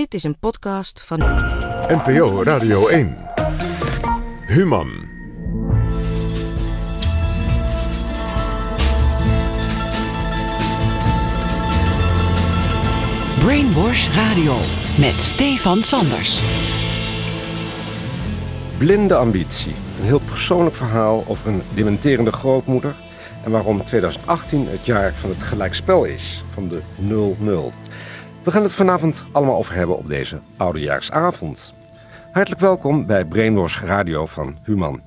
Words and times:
Dit 0.00 0.14
is 0.14 0.22
een 0.22 0.38
podcast 0.38 1.00
van 1.00 1.18
NPO 1.88 2.42
Radio 2.42 2.88
1. 2.88 3.16
Human. 4.46 4.88
Brainwash 13.38 14.08
Radio 14.14 14.56
met 14.98 15.20
Stefan 15.20 15.82
Sanders. 15.82 16.40
Blinde 18.78 19.14
ambitie. 19.14 19.74
Een 19.98 20.06
heel 20.06 20.20
persoonlijk 20.20 20.76
verhaal 20.76 21.24
over 21.28 21.48
een 21.48 21.62
dementerende 21.74 22.32
grootmoeder. 22.32 22.94
En 23.44 23.50
waarom 23.50 23.84
2018 23.84 24.68
het 24.68 24.86
jaar 24.86 25.14
van 25.14 25.30
het 25.30 25.42
gelijkspel 25.42 26.04
is, 26.04 26.44
van 26.48 26.68
de 26.68 26.80
0-0. 27.00 27.90
We 28.44 28.50
gaan 28.50 28.62
het 28.62 28.72
vanavond 28.72 29.24
allemaal 29.32 29.56
over 29.56 29.74
hebben 29.74 29.96
op 29.96 30.06
deze 30.06 30.40
oudejaarsavond. 30.56 31.74
Hartelijk 32.32 32.60
welkom 32.60 33.06
bij 33.06 33.24
Brainwash 33.24 33.82
Radio 33.82 34.26
van 34.26 34.58
Human. 34.64 35.02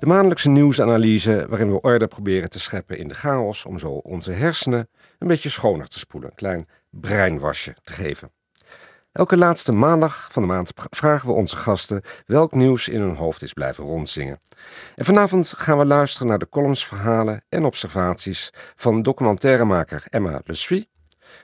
De 0.00 0.06
maandelijkse 0.06 0.48
nieuwsanalyse 0.48 1.46
waarin 1.48 1.72
we 1.72 1.80
orde 1.80 2.06
proberen 2.06 2.50
te 2.50 2.60
scheppen 2.60 2.98
in 2.98 3.08
de 3.08 3.14
chaos 3.14 3.64
om 3.64 3.78
zo 3.78 3.88
onze 3.88 4.32
hersenen 4.32 4.88
een 5.18 5.28
beetje 5.28 5.48
schoner 5.48 5.86
te 5.86 5.98
spoelen. 5.98 6.30
Een 6.30 6.36
klein 6.36 6.68
breinwasje 6.90 7.76
te 7.82 7.92
geven. 7.92 8.30
Elke 9.12 9.36
laatste 9.36 9.72
maandag 9.72 10.28
van 10.32 10.42
de 10.42 10.48
maand 10.48 10.72
vragen 10.74 11.28
we 11.28 11.34
onze 11.34 11.56
gasten 11.56 12.02
welk 12.26 12.52
nieuws 12.52 12.88
in 12.88 13.00
hun 13.00 13.16
hoofd 13.16 13.42
is 13.42 13.52
blijven 13.52 13.84
rondzingen. 13.84 14.40
En 14.94 15.04
vanavond 15.04 15.54
gaan 15.56 15.78
we 15.78 15.84
luisteren 15.84 16.28
naar 16.28 16.38
de 16.38 16.48
columns, 16.48 16.86
verhalen 16.86 17.44
en 17.48 17.64
observaties 17.64 18.50
van 18.74 19.02
documentairemaker 19.02 20.04
Emma 20.08 20.40
Le 20.44 20.86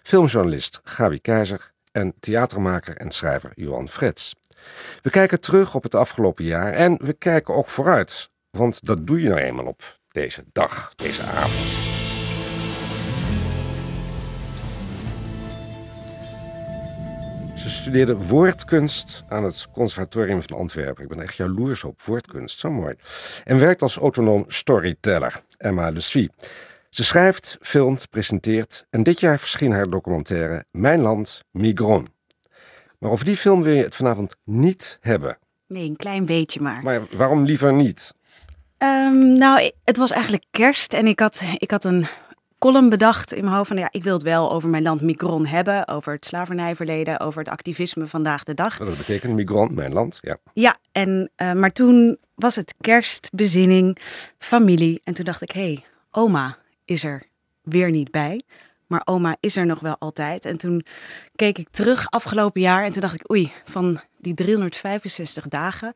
filmjournalist 0.02 0.80
Gabi 0.84 1.20
Keizer 1.20 1.72
en 1.92 2.14
theatermaker 2.20 2.96
en 2.96 3.10
schrijver 3.10 3.52
Johan 3.54 3.88
Frets. 3.88 4.34
We 5.02 5.10
kijken 5.10 5.40
terug 5.40 5.74
op 5.74 5.82
het 5.82 5.94
afgelopen 5.94 6.44
jaar 6.44 6.72
en 6.72 6.98
we 7.02 7.12
kijken 7.12 7.54
ook 7.54 7.68
vooruit, 7.68 8.30
want 8.50 8.86
dat 8.86 9.06
doe 9.06 9.22
je 9.22 9.28
nou 9.28 9.40
eenmaal 9.40 9.66
op 9.66 9.98
deze 10.08 10.44
dag, 10.52 10.92
deze 10.96 11.22
avond. 11.22 11.98
Ze 17.60 17.70
studeerde 17.70 18.16
woordkunst 18.16 19.22
aan 19.28 19.44
het 19.44 19.68
Conservatorium 19.72 20.42
van 20.42 20.56
Antwerpen. 20.56 21.02
Ik 21.02 21.08
ben 21.08 21.20
echt 21.20 21.36
jaloers 21.36 21.84
op 21.84 22.02
woordkunst, 22.02 22.58
zo 22.58 22.70
mooi. 22.70 22.94
En 23.44 23.58
werkt 23.58 23.82
als 23.82 23.96
autonoom 23.96 24.44
storyteller, 24.48 25.42
Emma 25.58 25.90
Le. 25.90 26.30
Ze 26.90 27.04
schrijft, 27.04 27.58
filmt, 27.60 28.10
presenteert 28.10 28.86
en 28.90 29.02
dit 29.02 29.20
jaar 29.20 29.38
verscheen 29.38 29.72
haar 29.72 29.90
documentaire 29.90 30.64
Mijn 30.70 31.00
Land, 31.00 31.44
Migron. 31.50 32.06
Maar 32.98 33.10
over 33.10 33.24
die 33.24 33.36
film 33.36 33.62
wil 33.62 33.72
je 33.72 33.82
het 33.82 33.96
vanavond 33.96 34.36
niet 34.44 34.98
hebben. 35.00 35.38
Nee, 35.66 35.88
een 35.88 35.96
klein 35.96 36.26
beetje 36.26 36.60
maar. 36.60 36.82
Maar 36.82 37.06
waarom 37.10 37.44
liever 37.44 37.72
niet? 37.72 38.14
Um, 38.78 39.38
nou, 39.38 39.70
het 39.84 39.96
was 39.96 40.10
eigenlijk 40.10 40.44
kerst 40.50 40.92
en 40.92 41.06
ik 41.06 41.20
had, 41.20 41.42
ik 41.56 41.70
had 41.70 41.84
een 41.84 42.06
column 42.58 42.88
bedacht 42.88 43.32
in 43.32 43.44
mijn 43.44 43.56
hoofd 43.56 43.68
van 43.68 43.76
ja, 43.76 43.88
ik 43.90 44.04
wil 44.04 44.12
het 44.12 44.22
wel 44.22 44.52
over 44.52 44.68
mijn 44.68 44.82
land 44.82 45.00
Migron 45.00 45.46
hebben, 45.46 45.88
over 45.88 46.12
het 46.12 46.24
slavernijverleden, 46.24 47.20
over 47.20 47.38
het 47.38 47.48
activisme 47.48 48.06
vandaag 48.06 48.44
de 48.44 48.54
dag. 48.54 48.78
Dat 48.78 48.96
betekent 48.96 49.34
Migron, 49.34 49.74
mijn 49.74 49.92
land, 49.92 50.18
ja. 50.20 50.36
Ja, 50.52 50.78
en, 50.92 51.30
uh, 51.36 51.52
maar 51.52 51.72
toen 51.72 52.18
was 52.34 52.56
het 52.56 52.74
kerst, 52.80 53.28
bezinning, 53.32 53.98
familie 54.38 55.00
en 55.04 55.14
toen 55.14 55.24
dacht 55.24 55.42
ik, 55.42 55.50
hé, 55.50 55.60
hey, 55.60 55.84
oma, 56.10 56.58
is 56.90 57.04
er 57.04 57.22
weer 57.62 57.90
niet 57.90 58.10
bij. 58.10 58.42
Maar 58.86 59.02
oma 59.04 59.36
is 59.40 59.56
er 59.56 59.66
nog 59.66 59.80
wel 59.80 59.96
altijd. 59.98 60.44
En 60.44 60.56
toen 60.56 60.86
keek 61.36 61.58
ik 61.58 61.68
terug 61.70 62.10
afgelopen 62.10 62.60
jaar 62.60 62.84
en 62.84 62.92
toen 62.92 63.00
dacht 63.00 63.14
ik, 63.14 63.30
oei, 63.30 63.52
van 63.64 64.00
die 64.18 64.34
365 64.34 65.48
dagen 65.48 65.94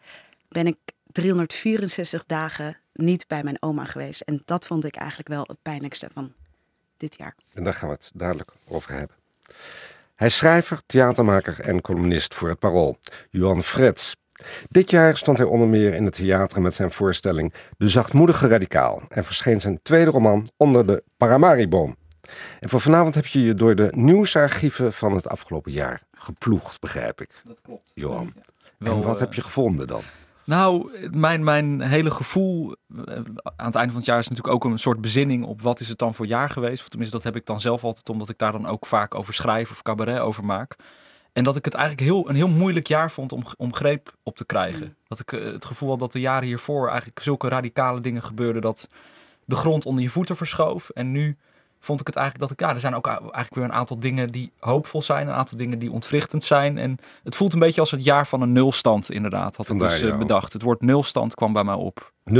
ben 0.48 0.66
ik 0.66 0.76
364 1.12 2.26
dagen 2.26 2.76
niet 2.92 3.26
bij 3.26 3.42
mijn 3.42 3.62
oma 3.62 3.84
geweest. 3.84 4.20
En 4.20 4.42
dat 4.44 4.66
vond 4.66 4.84
ik 4.84 4.96
eigenlijk 4.96 5.28
wel 5.28 5.44
het 5.46 5.62
pijnlijkste 5.62 6.08
van 6.12 6.32
dit 6.96 7.16
jaar. 7.18 7.34
En 7.52 7.64
daar 7.64 7.74
gaan 7.74 7.88
we 7.88 7.94
het 7.94 8.10
dadelijk 8.14 8.52
over 8.68 8.92
hebben. 8.92 9.16
Hij 10.14 10.26
is 10.26 10.36
schrijver, 10.36 10.82
theatermaker 10.86 11.60
en 11.60 11.80
columnist 11.80 12.34
voor 12.34 12.48
het 12.48 12.58
Parool. 12.58 12.96
Johan 13.30 13.62
Frets 13.62 14.16
dit 14.68 14.90
jaar 14.90 15.16
stond 15.16 15.38
hij 15.38 15.46
onder 15.46 15.68
meer 15.68 15.94
in 15.94 16.04
het 16.04 16.14
theater 16.14 16.62
met 16.62 16.74
zijn 16.74 16.90
voorstelling 16.90 17.52
De 17.76 17.88
Zachtmoedige 17.88 18.48
Radicaal 18.48 19.02
en 19.08 19.24
verscheen 19.24 19.60
zijn 19.60 19.78
tweede 19.82 20.10
roman 20.10 20.48
Onder 20.56 20.86
de 20.86 21.02
Paramariboom. 21.16 21.96
En 22.60 22.68
voor 22.68 22.80
vanavond 22.80 23.14
heb 23.14 23.26
je 23.26 23.42
je 23.42 23.54
door 23.54 23.74
de 23.74 23.92
nieuwsarchieven 23.96 24.92
van 24.92 25.14
het 25.14 25.28
afgelopen 25.28 25.72
jaar 25.72 26.02
geploegd, 26.12 26.80
begrijp 26.80 27.20
ik. 27.20 27.30
Dat 27.44 27.60
klopt. 27.60 27.90
Johan. 27.94 28.32
en 28.78 29.02
wat 29.02 29.20
heb 29.20 29.34
je 29.34 29.42
gevonden 29.42 29.86
dan? 29.86 30.02
Nou, 30.44 30.90
mijn, 31.10 31.44
mijn 31.44 31.80
hele 31.80 32.10
gevoel 32.10 32.74
eh, 33.06 33.14
aan 33.56 33.66
het 33.66 33.74
einde 33.74 33.90
van 33.90 33.96
het 33.96 34.04
jaar 34.04 34.18
is 34.18 34.28
natuurlijk 34.28 34.54
ook 34.54 34.64
een 34.64 34.78
soort 34.78 35.00
bezinning 35.00 35.44
op 35.44 35.62
wat 35.62 35.80
is 35.80 35.88
het 35.88 35.98
dan 35.98 36.14
voor 36.14 36.26
jaar 36.26 36.50
geweest. 36.50 36.82
Of 36.82 36.88
tenminste, 36.88 37.16
dat 37.16 37.24
heb 37.24 37.36
ik 37.36 37.46
dan 37.46 37.60
zelf 37.60 37.84
altijd, 37.84 38.08
omdat 38.08 38.28
ik 38.28 38.38
daar 38.38 38.52
dan 38.52 38.66
ook 38.66 38.86
vaak 38.86 39.14
over 39.14 39.34
schrijf 39.34 39.70
of 39.70 39.82
cabaret 39.82 40.20
over 40.20 40.44
maak. 40.44 40.76
En 41.34 41.42
dat 41.42 41.56
ik 41.56 41.64
het 41.64 41.74
eigenlijk 41.74 42.08
heel, 42.08 42.28
een 42.28 42.34
heel 42.34 42.48
moeilijk 42.48 42.86
jaar 42.86 43.10
vond 43.10 43.32
om, 43.32 43.42
om 43.56 43.74
greep 43.74 44.14
op 44.22 44.36
te 44.36 44.44
krijgen. 44.44 44.86
Mm. 44.86 44.94
Dat 45.08 45.20
ik 45.20 45.32
eh, 45.32 45.44
het 45.44 45.64
gevoel 45.64 45.90
had 45.90 45.98
dat 45.98 46.12
de 46.12 46.20
jaren 46.20 46.48
hiervoor 46.48 46.88
eigenlijk 46.88 47.20
zulke 47.20 47.48
radicale 47.48 48.00
dingen 48.00 48.22
gebeurden 48.22 48.62
dat 48.62 48.88
de 49.44 49.56
grond 49.56 49.86
onder 49.86 50.02
je 50.02 50.10
voeten 50.10 50.36
verschoof. 50.36 50.90
En 50.90 51.12
nu 51.12 51.36
vond 51.80 52.00
ik 52.00 52.06
het 52.06 52.16
eigenlijk 52.16 52.48
dat 52.48 52.58
ik, 52.58 52.66
ja, 52.66 52.74
er 52.74 52.80
zijn 52.80 52.94
ook 52.94 53.06
eigenlijk 53.06 53.54
weer 53.54 53.64
een 53.64 53.72
aantal 53.72 53.98
dingen 53.98 54.30
die 54.30 54.52
hoopvol 54.58 55.02
zijn, 55.02 55.26
een 55.28 55.34
aantal 55.34 55.58
dingen 55.58 55.78
die 55.78 55.90
ontwrichtend 55.90 56.44
zijn. 56.44 56.78
En 56.78 56.98
het 57.22 57.36
voelt 57.36 57.52
een 57.52 57.58
beetje 57.58 57.80
als 57.80 57.90
het 57.90 58.04
jaar 58.04 58.26
van 58.26 58.40
een 58.40 58.52
nulstand, 58.52 59.10
inderdaad, 59.10 59.56
had 59.56 59.68
ik 59.68 59.78
dus 59.78 60.02
uh, 60.02 60.18
bedacht. 60.18 60.52
Het 60.52 60.62
woord 60.62 60.80
nulstand 60.80 61.34
kwam 61.34 61.52
bij 61.52 61.64
mij 61.64 61.74
op. 61.74 62.12
0-0. 62.30 62.32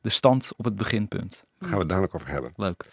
De 0.00 0.08
stand 0.08 0.52
op 0.56 0.64
het 0.64 0.76
beginpunt. 0.76 1.44
Daar 1.58 1.68
gaan 1.68 1.78
we 1.78 1.78
het 1.78 1.88
dadelijk 1.88 2.14
over 2.14 2.28
hebben. 2.28 2.52
Leuk. 2.56 2.84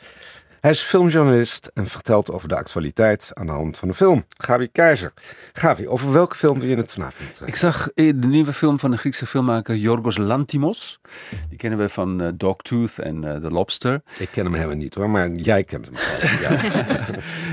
Hij 0.61 0.71
is 0.71 0.81
filmjournalist 0.81 1.71
en 1.73 1.87
vertelt 1.87 2.31
over 2.31 2.47
de 2.47 2.55
actualiteit 2.55 3.31
aan 3.33 3.45
de 3.45 3.51
hand 3.51 3.77
van 3.77 3.87
de 3.87 3.93
film. 3.93 4.25
Gavi 4.37 4.67
Keizer. 4.71 5.13
Gavi, 5.53 5.87
over 5.87 6.11
welke 6.11 6.35
film 6.35 6.59
wil 6.59 6.69
je 6.69 6.75
het 6.75 6.91
vanavond? 6.91 7.41
Ik 7.45 7.55
zag 7.55 7.93
de 7.93 8.13
nieuwe 8.27 8.53
film 8.53 8.79
van 8.79 8.91
de 8.91 8.97
Griekse 8.97 9.25
filmmaker 9.25 9.75
Yorgos 9.75 10.17
Lantimos. 10.17 10.99
Die 11.49 11.57
kennen 11.57 11.79
we 11.79 11.89
van 11.89 12.21
uh, 12.21 12.27
Dogtooth 12.35 12.99
en 12.99 13.23
uh, 13.23 13.35
The 13.35 13.49
Lobster. 13.49 14.01
Ik 14.19 14.29
ken 14.31 14.43
hem 14.43 14.53
helemaal 14.53 14.75
niet 14.75 14.95
hoor, 14.95 15.09
maar 15.09 15.31
jij 15.31 15.63
kent 15.63 15.85
hem. 15.85 15.95
ja. 16.41 16.59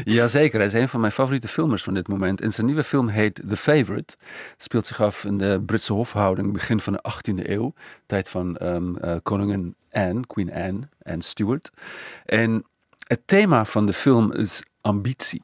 Jazeker, 0.19 0.59
hij 0.59 0.67
is 0.67 0.73
een 0.73 0.89
van 0.89 1.01
mijn 1.01 1.13
favoriete 1.13 1.49
filmers 1.49 1.83
van 1.83 1.95
dit 1.95 2.09
moment. 2.09 2.41
En 2.41 2.53
zijn 2.53 2.67
nieuwe 2.67 2.85
film 2.85 3.09
heet 3.09 3.43
The 3.49 3.57
Favorite. 3.57 4.17
Speelt 4.57 4.87
zich 4.87 5.03
af 5.03 5.25
in 5.25 5.39
de 5.39 5.63
Britse 5.67 5.93
hofhouding 5.93 6.53
begin 6.53 6.81
van 6.81 6.93
de 6.93 7.13
18e 7.13 7.49
eeuw. 7.49 7.73
Tijd 8.07 8.29
van 8.29 8.57
um, 8.63 8.97
uh, 9.05 9.17
koningin 9.23 9.75
Anne, 9.91 10.27
Queen 10.27 10.53
Anne 10.53 10.89
en 11.03 11.23
Stuart. 11.23 11.71
En 12.25 12.65
het 13.09 13.21
thema 13.25 13.65
van 13.65 13.87
de 13.87 13.93
film 13.93 14.33
is 14.33 14.63
ambitie. 14.81 15.43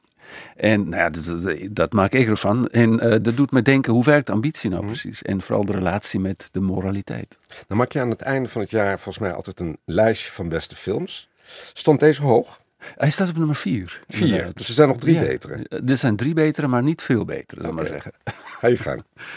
En 0.56 0.88
nou 0.88 1.02
ja, 1.02 1.10
dat, 1.10 1.56
dat, 1.70 1.92
maak 1.92 2.12
ik 2.12 2.28
ervan. 2.28 2.66
En 2.66 2.92
uh, 2.92 3.10
dat 3.22 3.36
doet 3.36 3.50
me 3.50 3.62
denken, 3.62 3.92
hoe 3.92 4.04
werkt 4.04 4.30
ambitie 4.30 4.70
nou 4.70 4.82
mhm. 4.82 4.92
precies? 4.92 5.22
En 5.22 5.42
vooral 5.42 5.64
de 5.64 5.72
relatie 5.72 6.20
met 6.20 6.48
de 6.52 6.60
moraliteit. 6.60 7.36
Dan 7.66 7.76
maak 7.76 7.92
je 7.92 8.00
aan 8.00 8.10
het 8.10 8.22
einde 8.22 8.48
van 8.48 8.60
het 8.60 8.70
jaar 8.70 8.94
volgens 8.94 9.18
mij 9.18 9.32
altijd 9.32 9.60
een 9.60 9.78
lijstje 9.84 10.32
van 10.32 10.48
beste 10.48 10.76
films. 10.76 11.28
Stond 11.72 12.00
deze 12.00 12.22
hoog? 12.22 12.60
Hij 12.78 13.10
staat 13.10 13.28
op 13.28 13.36
nummer 13.36 13.56
vier. 13.56 14.00
Vier, 14.08 14.50
dus 14.54 14.68
er 14.68 14.74
zijn 14.74 14.88
nog 14.88 14.98
drie 14.98 15.18
betere. 15.18 15.82
Er 15.86 15.96
zijn 15.96 16.16
drie 16.16 16.34
betere, 16.34 16.66
maar 16.66 16.82
niet 16.82 17.02
veel 17.02 17.24
betere, 17.24 17.60
zal 17.60 17.70
okay. 17.70 17.82
maar 17.82 17.92
zeggen. 17.92 18.12
Ga 18.58 18.68
je 18.68 18.76
gang. 18.76 19.04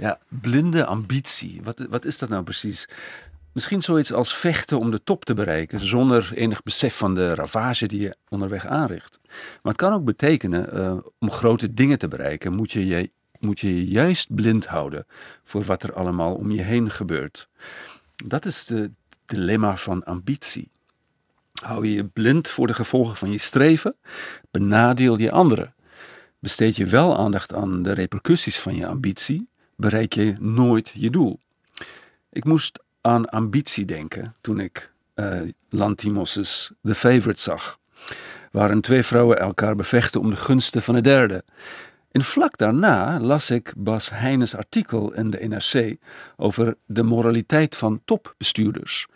Ja, 0.00 0.18
blinde 0.28 0.84
ambitie. 0.84 1.60
Wat, 1.62 1.86
wat 1.88 2.04
is 2.04 2.18
dat 2.18 2.28
nou 2.28 2.42
precies? 2.42 2.88
Misschien 3.52 3.82
zoiets 3.82 4.12
als 4.12 4.36
vechten 4.36 4.78
om 4.78 4.90
de 4.90 5.04
top 5.04 5.24
te 5.24 5.34
bereiken, 5.34 5.86
zonder 5.86 6.32
enig 6.34 6.62
besef 6.62 6.96
van 6.96 7.14
de 7.14 7.34
ravage 7.34 7.86
die 7.86 8.00
je 8.00 8.16
onderweg 8.28 8.66
aanricht. 8.66 9.18
Maar 9.62 9.72
het 9.72 9.76
kan 9.76 9.92
ook 9.92 10.04
betekenen, 10.04 10.78
uh, 10.78 10.96
om 11.18 11.30
grote 11.30 11.74
dingen 11.74 11.98
te 11.98 12.08
bereiken, 12.08 12.54
moet 12.54 12.72
je, 12.72 12.86
je 12.86 13.10
moet 13.40 13.60
je 13.60 13.76
je 13.76 13.88
juist 13.88 14.34
blind 14.34 14.66
houden 14.66 15.06
voor 15.44 15.62
wat 15.62 15.82
er 15.82 15.92
allemaal 15.92 16.34
om 16.34 16.50
je 16.50 16.62
heen 16.62 16.90
gebeurt. 16.90 17.48
Dat 18.24 18.44
is 18.44 18.68
het 18.68 18.90
dilemma 19.26 19.76
van 19.76 20.04
ambitie. 20.04 20.70
Hou 21.62 21.86
je 21.86 21.92
je 21.92 22.04
blind 22.04 22.48
voor 22.48 22.66
de 22.66 22.74
gevolgen 22.74 23.16
van 23.16 23.30
je 23.30 23.38
streven, 23.38 23.96
benadeel 24.50 25.18
je 25.18 25.30
anderen. 25.30 25.74
Besteed 26.38 26.76
je 26.76 26.86
wel 26.86 27.16
aandacht 27.16 27.54
aan 27.54 27.82
de 27.82 27.92
repercussies 27.92 28.58
van 28.60 28.74
je 28.74 28.86
ambitie, 28.86 29.48
bereik 29.76 30.12
je 30.12 30.34
nooit 30.38 30.92
je 30.94 31.10
doel. 31.10 31.40
Ik 32.30 32.44
moest 32.44 32.82
aan 33.00 33.28
ambitie 33.28 33.84
denken 33.84 34.34
toen 34.40 34.60
ik 34.60 34.92
uh, 35.14 35.40
Lantimos' 35.68 36.72
The 36.82 36.94
Favorite 36.94 37.40
zag. 37.40 37.78
Waarin 38.50 38.80
twee 38.80 39.02
vrouwen 39.02 39.38
elkaar 39.38 39.76
bevechten 39.76 40.20
om 40.20 40.30
de 40.30 40.36
gunsten 40.36 40.82
van 40.82 40.94
de 40.94 41.00
derde. 41.00 41.44
En 42.10 42.24
vlak 42.24 42.56
daarna 42.56 43.20
las 43.20 43.50
ik 43.50 43.72
Bas 43.76 44.10
Heijnes 44.10 44.54
artikel 44.54 45.12
in 45.12 45.30
de 45.30 45.48
NRC 45.48 45.96
over 46.36 46.76
de 46.86 47.02
moraliteit 47.02 47.76
van 47.76 48.00
topbestuurders. 48.04 49.06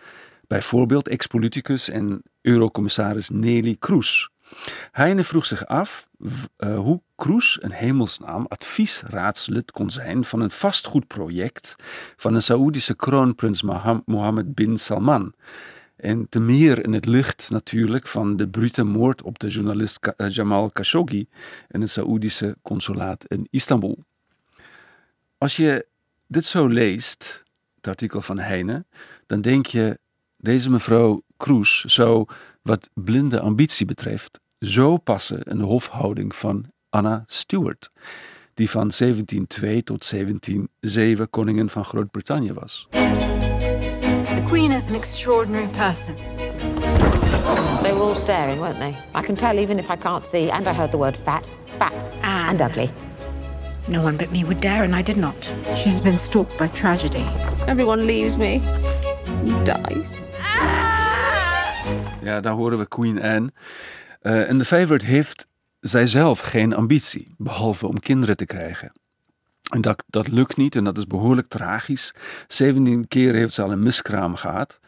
Bijvoorbeeld 0.47 1.09
ex-politicus 1.09 1.89
en 1.89 2.23
eurocommissaris 2.41 3.29
Nelly 3.29 3.77
Kroes. 3.79 4.31
Heine 4.91 5.25
vroeg 5.25 5.47
zich 5.47 5.67
af 5.67 6.09
eh, 6.56 6.77
hoe 6.77 7.01
Kroes 7.15 7.59
een 7.62 7.73
hemelsnaam 7.73 8.47
adviesraadslid 8.49 9.71
kon 9.71 9.91
zijn 9.91 10.25
van 10.25 10.41
een 10.41 10.51
vastgoedproject 10.51 11.77
van 12.17 12.35
een 12.35 12.43
Saoedische 12.43 12.95
kroonprins 12.95 13.62
Moham- 13.62 14.03
Mohammed 14.06 14.55
bin 14.55 14.79
Salman. 14.79 15.35
En 15.97 16.29
te 16.29 16.41
meer 16.41 16.85
in 16.85 16.93
het 16.93 17.06
licht 17.06 17.51
natuurlijk 17.51 18.06
van 18.06 18.37
de 18.37 18.49
brute 18.49 18.85
moord 18.85 19.23
op 19.23 19.39
de 19.39 19.49
journalist 19.49 20.06
eh, 20.06 20.31
Jamal 20.31 20.71
Khashoggi 20.71 21.29
in 21.69 21.81
het 21.81 21.91
Saoedische 21.91 22.56
consulaat 22.62 23.25
in 23.25 23.47
Istanbul. 23.51 24.05
Als 25.39 25.56
je 25.56 25.87
dit 26.27 26.45
zo 26.45 26.67
leest, 26.67 27.45
het 27.77 27.87
artikel 27.87 28.21
van 28.21 28.39
Heine, 28.39 28.85
dan 29.27 29.41
denk 29.41 29.67
je, 29.67 29.99
deze 30.37 30.71
mevrouw 30.71 31.23
Kroes 31.37 31.85
zou, 31.85 32.27
wat 32.62 32.91
blinde 32.95 33.41
ambitie 33.41 33.87
betreft, 33.87 34.41
zo 34.65 34.97
passen 34.97 35.43
in 35.43 35.59
de 35.59 35.65
hofhouding 35.65 36.35
van 36.35 36.65
Anna 36.91 37.25
Stuart, 37.27 37.91
die 38.55 38.71
van 38.71 38.93
1702 38.97 39.83
tot 39.83 40.09
1707 40.11 41.31
koningin 41.31 41.71
van 41.71 41.85
Groot-Brittannië 41.85 42.53
was. 42.53 42.87
The 42.91 44.43
Queen 44.47 44.71
is 44.71 44.89
an 44.89 44.95
extraordinary 44.95 45.67
person. 45.67 46.15
They 47.83 47.93
were 47.93 48.03
all 48.03 48.15
staring, 48.15 48.61
weren't 48.61 48.79
they? 48.79 48.95
I 49.15 49.23
can 49.23 49.37
tell 49.37 49.59
even 49.59 49.79
if 49.79 49.91
I 49.91 49.97
can't 49.97 50.27
see, 50.27 50.51
and 50.51 50.67
I 50.67 50.73
heard 50.73 50.91
the 50.91 50.99
word 50.99 51.17
fat, 51.17 51.51
fat, 51.79 52.07
and 52.23 52.61
ugly. 52.61 52.91
No 53.87 54.03
one 54.03 54.17
but 54.17 54.31
me 54.31 54.45
would 54.45 54.61
dare, 54.61 54.83
and 54.85 54.95
I 54.95 55.03
did 55.03 55.17
not. 55.17 55.53
She's 55.77 56.01
been 56.01 56.19
stalked 56.19 56.59
by 56.59 56.69
tragedy. 56.69 57.27
Everyone 57.67 58.07
leaves 58.07 58.37
me, 58.37 58.61
dies. 59.65 60.23
Ja, 62.23 62.41
daar 62.41 62.55
horen 62.55 62.79
we 62.79 62.89
Queen 62.89 63.23
Anne. 63.23 63.53
Eh, 64.25 64.49
en 64.49 64.59
de 64.59 64.65
favorite 64.65 65.05
heeft 65.05 65.47
zijzelf 65.81 66.41
geen 66.41 66.75
ambitie, 66.75 67.35
behalve 67.38 67.87
om 67.87 68.00
kinderen 68.00 68.37
te 68.37 68.47
krijgen. 68.47 68.93
En 69.71 69.81
dat, 69.81 70.05
dat 70.06 70.29
lukt 70.29 70.56
niet 70.56 70.76
en 70.76 70.85
dat 70.85 70.97
is 70.97 71.06
behoorlijk 71.06 71.49
tragisch. 71.49 72.15
17 72.49 73.09
keer 73.09 73.35
heeft 73.35 73.55
ze 73.55 73.62
al 73.62 73.73
een 73.73 73.82
miskraam 73.82 74.35
gehad. 74.35 74.81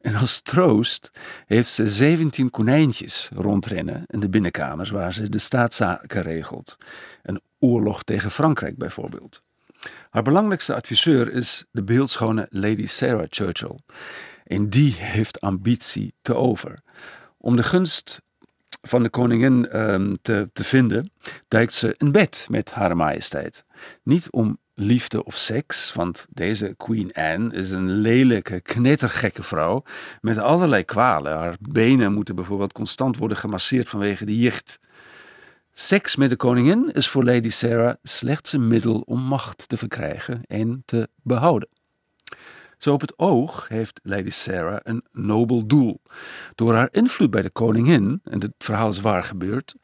En 0.00 0.14
als 0.14 0.40
troost 0.40 1.10
heeft 1.46 1.70
ze 1.70 1.86
17 1.86 2.50
konijntjes 2.50 3.30
rondrennen 3.34 4.04
in 4.06 4.20
de 4.20 4.28
binnenkamers 4.28 4.90
waar 4.90 5.12
ze 5.12 5.28
de 5.28 5.38
staatszaken 5.38 6.22
regelt. 6.22 6.76
Een 7.22 7.40
oorlog 7.58 8.02
tegen 8.02 8.30
Frankrijk 8.30 8.76
bijvoorbeeld. 8.76 9.42
Haar 10.10 10.22
belangrijkste 10.22 10.74
adviseur 10.74 11.32
is 11.32 11.64
de 11.70 11.82
beeldschone 11.82 12.46
Lady 12.50 12.86
Sarah 12.86 13.26
Churchill. 13.28 13.78
En 14.44 14.70
die 14.70 14.92
heeft 14.92 15.40
ambitie 15.40 16.14
te 16.22 16.34
over. 16.34 16.78
Om 17.38 17.56
de 17.56 17.62
gunst 17.62 18.24
van 18.86 19.02
de 19.02 19.08
koningin 19.08 19.68
ehm, 19.68 20.14
te, 20.22 20.50
te 20.52 20.64
vinden, 20.64 21.10
duikt 21.48 21.74
ze 21.74 21.94
in 21.98 22.12
bed 22.12 22.46
met 22.50 22.70
haar 22.70 22.96
majesteit. 22.96 23.64
Niet 24.02 24.30
om 24.30 24.58
liefde 24.74 25.24
of 25.24 25.36
seks, 25.36 25.92
want 25.92 26.26
deze 26.30 26.74
Queen 26.76 27.12
Anne 27.12 27.54
is 27.54 27.70
een 27.70 27.90
lelijke, 27.90 28.60
knettergekke 28.60 29.42
vrouw 29.42 29.82
met 30.20 30.38
allerlei 30.38 30.84
kwalen. 30.84 31.36
Haar 31.36 31.56
benen 31.60 32.12
moeten 32.12 32.34
bijvoorbeeld 32.34 32.72
constant 32.72 33.16
worden 33.16 33.36
gemasseerd 33.36 33.88
vanwege 33.88 34.24
de 34.24 34.38
jicht. 34.38 34.78
Seks 35.72 36.16
met 36.16 36.30
de 36.30 36.36
koningin 36.36 36.92
is 36.92 37.08
voor 37.08 37.24
Lady 37.24 37.50
Sarah 37.50 37.94
slechts 38.02 38.52
een 38.52 38.68
middel 38.68 39.00
om 39.00 39.20
macht 39.20 39.68
te 39.68 39.76
verkrijgen 39.76 40.42
en 40.46 40.82
te 40.84 41.08
behouden. 41.22 41.68
Zo 42.78 42.92
op 42.92 43.00
het 43.00 43.18
oog 43.18 43.68
heeft 43.68 44.00
Lady 44.02 44.30
Sarah 44.30 44.78
een 44.82 45.04
nobel 45.12 45.66
doel. 45.66 46.02
Door 46.54 46.74
haar 46.74 46.88
invloed 46.90 47.30
bij 47.30 47.42
de 47.42 47.50
koningin, 47.50 48.20
en 48.24 48.38
dit 48.38 48.52
verhaal 48.58 48.88
is 48.88 49.00
waar 49.00 49.24
gebeurd, 49.24 49.74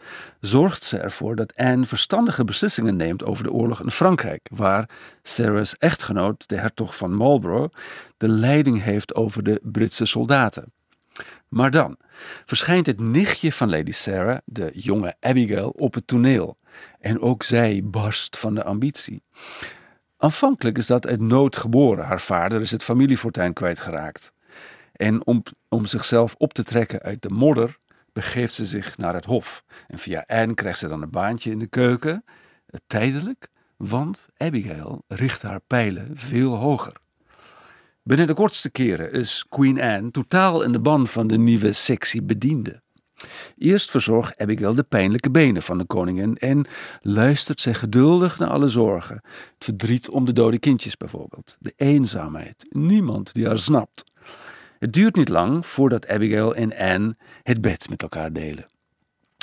zorgt 0.41 0.85
ze 0.85 0.99
ervoor 0.99 1.37
dat 1.37 1.57
Anne 1.57 1.85
verstandige 1.85 2.45
beslissingen 2.45 2.97
neemt 2.97 3.25
over 3.25 3.45
de 3.45 3.53
oorlog 3.53 3.83
in 3.83 3.91
Frankrijk, 3.91 4.49
waar 4.53 4.89
Sarah's 5.23 5.75
echtgenoot, 5.79 6.49
de 6.49 6.57
hertog 6.57 6.97
van 6.97 7.15
Marlborough, 7.15 7.75
de 8.17 8.29
leiding 8.29 8.83
heeft 8.83 9.15
over 9.15 9.43
de 9.43 9.61
Britse 9.63 10.07
soldaten. 10.07 10.73
Maar 11.49 11.71
dan 11.71 11.97
verschijnt 12.45 12.87
het 12.87 13.01
nichtje 13.01 13.53
van 13.53 13.71
Lady 13.71 13.91
Sarah, 13.91 14.39
de 14.45 14.71
jonge 14.75 15.15
Abigail, 15.21 15.69
op 15.69 15.95
het 15.95 16.07
toneel. 16.07 16.59
En 17.01 17.21
ook 17.21 17.43
zij 17.43 17.81
barst 17.85 18.39
van 18.39 18.55
de 18.55 18.65
ambitie. 18.65 19.23
Aanvankelijk 20.23 20.79
is 20.79 20.87
dat 20.87 21.07
uit 21.07 21.21
nood 21.21 21.57
geboren. 21.57 22.05
Haar 22.05 22.21
vader 22.21 22.61
is 22.61 22.71
het 22.71 22.83
familiefortuin 22.83 23.53
kwijtgeraakt. 23.53 24.33
En 24.93 25.27
om, 25.27 25.43
om 25.69 25.87
zichzelf 25.87 26.35
op 26.39 26.53
te 26.53 26.63
trekken 26.63 27.01
uit 27.01 27.23
de 27.23 27.29
modder, 27.29 27.79
begeeft 28.13 28.55
ze 28.55 28.67
zich 28.67 28.97
naar 28.99 29.15
het 29.15 29.25
hof. 29.25 29.65
En 29.89 29.99
via 29.99 30.25
Anne 30.27 30.55
krijgt 30.55 30.79
ze 30.79 30.89
dan 30.89 31.03
een 31.03 31.11
baantje 31.11 31.51
in 31.51 31.59
de 31.59 31.67
keuken, 31.67 32.25
eh, 32.67 32.81
tijdelijk, 32.87 33.49
want 33.77 34.29
Abigail 34.37 35.05
richt 35.09 35.43
haar 35.43 35.61
pijlen 35.61 36.11
veel 36.15 36.57
hoger. 36.57 36.97
Binnen 38.03 38.27
de 38.27 38.35
kortste 38.35 38.71
keren 38.71 39.13
is 39.13 39.47
Queen 39.49 39.81
Anne 39.81 40.11
totaal 40.11 40.63
in 40.63 40.73
de 40.73 40.81
ban 40.81 41.07
van 41.07 41.27
de 41.27 41.39
nieuwe 41.39 41.73
sexy 41.73 42.23
bediende. 42.23 42.82
Eerst 43.59 43.91
verzorgt 43.91 44.39
Abigail 44.39 44.75
de 44.75 44.83
pijnlijke 44.83 45.31
benen 45.31 45.63
van 45.63 45.79
de 45.79 45.85
koningin 45.85 46.37
en 46.37 46.67
luistert 47.01 47.61
zij 47.61 47.75
geduldig 47.75 48.39
naar 48.39 48.51
alle 48.51 48.69
zorgen. 48.69 49.21
Het 49.55 49.65
verdriet 49.65 50.11
om 50.11 50.25
de 50.25 50.33
dode 50.33 50.59
kindjes 50.59 50.97
bijvoorbeeld, 50.97 51.57
de 51.61 51.73
eenzaamheid, 51.77 52.67
niemand 52.71 53.35
die 53.35 53.47
haar 53.47 53.59
snapt. 53.59 54.05
Het 54.79 54.93
duurt 54.93 55.17
niet 55.17 55.29
lang 55.29 55.67
voordat 55.67 56.09
Abigail 56.09 56.55
en 56.55 56.77
Anne 56.77 57.17
het 57.43 57.61
bed 57.61 57.89
met 57.89 58.03
elkaar 58.03 58.33
delen. 58.33 58.67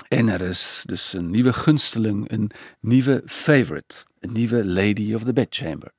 En 0.07 0.27
er 0.27 0.41
is 0.41 0.83
dus 0.85 1.13
een 1.13 1.31
nieuwe 1.31 1.53
gunsteling, 1.53 2.31
een 2.31 2.51
nieuwe 2.79 3.23
favorite, 3.25 3.95
een 4.19 4.31
nieuwe 4.31 4.65
lady 4.65 5.13
of 5.13 5.23
the 5.23 5.33
bedchamber. 5.33 5.91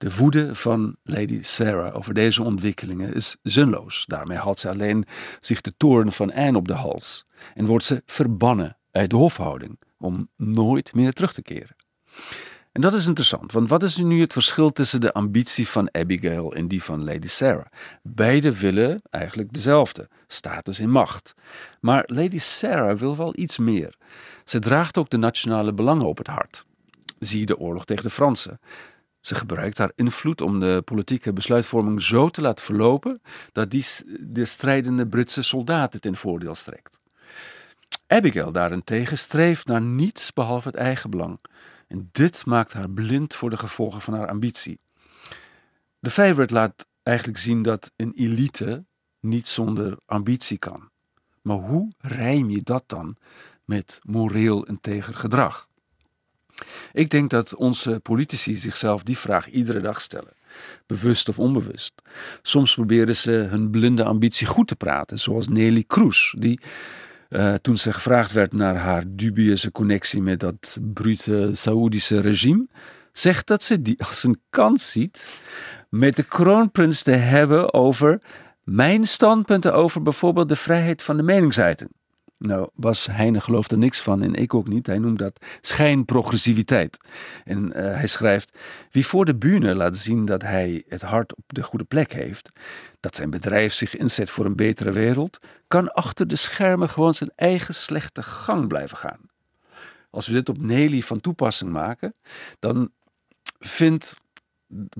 De 0.00 0.16
woede 0.16 0.54
van 0.54 0.96
Lady 1.02 1.42
Sarah 1.42 1.96
over 1.96 2.14
deze 2.14 2.42
ontwikkelingen 2.42 3.14
is 3.14 3.36
zinloos. 3.42 4.04
Daarmee 4.06 4.38
haalt 4.38 4.60
ze 4.60 4.68
alleen 4.68 5.04
zich 5.40 5.60
de 5.60 5.74
toorn 5.76 6.12
van 6.12 6.32
Anne 6.32 6.58
op 6.58 6.68
de 6.68 6.74
hals 6.74 7.26
en 7.54 7.66
wordt 7.66 7.84
ze 7.84 8.02
verbannen 8.06 8.76
uit 8.90 9.10
de 9.10 9.16
hofhouding 9.16 9.80
om 9.98 10.28
nooit 10.36 10.94
meer 10.94 11.12
terug 11.12 11.32
te 11.32 11.42
keren. 11.42 11.76
En 12.72 12.80
dat 12.80 12.92
is 12.92 13.06
interessant, 13.06 13.52
want 13.52 13.68
wat 13.68 13.82
is 13.82 13.96
nu 13.96 14.20
het 14.20 14.32
verschil 14.32 14.70
tussen 14.70 15.00
de 15.00 15.12
ambitie 15.12 15.68
van 15.68 15.94
Abigail 15.94 16.54
en 16.54 16.68
die 16.68 16.82
van 16.82 17.04
Lady 17.04 17.28
Sarah? 17.28 17.66
Beide 18.02 18.58
willen 18.58 19.02
eigenlijk 19.10 19.52
dezelfde, 19.52 20.08
status 20.26 20.78
en 20.78 20.90
macht. 20.90 21.34
Maar 21.80 22.02
Lady 22.06 22.38
Sarah 22.38 22.98
wil 22.98 23.16
wel 23.16 23.32
iets 23.36 23.58
meer. 23.58 23.96
Ze 24.44 24.58
draagt 24.58 24.98
ook 24.98 25.10
de 25.10 25.18
nationale 25.18 25.72
belangen 25.72 26.06
op 26.06 26.18
het 26.18 26.26
hart. 26.26 26.64
Zie 27.18 27.46
de 27.46 27.58
oorlog 27.58 27.84
tegen 27.84 28.04
de 28.04 28.10
Fransen. 28.10 28.60
Ze 29.20 29.34
gebruikt 29.34 29.78
haar 29.78 29.92
invloed 29.94 30.40
om 30.40 30.60
de 30.60 30.82
politieke 30.84 31.32
besluitvorming 31.32 32.02
zo 32.02 32.28
te 32.28 32.40
laten 32.40 32.64
verlopen 32.64 33.22
dat 33.52 33.70
die 33.70 33.84
de 34.20 34.44
strijdende 34.44 35.06
Britse 35.06 35.42
soldaten 35.42 36.00
ten 36.00 36.16
voordeel 36.16 36.54
strekt. 36.54 37.00
Abigail 38.06 38.52
daarentegen 38.52 39.18
streeft 39.18 39.66
naar 39.66 39.80
niets 39.80 40.32
behalve 40.32 40.68
het 40.68 40.76
eigen 40.76 41.10
belang. 41.10 41.40
En 41.88 42.08
dit 42.12 42.46
maakt 42.46 42.72
haar 42.72 42.90
blind 42.90 43.34
voor 43.34 43.50
de 43.50 43.56
gevolgen 43.56 44.00
van 44.00 44.14
haar 44.14 44.28
ambitie. 44.28 44.80
De 45.98 46.10
favorite 46.10 46.54
laat 46.54 46.86
eigenlijk 47.02 47.38
zien 47.38 47.62
dat 47.62 47.92
een 47.96 48.12
elite 48.14 48.84
niet 49.20 49.48
zonder 49.48 49.98
ambitie 50.06 50.58
kan. 50.58 50.90
Maar 51.42 51.56
hoe 51.56 51.92
rijm 51.98 52.50
je 52.50 52.62
dat 52.62 52.84
dan 52.86 53.16
met 53.64 53.98
moreel 54.02 54.64
integer 54.66 55.14
gedrag? 55.14 55.69
Ik 56.92 57.10
denk 57.10 57.30
dat 57.30 57.54
onze 57.54 58.00
politici 58.02 58.56
zichzelf 58.56 59.02
die 59.02 59.18
vraag 59.18 59.48
iedere 59.48 59.80
dag 59.80 60.00
stellen, 60.00 60.32
bewust 60.86 61.28
of 61.28 61.38
onbewust. 61.38 61.92
Soms 62.42 62.74
proberen 62.74 63.16
ze 63.16 63.30
hun 63.30 63.70
blinde 63.70 64.04
ambitie 64.04 64.46
goed 64.46 64.66
te 64.66 64.76
praten, 64.76 65.18
zoals 65.18 65.48
Nelly 65.48 65.84
Kroes, 65.86 66.34
die 66.38 66.60
eh, 67.28 67.54
toen 67.54 67.78
ze 67.78 67.92
gevraagd 67.92 68.32
werd 68.32 68.52
naar 68.52 68.76
haar 68.76 69.04
dubieuze 69.06 69.72
connectie 69.72 70.22
met 70.22 70.40
dat 70.40 70.78
brute 70.80 71.50
Saoedische 71.52 72.20
regime, 72.20 72.66
zegt 73.12 73.46
dat 73.46 73.62
ze 73.62 73.82
die 73.82 74.02
als 74.04 74.24
een 74.24 74.40
kans 74.50 74.90
ziet 74.90 75.28
met 75.88 76.16
de 76.16 76.22
kroonprins 76.22 77.02
te 77.02 77.10
hebben 77.10 77.74
over 77.74 78.20
mijn 78.64 79.04
standpunten 79.04 79.74
over 79.74 80.02
bijvoorbeeld 80.02 80.48
de 80.48 80.56
vrijheid 80.56 81.02
van 81.02 81.16
de 81.16 81.22
meningsuiting. 81.22 81.90
Nou, 82.42 82.68
Bas 82.74 83.06
Heine 83.06 83.40
gelooft 83.40 83.72
er 83.72 83.78
niks 83.78 84.00
van 84.00 84.22
en 84.22 84.34
ik 84.34 84.54
ook 84.54 84.68
niet. 84.68 84.86
Hij 84.86 84.98
noemt 84.98 85.18
dat 85.18 85.44
schijnprogressiviteit. 85.60 86.98
En 87.44 87.72
eh, 87.72 87.82
hij 87.94 88.06
schrijft: 88.06 88.58
Wie 88.90 89.06
voor 89.06 89.24
de 89.24 89.36
bühne 89.36 89.74
laat 89.74 89.96
zien 89.98 90.24
dat 90.24 90.42
hij 90.42 90.84
het 90.88 91.02
hart 91.02 91.36
op 91.36 91.44
de 91.46 91.62
goede 91.62 91.84
plek 91.84 92.12
heeft, 92.12 92.50
dat 93.00 93.16
zijn 93.16 93.30
bedrijf 93.30 93.72
zich 93.72 93.96
inzet 93.96 94.30
voor 94.30 94.44
een 94.44 94.56
betere 94.56 94.92
wereld, 94.92 95.38
kan 95.68 95.92
achter 95.92 96.28
de 96.28 96.36
schermen 96.36 96.88
gewoon 96.88 97.14
zijn 97.14 97.30
eigen 97.36 97.74
slechte 97.74 98.22
gang 98.22 98.68
blijven 98.68 98.96
gaan. 98.96 99.20
Als 100.10 100.26
we 100.26 100.32
dit 100.32 100.48
op 100.48 100.60
Nelly 100.60 101.00
van 101.00 101.20
toepassing 101.20 101.72
maken, 101.72 102.14
dan 102.58 102.90
vindt, 103.58 104.20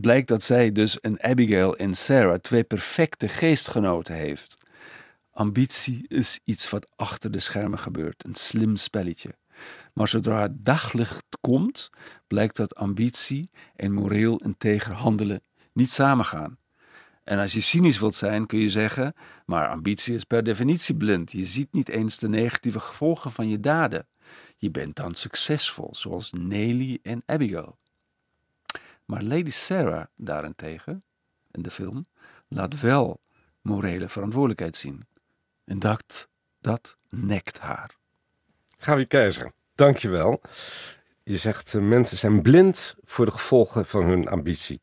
blijkt 0.00 0.28
dat 0.28 0.42
zij 0.42 0.72
dus 0.72 0.98
een 1.00 1.22
Abigail 1.22 1.76
en 1.76 1.94
Sarah 1.94 2.40
twee 2.40 2.64
perfecte 2.64 3.28
geestgenoten 3.28 4.14
heeft. 4.14 4.58
Ambitie 5.40 6.04
is 6.08 6.40
iets 6.44 6.70
wat 6.70 6.90
achter 6.96 7.30
de 7.30 7.38
schermen 7.38 7.78
gebeurt, 7.78 8.24
een 8.24 8.34
slim 8.34 8.76
spelletje. 8.76 9.34
Maar 9.92 10.08
zodra 10.08 10.42
het 10.42 10.64
daglicht 10.64 11.24
komt, 11.40 11.90
blijkt 12.26 12.56
dat 12.56 12.74
ambitie 12.74 13.50
en 13.76 13.92
moreel 13.92 14.36
integer 14.36 14.94
handelen 14.94 15.42
niet 15.72 15.90
samengaan. 15.90 16.58
En 17.24 17.38
als 17.38 17.52
je 17.52 17.60
cynisch 17.60 17.98
wilt 17.98 18.14
zijn, 18.14 18.46
kun 18.46 18.58
je 18.58 18.70
zeggen: 18.70 19.14
maar 19.46 19.68
ambitie 19.68 20.14
is 20.14 20.24
per 20.24 20.42
definitie 20.42 20.94
blind. 20.94 21.32
Je 21.32 21.44
ziet 21.44 21.72
niet 21.72 21.88
eens 21.88 22.18
de 22.18 22.28
negatieve 22.28 22.80
gevolgen 22.80 23.30
van 23.32 23.48
je 23.48 23.60
daden. 23.60 24.06
Je 24.56 24.70
bent 24.70 24.96
dan 24.96 25.14
succesvol, 25.14 25.94
zoals 25.94 26.32
Nelly 26.32 26.98
en 27.02 27.22
Abigail. 27.26 27.78
Maar 29.04 29.22
Lady 29.22 29.50
Sarah 29.50 30.04
daarentegen, 30.16 31.04
in 31.50 31.62
de 31.62 31.70
film, 31.70 32.06
laat 32.48 32.80
wel 32.80 33.20
morele 33.62 34.08
verantwoordelijkheid 34.08 34.76
zien. 34.76 35.08
En 35.70 35.78
dat, 35.78 36.28
dat 36.60 36.96
nekt 37.08 37.58
haar. 37.58 37.90
Gavi 38.78 39.06
Keizer, 39.06 39.52
dankjewel. 39.74 40.40
Je 41.22 41.36
zegt 41.36 41.74
uh, 41.74 41.82
mensen 41.82 42.18
zijn 42.18 42.42
blind 42.42 42.94
voor 43.04 43.24
de 43.24 43.30
gevolgen 43.30 43.86
van 43.86 44.04
hun 44.04 44.28
ambitie. 44.28 44.80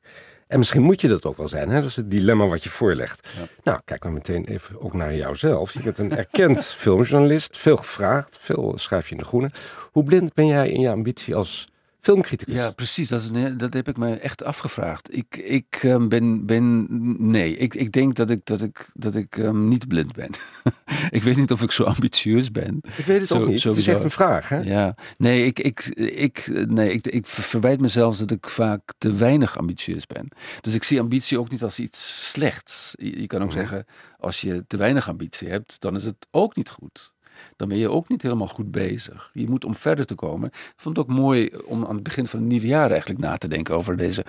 En 0.48 0.60
misschien 0.60 0.82
moet 0.82 1.02
je 1.02 1.08
dat 1.08 1.26
ook 1.26 1.38
wel 1.38 1.48
zijn. 1.48 1.70
Hè? 1.70 1.76
Dat 1.82 1.90
is 1.90 1.96
het 1.96 2.12
dilemma 2.12 2.48
wat 2.48 2.64
je 2.64 2.70
voorlegt. 2.70 3.30
Ja. 3.38 3.48
Nou, 3.64 3.80
kijk 3.86 4.02
dan 4.02 4.14
meteen 4.14 4.46
even 4.46 4.82
ook 4.82 4.94
naar 4.94 5.16
jouzelf. 5.16 5.74
Je 5.74 5.82
bent 5.82 6.00
een 6.00 6.18
erkend 6.18 6.66
filmjournalist. 6.84 7.58
Veel 7.58 7.78
gevraagd. 7.78 8.38
Veel 8.42 8.74
schrijf 8.78 9.06
je 9.06 9.12
in 9.12 9.22
de 9.22 9.28
groene. 9.28 9.50
Hoe 9.92 10.04
blind 10.04 10.34
ben 10.34 10.48
jij 10.48 10.70
in 10.70 10.80
je 10.80 10.90
ambitie 10.90 11.36
als 11.36 11.68
filmcriticus? 12.02 12.54
Ja, 12.56 12.72
precies. 12.72 13.08
Dat, 13.08 13.22
is 13.22 13.30
een, 13.30 13.58
dat 13.58 13.74
heb 13.74 13.88
ik 13.88 13.98
me 13.98 14.16
echt 14.16 14.44
afgevraagd. 14.44 15.16
Ik, 15.16 15.38
ik 15.38 15.82
um, 15.84 16.10
ben, 16.10 16.46
ben. 16.46 16.86
Nee, 17.32 17.58
ik, 17.58 17.74
ik 17.76 17.92
denk 17.92 18.16
dat 18.16 18.30
ik, 18.30 18.46
dat 18.46 18.62
ik, 18.62 18.88
dat 18.94 19.16
ik 19.16 19.38
um, 19.38 19.68
niet 19.68 19.88
blind 19.88 20.14
ben. 20.14 20.30
ik 21.10 21.24
weet 21.24 21.36
niet 21.36 21.52
of 21.52 21.62
ik 21.62 21.72
zo 21.72 21.84
ambitieus 21.84 22.52
ben. 22.52 22.80
Ik 22.98 23.06
weet 23.06 23.20
het 23.20 23.28
Zo- 23.28 23.40
ook 23.42 23.48
niet. 23.48 23.64
Het 23.64 23.78
is 23.78 23.88
echt 23.88 24.04
een 24.04 24.12
vraag. 24.12 24.50
Hè? 24.50 24.60
Ja, 24.60 24.96
nee, 25.18 25.46
ik, 25.46 25.60
ik, 25.60 25.86
ik, 25.96 26.48
nee 26.68 26.94
ik, 26.94 27.08
ik 27.08 27.26
verwijt 27.28 27.82
mezelf 27.82 28.18
dat 28.18 28.32
ik 28.32 28.50
vaak 28.50 28.94
te 28.98 29.12
weinig 29.14 29.58
ambitieus 29.58 30.06
ben. 30.06 30.28
Dus 30.62 30.74
ik 30.74 30.84
zie 30.84 31.00
ambitie 31.00 31.40
ook 31.40 31.50
niet 31.52 31.64
als 31.64 31.80
iets 31.80 32.30
slechts. 32.32 32.94
Je, 32.98 33.22
je 33.22 33.28
kan 33.28 33.42
ook 33.42 33.48
Mhm. 33.50 33.58
zeggen, 33.58 33.86
als 34.20 34.42
je 34.42 34.64
te 34.68 34.78
weinig 34.78 35.10
ambitie 35.10 35.48
hebt, 35.50 35.80
dan 35.82 35.96
is 35.96 36.04
het 36.04 36.28
ook 36.32 36.56
niet 36.56 36.70
goed. 36.70 37.16
Dan 37.56 37.68
ben 37.68 37.78
je 37.78 37.90
ook 37.90 38.10
niet 38.10 38.22
helemaal 38.22 38.48
goed 38.48 38.72
bezig. 38.72 39.30
Je 39.34 39.50
moet 39.50 39.66
om 39.66 39.76
verder 39.76 40.06
te 40.06 40.16
komen. 40.16 40.48
Ik 40.50 40.74
vond 40.76 40.98
het 40.98 41.10
ook 41.10 41.16
mooi 41.18 41.50
om 41.66 41.86
aan 41.86 41.94
het 41.96 42.04
begin 42.04 42.28
van 42.28 42.40
het 42.40 42.48
nieuwe 42.48 42.68
jaar 42.68 42.90
eigenlijk 42.92 43.20
na 43.20 43.38
te 43.38 43.48
denken 43.48 43.76
over 43.76 43.98
deze, 43.98 44.26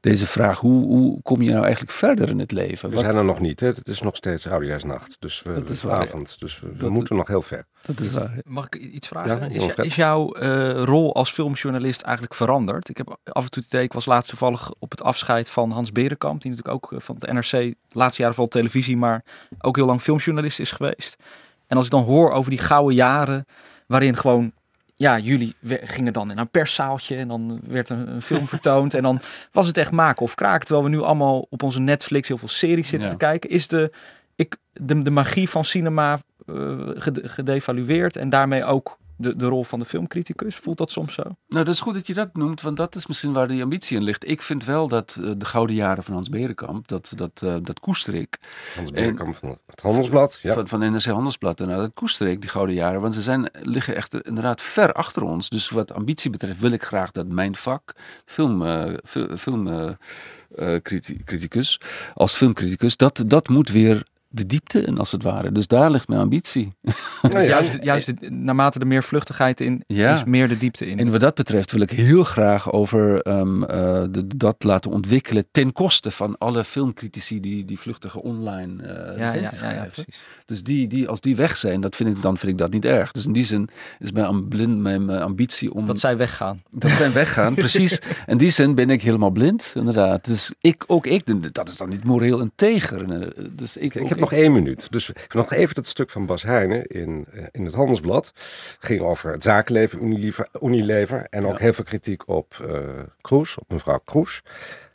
deze 0.00 0.26
vraag. 0.26 0.58
Hoe, 0.58 0.86
hoe 0.86 1.22
kom 1.22 1.42
je 1.42 1.50
nou 1.50 1.62
eigenlijk 1.62 1.92
verder 1.92 2.28
in 2.28 2.38
het 2.38 2.52
leven? 2.52 2.88
We 2.88 2.94
Wat- 2.94 3.04
zijn 3.04 3.16
er 3.16 3.24
nog 3.24 3.40
niet. 3.40 3.60
Hè? 3.60 3.66
Het 3.66 3.88
is 3.88 4.00
nog 4.02 4.16
steeds 4.16 4.46
oudejaarsnacht. 4.48 5.16
Dus 5.20 5.42
we, 5.42 5.52
Dat 5.54 5.68
is 5.70 5.80
ja. 5.80 5.88
avond. 5.88 6.36
Dus 6.40 6.60
we, 6.60 6.68
we 6.72 6.76
Dat- 6.78 6.90
moeten 6.90 7.16
nog 7.16 7.28
heel 7.28 7.42
ver. 7.42 7.66
Dat 7.82 8.00
is 8.00 8.12
waar. 8.12 8.38
Mag 8.44 8.64
ik 8.66 8.74
iets 8.74 9.08
Ja, 9.08 9.20
vragen? 9.20 9.50
is, 9.84 9.94
jouw 9.94 10.32
eh, 10.32 10.70
rol 10.84 11.14
als 11.14 11.32
filmjournalist 11.32 12.02
eigenlijk 12.02 12.34
veranderd? 12.34 12.88
Ik 12.88 12.96
heb 12.96 13.08
af 13.24 13.44
en 13.44 13.50
toe 13.50 13.62
het 13.62 13.72
idee, 13.72 13.84
ik 13.84 13.92
was 13.92 14.06
laatst 14.06 14.28
toevallig 14.28 14.72
op 14.78 14.90
het 14.90 15.02
afscheid 15.02 15.50
van 15.50 15.70
Hans 15.70 15.92
Berenkamp, 15.92 16.42
die 16.42 16.50
natuurlijk 16.50 16.84
ook 16.84 16.92
eh, 16.92 17.00
van 17.00 17.16
het 17.18 17.32
NRC 17.32 17.50
de 17.50 17.74
laatste 17.92 18.20
jaren 18.22 18.34
vooral 18.36 18.52
televisie, 18.52 18.96
maar 18.96 19.24
ook 19.58 19.76
heel 19.76 19.86
lang 19.86 20.00
filmjournalist 20.00 20.58
is 20.60 20.70
geweest. 20.70 21.16
En 21.68 21.76
als 21.76 21.86
ik 21.86 21.92
dan 21.92 22.02
hoor 22.04 22.30
over 22.30 22.50
die 22.50 22.58
gouden 22.60 22.94
jaren, 22.94 23.46
waarin 23.86 24.16
gewoon, 24.16 24.52
ja, 24.94 25.18
jullie 25.18 25.54
gingen 25.64 26.12
dan 26.12 26.30
in 26.30 26.38
een 26.38 26.48
perszaaltje 26.50 27.16
en 27.16 27.28
dan 27.28 27.60
werd 27.66 27.88
een, 27.88 28.08
een 28.14 28.22
film 28.22 28.48
vertoond 28.56 28.94
en 28.94 29.02
dan 29.02 29.20
was 29.52 29.66
het 29.66 29.76
echt 29.76 29.90
maken 29.90 30.22
of 30.22 30.34
kraken. 30.34 30.66
Terwijl 30.66 30.86
we 30.88 30.94
nu 30.96 31.00
allemaal 31.02 31.46
op 31.50 31.62
onze 31.62 31.80
Netflix 31.80 32.28
heel 32.28 32.38
veel 32.38 32.48
series 32.48 32.88
zitten 32.88 33.08
Ja. 33.08 33.14
te 33.14 33.18
kijken, 33.24 33.50
is 33.50 33.68
de, 33.68 33.90
ik, 34.36 34.56
de, 34.72 35.02
de 35.02 35.10
magie 35.10 35.48
van 35.48 35.64
cinema 35.64 36.18
eh, 36.46 36.54
gede- 36.94 37.28
gedevalueerd 37.28 38.16
en 38.16 38.28
daarmee 38.28 38.64
ook 38.64 38.97
de, 39.18 39.36
de 39.36 39.46
rol 39.46 39.64
van 39.64 39.78
de 39.78 39.84
filmcriticus. 39.84 40.56
Voelt 40.56 40.78
dat 40.78 40.90
soms 40.90 41.14
zo? 41.14 41.22
Nou, 41.48 41.64
dat 41.64 41.74
is 41.74 41.80
goed 41.80 41.94
dat 41.94 42.06
je 42.06 42.14
dat 42.14 42.36
noemt, 42.36 42.60
want 42.60 42.76
dat 42.76 42.94
is 42.94 43.06
misschien 43.06 43.32
waar 43.32 43.48
die 43.48 43.62
ambitie 43.62 43.96
in 43.96 44.02
ligt. 44.02 44.28
Ik 44.28 44.42
vind 44.42 44.64
wel 44.64 44.88
dat 44.88 45.18
eh, 45.22 45.30
de 45.36 45.44
gouden 45.44 45.76
jaren 45.76 46.02
van 46.02 46.14
Hans 46.14 46.28
Berenkamp, 46.28 46.88
dat, 46.88 47.12
dat, 47.16 47.42
eh, 47.42 47.56
dat 47.62 47.80
koester 47.80 48.14
ik. 48.14 48.38
Hans 48.74 48.88
En- 48.88 48.94
Berenkamp 48.94 49.34
van 49.36 49.58
het 49.66 49.80
Handelsblad. 49.80 50.38
Ja. 50.42 50.54
Van, 50.54 50.68
van 50.68 50.78
NRC 50.80 51.04
Handelsblad. 51.04 51.60
En 51.60 51.68
dat 51.68 51.90
koester 51.94 52.26
ik, 52.28 52.40
die 52.40 52.50
gouden 52.50 52.74
jaren. 52.74 53.00
Want 53.00 53.14
ze 53.14 53.22
zijn, 53.22 53.50
liggen 53.52 53.96
echt 53.96 54.14
inderdaad 54.14 54.62
ver 54.62 54.92
achter 54.92 55.22
ons. 55.22 55.48
Dus 55.48 55.70
wat 55.70 55.92
ambitie 55.92 56.30
betreft 56.30 56.58
wil 56.60 56.70
ik 56.72 56.82
graag 56.82 57.10
dat 57.10 57.26
mijn 57.26 57.56
vak, 57.56 57.94
film, 58.24 58.66
eh, 58.66 58.94
fi- 59.04 59.36
film 59.36 59.96
criti- 60.82 61.22
criticus, 61.24 61.80
als 62.14 62.34
filmcriticus, 62.34 62.96
dat, 62.96 63.24
dat 63.26 63.48
moet 63.48 63.70
weer 63.70 64.02
de 64.30 64.46
diepte 64.46 64.80
in 64.80 64.98
als 64.98 65.12
het 65.12 65.22
ware. 65.22 65.52
Dus 65.52 65.66
daar 65.66 65.90
ligt 65.90 66.08
mijn 66.08 66.20
ambitie. 66.20 66.68
Nou 67.22 67.34
ja, 67.34 67.42
juist, 67.42 67.78
juist 67.82 68.06
de- 68.20 68.30
naarmate 68.30 68.78
er 68.80 68.86
meer 68.86 69.02
vluchtigheid 69.02 69.60
in 69.60 69.82
Ja. 69.86 70.14
is, 70.14 70.24
meer 70.24 70.48
de 70.48 70.58
diepte 70.58 70.86
in. 70.86 70.98
En 70.98 71.10
wat 71.10 71.20
dat 71.20 71.34
betreft 71.34 71.70
wil 71.72 71.80
ik 71.80 71.90
heel 71.90 72.24
graag 72.24 72.72
over 72.72 73.20
ehm, 73.22 73.62
eh, 73.62 74.02
de- 74.10 74.26
dat 74.36 74.64
laten 74.64 74.90
ontwikkelen 74.90 75.44
ten 75.50 75.72
koste 75.72 76.10
van 76.10 76.38
alle 76.38 76.64
filmcritici 76.64 77.40
die, 77.40 77.64
die 77.64 77.78
vluchtige 77.78 78.22
online 78.22 78.82
eh 78.82 78.88
ja, 78.88 79.24
ja, 79.24 79.30
recensies 79.30 79.60
ja, 79.60 79.66
ja, 79.66 79.72
schrijven. 79.72 79.92
precies. 79.92 80.20
Dus 80.46 80.62
die, 80.62 80.88
die, 80.88 81.08
als 81.08 81.20
die 81.20 81.36
weg 81.36 81.56
zijn, 81.56 81.80
dat 81.80 81.96
vind 81.96 82.16
ik, 82.16 82.22
dan 82.22 82.36
vind 82.38 82.52
ik 82.52 82.58
dat 82.58 82.72
niet 82.72 82.84
erg. 82.84 83.12
Dus 83.12 83.26
in 83.26 83.32
die 83.32 83.44
zin 83.44 83.68
is 83.98 84.12
mijn, 84.12 84.48
blind, 84.48 84.78
mijn, 84.78 85.04
mijn 85.04 85.20
ambitie 85.22 85.72
om... 85.74 85.86
Dat 85.86 86.00
zij 86.00 86.16
weggaan. 86.16 86.62
dat 86.70 86.90
zijn 86.90 87.12
weggaan, 87.12 87.54
precies. 87.64 88.00
In 88.26 88.38
die 88.38 88.50
zin 88.50 88.74
ben 88.74 88.90
ik 88.90 89.02
helemaal 89.02 89.30
blind, 89.30 89.72
inderdaad. 89.76 90.24
Dus 90.24 90.52
ik, 90.60 90.84
ook 90.86 91.06
ik, 91.06 91.54
dat 91.54 91.68
is 91.68 91.76
dan 91.76 91.88
niet 91.88 92.04
moreel 92.04 92.40
integer. 92.40 93.12
Eh, 93.12 93.44
Dus 93.52 93.76
ik, 93.76 93.94
Ik 93.94 94.02
ook 94.02 94.17
heb 94.20 94.30
nog 94.30 94.32
één 94.40 94.52
minuut. 94.52 94.90
Dus 94.92 95.10
nog 95.34 95.52
even 95.52 95.74
dat 95.74 95.86
stuk 95.86 96.10
van 96.10 96.26
Bas 96.26 96.42
Heijnen 96.42 96.86
in, 96.86 97.26
eh, 97.32 97.44
in 97.50 97.64
het 97.64 97.74
Handelsblad. 97.74 98.32
ging 98.80 99.00
over 99.00 99.32
het 99.32 99.42
zakenleven 99.42 100.04
Unilever, 100.04 100.48
Unilever 100.62 101.26
en 101.30 101.46
ook 101.46 101.58
Ja. 101.58 101.62
heel 101.64 101.72
veel 101.72 101.84
kritiek 101.84 102.28
op 102.28 102.64
eh 102.68 102.78
Kroes, 103.20 103.58
op 103.58 103.70
mevrouw 103.72 103.98
Kroes. 104.04 104.42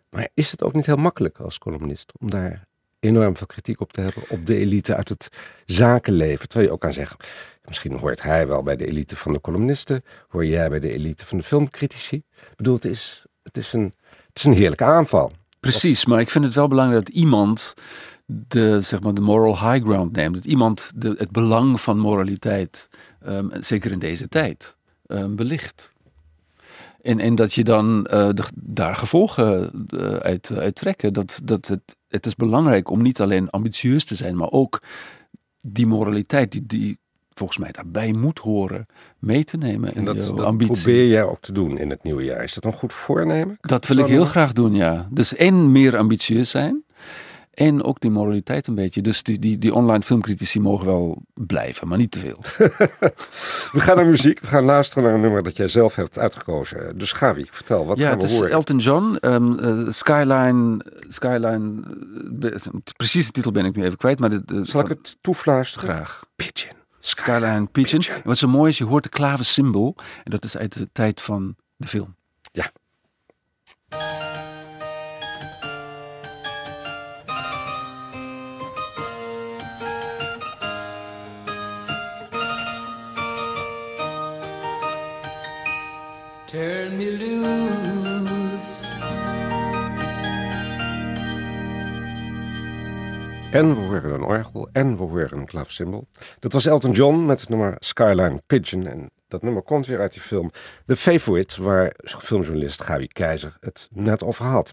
Maar 0.10 0.27
is 0.34 0.51
het 0.51 0.63
ook 0.63 0.74
niet 0.74 0.86
heel 0.86 0.96
makkelijk 0.96 1.38
als 1.39 1.58
columnist 1.58 2.12
om 2.20 2.30
daar 2.30 2.68
enorm 3.00 3.38
veel 3.38 3.48
kritiek 3.48 3.80
op 3.82 3.94
te 3.94 4.01
hebben 4.01 4.24
op 4.30 4.46
de 4.46 4.56
elite 4.58 4.96
uit 4.96 5.10
het 5.10 5.30
zakenleven? 5.65 6.48
Terwijl 6.48 6.68
je 6.68 6.74
ook 6.74 6.82
kan 6.82 6.94
zeggen, 6.94 7.18
misschien 7.65 7.98
hoort 7.98 8.22
hij 8.22 8.48
wel 8.48 8.63
bij 8.63 8.75
de 8.75 8.86
elite 8.88 9.15
van 9.15 9.32
de 9.32 9.42
columnisten, 9.42 10.03
hoor 10.27 10.46
jij 10.46 10.70
bij 10.70 10.80
de 10.80 10.94
elite 10.94 11.25
van 11.25 11.38
de 11.38 11.44
filmcritici. 11.44 12.15
Ik 12.15 12.56
bedoel, 12.56 12.75
het 12.75 12.86
is, 12.86 13.25
het 13.44 13.58
is, 13.58 13.74
een, 13.74 13.94
het 14.27 14.38
is 14.38 14.44
een 14.44 14.53
heerlijke 14.53 14.84
aanval. 14.84 15.32
Precies, 15.60 16.06
maar 16.06 16.20
ik 16.20 16.30
vind 16.30 16.46
het 16.46 16.53
wel 16.53 16.68
belangrijk 16.68 17.06
dat 17.06 17.15
iemand 17.15 17.74
de, 18.25 18.82
zeg 18.82 19.01
maar, 19.01 19.13
de 19.13 19.22
moral 19.22 19.72
high 19.72 19.86
ground 19.86 20.15
neemt. 20.15 20.34
Dat 20.34 20.46
iemand 20.46 20.92
de, 20.96 21.15
het 21.18 21.32
belang 21.32 21.82
van 21.82 21.98
moraliteit, 22.00 22.89
ehm, 23.22 23.48
zeker 23.60 23.92
in 23.92 24.00
deze 24.00 24.27
tijd, 24.30 24.77
ehm, 25.06 25.36
belicht. 25.36 25.92
En, 27.01 27.20
en 27.20 27.36
dat 27.36 27.53
je 27.53 27.63
dan 27.63 28.06
eh, 28.06 28.30
de- 28.34 28.44
daar 28.56 28.96
gevolgen 28.96 29.72
eh, 29.89 30.15
uit, 30.15 30.51
uit 30.58 30.75
trekken. 30.75 31.13
Dat, 31.13 31.39
dat 31.44 31.68
het, 31.68 31.96
het 32.08 32.25
is 32.25 32.36
belangrijk 32.36 32.89
om 32.89 33.01
niet 33.01 33.22
alleen 33.22 33.50
ambitieus 33.50 34.06
te 34.06 34.15
zijn, 34.15 34.36
maar 34.36 34.51
ook 34.51 34.82
die 35.62 35.88
moraliteit 35.88 36.51
die, 36.51 36.65
die 36.65 36.98
volgens 37.34 37.58
mij 37.58 37.72
daarbij 37.72 38.13
moet 38.13 38.39
horen, 38.39 38.86
mee 39.20 39.44
te 39.44 39.58
nemen 39.58 39.96
En 39.96 40.06
dat, 40.06 40.34
dat 40.36 40.58
probeer 40.58 41.08
jij 41.08 41.24
ook 41.24 41.39
te 41.39 41.51
doen 41.51 41.77
in 41.77 41.89
het 41.89 42.03
nieuwe 42.03 42.24
jaar. 42.24 42.44
Is 42.44 42.53
dat 42.53 42.65
een 42.65 42.74
goed 42.74 42.94
voornemen? 42.94 43.58
Dat 43.62 43.88
wil 43.88 43.98
ik 43.98 44.06
heel 44.06 44.25
graag 44.25 44.53
doen, 44.53 44.74
ja. 44.75 45.08
Dus 45.12 45.36
en 45.36 45.72
meer 45.72 45.98
ambitieus 45.98 46.50
zijn. 46.50 46.83
En 47.53 47.83
ook 47.83 48.00
die 48.00 48.12
moraliteit 48.12 48.67
een 48.67 48.75
beetje. 48.75 49.01
Dus 49.01 49.24
die, 49.24 49.39
die, 49.39 49.57
die 49.57 49.74
online 49.74 50.03
filmcritici 50.03 50.60
mogen 50.60 50.86
wel 50.86 51.22
blijven, 51.33 51.88
maar 51.88 51.98
niet 51.98 52.12
te 52.12 52.19
veel. 52.19 52.38
We 53.74 53.79
gaan 53.79 53.95
naar 53.95 54.05
muziek. 54.05 54.39
We 54.39 54.48
gaan 54.48 54.63
luisteren 54.63 55.03
naar 55.03 55.13
een 55.13 55.22
nummer 55.22 55.43
dat 55.43 55.57
jij 55.57 55.67
zelf 55.67 55.95
hebt 55.95 56.17
uitgekozen. 56.19 56.98
Dus 56.98 57.12
Gavi, 57.12 57.45
vertel, 57.51 57.86
wat 57.86 57.98
ja, 57.98 58.10
gaan 58.10 58.17
het 58.17 58.27
we 58.27 58.31
is 58.33 58.38
horen? 58.39 58.51
Elton 58.53 58.77
John. 58.77 59.15
eh, 59.15 59.86
Skyline. 59.89 60.86
Skyline. 61.07 61.81
eh, 61.81 62.29
be- 62.31 62.60
precies 62.98 63.25
de 63.25 63.31
titel 63.31 63.51
ben 63.51 63.65
ik 63.65 63.75
nu 63.75 63.83
even 63.83 63.98
kwijt. 63.98 64.19
Maar 64.19 64.29
de, 64.29 64.45
de- 64.45 64.65
Zal 64.65 64.81
ik 64.81 64.88
het 64.88 65.17
toefluisteren? 65.22 65.89
graag? 65.89 66.24
Pigeon. 66.36 66.74
Skyline 67.00 67.65
Pigeon. 67.72 68.01
En 68.01 68.22
wat 68.24 68.38
zo 68.38 68.48
mooi 68.48 68.69
is, 68.72 68.77
je 68.77 68.83
hoort 68.86 69.03
de 69.03 69.10
klaversymbol. 69.10 69.95
En 70.24 70.31
dat 70.31 70.43
is 70.43 70.57
uit 70.57 70.74
de 70.74 70.89
tijd 70.91 71.22
van 71.22 71.55
de 71.75 71.88
film. 71.88 72.15
Turn 86.53 86.98
me 86.98 87.17
loose. 87.17 88.86
En 93.51 93.69
we 93.69 93.79
horen 93.79 94.13
een 94.13 94.24
orgel 94.24 94.69
en 94.72 94.98
we 94.98 95.03
horen 95.03 95.38
een 95.38 95.45
klaversymbol. 95.45 96.07
Dat 96.39 96.53
was 96.53 96.65
Elton 96.65 96.91
John 96.91 97.25
met 97.25 97.39
het 97.39 97.50
nummer 97.50 97.75
Skyline 97.79 98.41
Pigeon. 98.48 98.88
En 98.88 99.10
dat 99.27 99.41
nummer 99.41 99.62
komt 99.62 99.86
weer 99.86 100.00
uit 100.00 100.13
die 100.13 100.22
film 100.22 100.51
The 100.86 100.95
Favorite, 100.95 101.63
waar 101.63 101.93
filmjournalist 102.03 102.83
Gavi 102.83 103.07
Keizer 103.07 103.57
het 103.60 103.89
net 103.91 104.24
over 104.24 104.45
had. 104.45 104.72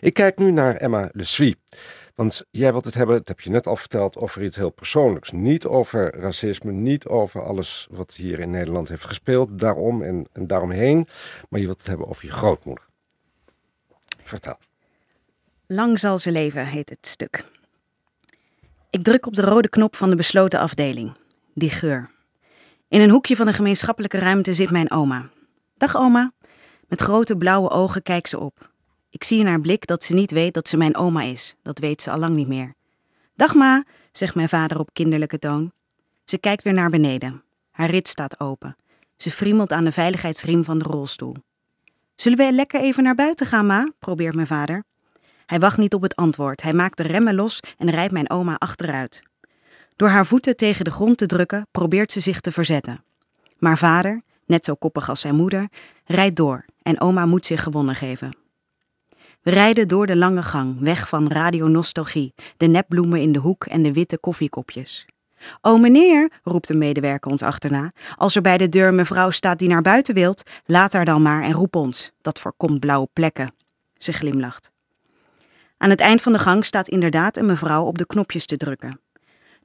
Ik 0.00 0.14
kijk 0.14 0.38
nu 0.38 0.50
naar 0.50 0.76
Emma 0.76 1.08
Le. 1.12 1.54
Want 2.18 2.44
jij 2.50 2.72
wilt 2.72 2.84
het 2.84 2.94
hebben, 2.94 3.16
dat 3.16 3.28
heb 3.28 3.40
je 3.40 3.50
net 3.50 3.66
al 3.66 3.76
verteld, 3.76 4.16
over 4.16 4.42
iets 4.42 4.56
heel 4.56 4.70
persoonlijks. 4.70 5.30
Niet 5.30 5.66
over 5.66 6.20
racisme, 6.20 6.72
niet 6.72 7.06
over 7.06 7.44
alles 7.44 7.86
wat 7.90 8.14
hier 8.14 8.40
in 8.40 8.50
Nederland 8.50 8.88
heeft 8.88 9.04
gespeeld, 9.04 9.58
daarom 9.58 10.02
en, 10.02 10.26
en 10.32 10.46
daaromheen. 10.46 11.06
Maar 11.48 11.60
je 11.60 11.66
wilt 11.66 11.78
het 11.78 11.86
hebben 11.86 12.06
over 12.06 12.24
je 12.24 12.32
grootmoeder. 12.32 12.84
Vertel. 14.22 14.58
Lang 15.66 15.98
zal 15.98 16.18
ze 16.18 16.32
leven, 16.32 16.66
heet 16.66 16.88
het 16.88 17.06
stuk. 17.06 17.44
Ik 18.90 19.02
druk 19.02 19.26
op 19.26 19.34
de 19.34 19.42
rode 19.42 19.68
knop 19.68 19.96
van 19.96 20.10
de 20.10 20.16
besloten 20.16 20.60
afdeling. 20.60 21.12
Die 21.54 21.70
geur. 21.70 22.10
In 22.88 23.00
een 23.00 23.10
hoekje 23.10 23.36
van 23.36 23.46
de 23.46 23.52
gemeenschappelijke 23.52 24.18
ruimte 24.18 24.54
zit 24.54 24.70
mijn 24.70 24.90
oma. 24.90 25.28
Dag 25.76 25.96
oma. 25.96 26.32
Met 26.88 27.00
grote 27.00 27.36
blauwe 27.36 27.70
ogen 27.70 28.02
kijkt 28.02 28.28
ze 28.28 28.38
op. 28.38 28.67
Ik 29.10 29.24
zie 29.24 29.38
in 29.38 29.46
haar 29.46 29.60
blik 29.60 29.86
dat 29.86 30.04
ze 30.04 30.14
niet 30.14 30.30
weet 30.30 30.54
dat 30.54 30.68
ze 30.68 30.76
mijn 30.76 30.96
oma 30.96 31.22
is. 31.22 31.56
Dat 31.62 31.78
weet 31.78 32.02
ze 32.02 32.10
al 32.10 32.18
lang 32.18 32.34
niet 32.34 32.48
meer. 32.48 32.74
Dag 33.34 33.54
ma, 33.54 33.84
zegt 34.12 34.34
mijn 34.34 34.48
vader 34.48 34.78
op 34.78 34.90
kinderlijke 34.92 35.38
toon. 35.38 35.72
Ze 36.24 36.38
kijkt 36.38 36.62
weer 36.62 36.72
naar 36.72 36.90
beneden. 36.90 37.42
Haar 37.70 37.90
rit 37.90 38.08
staat 38.08 38.40
open. 38.40 38.76
Ze 39.16 39.30
friemelt 39.30 39.72
aan 39.72 39.84
de 39.84 39.92
veiligheidsriem 39.92 40.64
van 40.64 40.78
de 40.78 40.84
rolstoel. 40.84 41.34
Zullen 42.14 42.38
we 42.38 42.52
lekker 42.52 42.80
even 42.80 43.02
naar 43.02 43.14
buiten 43.14 43.46
gaan, 43.46 43.66
ma? 43.66 43.90
probeert 43.98 44.34
mijn 44.34 44.46
vader. 44.46 44.84
Hij 45.46 45.58
wacht 45.58 45.78
niet 45.78 45.94
op 45.94 46.02
het 46.02 46.16
antwoord. 46.16 46.62
Hij 46.62 46.72
maakt 46.72 46.96
de 46.96 47.02
remmen 47.02 47.34
los 47.34 47.60
en 47.76 47.90
rijdt 47.90 48.12
mijn 48.12 48.30
oma 48.30 48.54
achteruit. 48.54 49.22
Door 49.96 50.08
haar 50.08 50.26
voeten 50.26 50.56
tegen 50.56 50.84
de 50.84 50.90
grond 50.90 51.18
te 51.18 51.26
drukken, 51.26 51.66
probeert 51.70 52.12
ze 52.12 52.20
zich 52.20 52.40
te 52.40 52.52
verzetten. 52.52 53.04
Maar 53.58 53.78
vader, 53.78 54.22
net 54.46 54.64
zo 54.64 54.74
koppig 54.74 55.08
als 55.08 55.20
zijn 55.20 55.34
moeder, 55.34 55.68
rijdt 56.04 56.36
door 56.36 56.64
en 56.82 57.00
oma 57.00 57.26
moet 57.26 57.46
zich 57.46 57.62
gewonnen 57.62 57.94
geven. 57.94 58.47
Rijden 59.48 59.88
door 59.88 60.06
de 60.06 60.16
lange 60.16 60.42
gang, 60.42 60.76
weg 60.80 61.08
van 61.08 61.28
Radio 61.28 61.66
Nostalgie, 61.66 62.34
de 62.56 62.66
nepbloemen 62.66 63.20
in 63.20 63.32
de 63.32 63.38
hoek 63.38 63.64
en 63.64 63.82
de 63.82 63.92
witte 63.92 64.18
koffiekopjes. 64.18 65.06
O 65.60 65.78
meneer, 65.78 66.32
roept 66.42 66.68
een 66.68 66.78
medewerker 66.78 67.30
ons 67.30 67.42
achterna, 67.42 67.92
als 68.16 68.36
er 68.36 68.42
bij 68.42 68.58
de 68.58 68.68
deur 68.68 68.88
een 68.88 68.94
mevrouw 68.94 69.30
staat 69.30 69.58
die 69.58 69.68
naar 69.68 69.82
buiten 69.82 70.14
wilt, 70.14 70.42
laat 70.64 70.92
haar 70.92 71.04
dan 71.04 71.22
maar 71.22 71.42
en 71.42 71.52
roep 71.52 71.76
ons. 71.76 72.12
Dat 72.20 72.40
voorkomt 72.40 72.80
blauwe 72.80 73.08
plekken. 73.12 73.54
Ze 73.96 74.12
glimlacht. 74.12 74.70
Aan 75.76 75.90
het 75.90 76.00
eind 76.00 76.22
van 76.22 76.32
de 76.32 76.38
gang 76.38 76.64
staat 76.64 76.88
inderdaad 76.88 77.36
een 77.36 77.46
mevrouw 77.46 77.84
op 77.84 77.98
de 77.98 78.06
knopjes 78.06 78.46
te 78.46 78.56
drukken. 78.56 79.00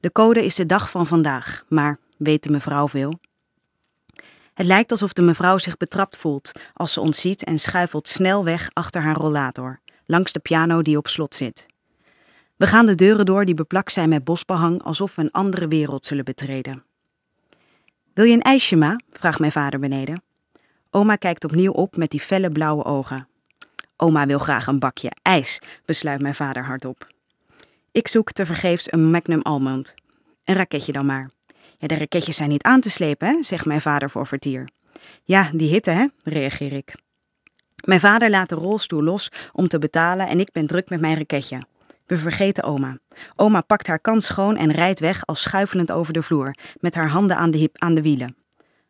De 0.00 0.12
code 0.12 0.44
is 0.44 0.54
de 0.54 0.66
dag 0.66 0.90
van 0.90 1.06
vandaag, 1.06 1.64
maar 1.68 1.98
weet 2.18 2.42
de 2.42 2.50
mevrouw 2.50 2.88
veel? 2.88 3.18
Het 4.54 4.66
lijkt 4.66 4.90
alsof 4.90 5.12
de 5.12 5.22
mevrouw 5.22 5.58
zich 5.58 5.76
betrapt 5.76 6.16
voelt 6.16 6.52
als 6.72 6.92
ze 6.92 7.00
ons 7.00 7.20
ziet 7.20 7.44
en 7.44 7.58
schuifelt 7.58 8.08
snel 8.08 8.44
weg 8.44 8.70
achter 8.72 9.02
haar 9.02 9.16
rollator, 9.16 9.80
langs 10.06 10.32
de 10.32 10.40
piano 10.40 10.82
die 10.82 10.96
op 10.96 11.08
slot 11.08 11.34
zit. 11.34 11.66
We 12.56 12.66
gaan 12.66 12.86
de 12.86 12.94
deuren 12.94 13.26
door 13.26 13.44
die 13.44 13.54
beplakt 13.54 13.92
zijn 13.92 14.08
met 14.08 14.24
bosbehang, 14.24 14.82
alsof 14.82 15.14
we 15.14 15.22
een 15.22 15.30
andere 15.30 15.68
wereld 15.68 16.06
zullen 16.06 16.24
betreden. 16.24 16.84
Wil 18.12 18.24
je 18.24 18.32
een 18.32 18.42
ijsje, 18.42 18.76
ma? 18.76 19.00
vraagt 19.12 19.38
mijn 19.38 19.52
vader 19.52 19.80
beneden. 19.80 20.22
Oma 20.90 21.16
kijkt 21.16 21.44
opnieuw 21.44 21.72
op 21.72 21.96
met 21.96 22.10
die 22.10 22.20
felle 22.20 22.50
blauwe 22.50 22.84
ogen. 22.84 23.28
Oma 23.96 24.26
wil 24.26 24.38
graag 24.38 24.66
een 24.66 24.78
bakje 24.78 25.12
ijs, 25.22 25.60
besluit 25.84 26.20
mijn 26.20 26.34
vader 26.34 26.64
hardop. 26.64 27.06
Ik 27.92 28.08
zoek 28.08 28.32
tevergeefs 28.32 28.92
een 28.92 29.10
Magnum 29.10 29.42
Almond. 29.42 29.94
Een 30.44 30.54
raketje 30.54 30.92
dan 30.92 31.06
maar. 31.06 31.30
De 31.86 31.96
raketjes 31.96 32.36
zijn 32.36 32.48
niet 32.48 32.62
aan 32.62 32.80
te 32.80 32.90
slepen, 32.90 33.28
hè? 33.28 33.42
zegt 33.42 33.64
mijn 33.64 33.80
vader 33.80 34.10
voor 34.10 34.26
vertier. 34.26 34.68
Ja, 35.24 35.50
die 35.52 35.68
hitte, 35.68 35.90
hè? 35.90 36.06
reageer 36.22 36.72
ik. 36.72 36.94
Mijn 37.84 38.00
vader 38.00 38.30
laat 38.30 38.48
de 38.48 38.54
rolstoel 38.54 39.02
los 39.02 39.32
om 39.52 39.68
te 39.68 39.78
betalen 39.78 40.28
en 40.28 40.40
ik 40.40 40.52
ben 40.52 40.66
druk 40.66 40.88
met 40.88 41.00
mijn 41.00 41.16
raketje. 41.16 41.62
We 42.06 42.18
vergeten 42.18 42.64
oma. 42.64 42.98
Oma 43.36 43.60
pakt 43.60 43.86
haar 43.86 43.98
kant 43.98 44.22
schoon 44.22 44.56
en 44.56 44.70
rijdt 44.70 45.00
weg 45.00 45.26
als 45.26 45.42
schuifelend 45.42 45.92
over 45.92 46.12
de 46.12 46.22
vloer, 46.22 46.54
met 46.80 46.94
haar 46.94 47.08
handen 47.08 47.36
aan 47.36 47.50
de, 47.50 47.58
hip, 47.58 47.78
aan 47.78 47.94
de 47.94 48.02
wielen. 48.02 48.36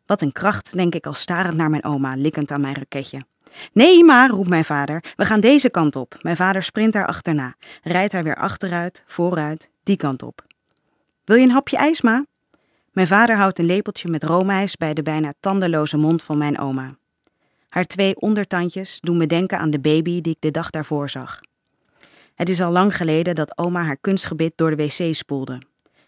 Wat 0.05 0.21
een 0.21 0.31
kracht, 0.31 0.75
denk 0.75 0.95
ik 0.95 1.05
al 1.05 1.13
starend 1.13 1.57
naar 1.57 1.69
mijn 1.69 1.83
oma, 1.83 2.15
likkend 2.15 2.51
aan 2.51 2.61
mijn 2.61 2.75
raketje. 2.75 3.25
Nee, 3.73 4.03
maar, 4.03 4.29
roept 4.29 4.49
mijn 4.49 4.65
vader, 4.65 5.03
we 5.15 5.25
gaan 5.25 5.39
deze 5.39 5.69
kant 5.69 5.95
op. 5.95 6.17
Mijn 6.21 6.35
vader 6.35 6.63
sprint 6.63 6.93
daar 6.93 7.07
achterna, 7.07 7.55
rijdt 7.83 8.13
haar 8.13 8.23
weer 8.23 8.35
achteruit, 8.35 9.03
vooruit, 9.07 9.69
die 9.83 9.97
kant 9.97 10.23
op. 10.23 10.45
Wil 11.25 11.35
je 11.35 11.43
een 11.43 11.51
hapje 11.51 11.77
ijs, 11.77 12.01
ma? 12.01 12.25
Mijn 12.95 13.07
vader 13.07 13.35
houdt 13.35 13.59
een 13.59 13.65
lepeltje 13.65 14.09
met 14.09 14.23
roomijs 14.23 14.75
bij 14.75 14.93
de 14.93 15.01
bijna 15.01 15.33
tandeloze 15.39 15.97
mond 15.97 16.23
van 16.23 16.37
mijn 16.37 16.59
oma. 16.59 16.97
Haar 17.69 17.83
twee 17.83 18.15
ondertandjes 18.15 18.99
doen 18.99 19.17
me 19.17 19.27
denken 19.27 19.59
aan 19.59 19.69
de 19.69 19.79
baby 19.79 20.21
die 20.21 20.33
ik 20.33 20.41
de 20.41 20.51
dag 20.51 20.69
daarvoor 20.69 21.09
zag. 21.09 21.41
Het 22.35 22.49
is 22.49 22.61
al 22.61 22.71
lang 22.71 22.95
geleden 22.95 23.35
dat 23.35 23.57
oma 23.57 23.83
haar 23.83 23.97
kunstgebit 23.97 24.53
door 24.55 24.75
de 24.75 24.75
wc 24.75 25.15
spoelde. 25.15 25.61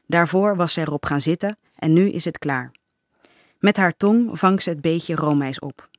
Daarvoor 0.05 0.55
was 0.55 0.73
ze 0.73 0.81
erop 0.81 1.05
gaan 1.05 1.21
zitten 1.21 1.57
en 1.75 1.93
nu 1.93 2.09
is 2.09 2.25
het 2.25 2.37
klaar. 2.37 2.71
Met 3.59 3.77
haar 3.77 3.97
tong 3.97 4.39
vangt 4.39 4.63
ze 4.63 4.69
het 4.69 4.81
beetje 4.81 5.15
roomijs 5.15 5.59
op. 5.59 5.89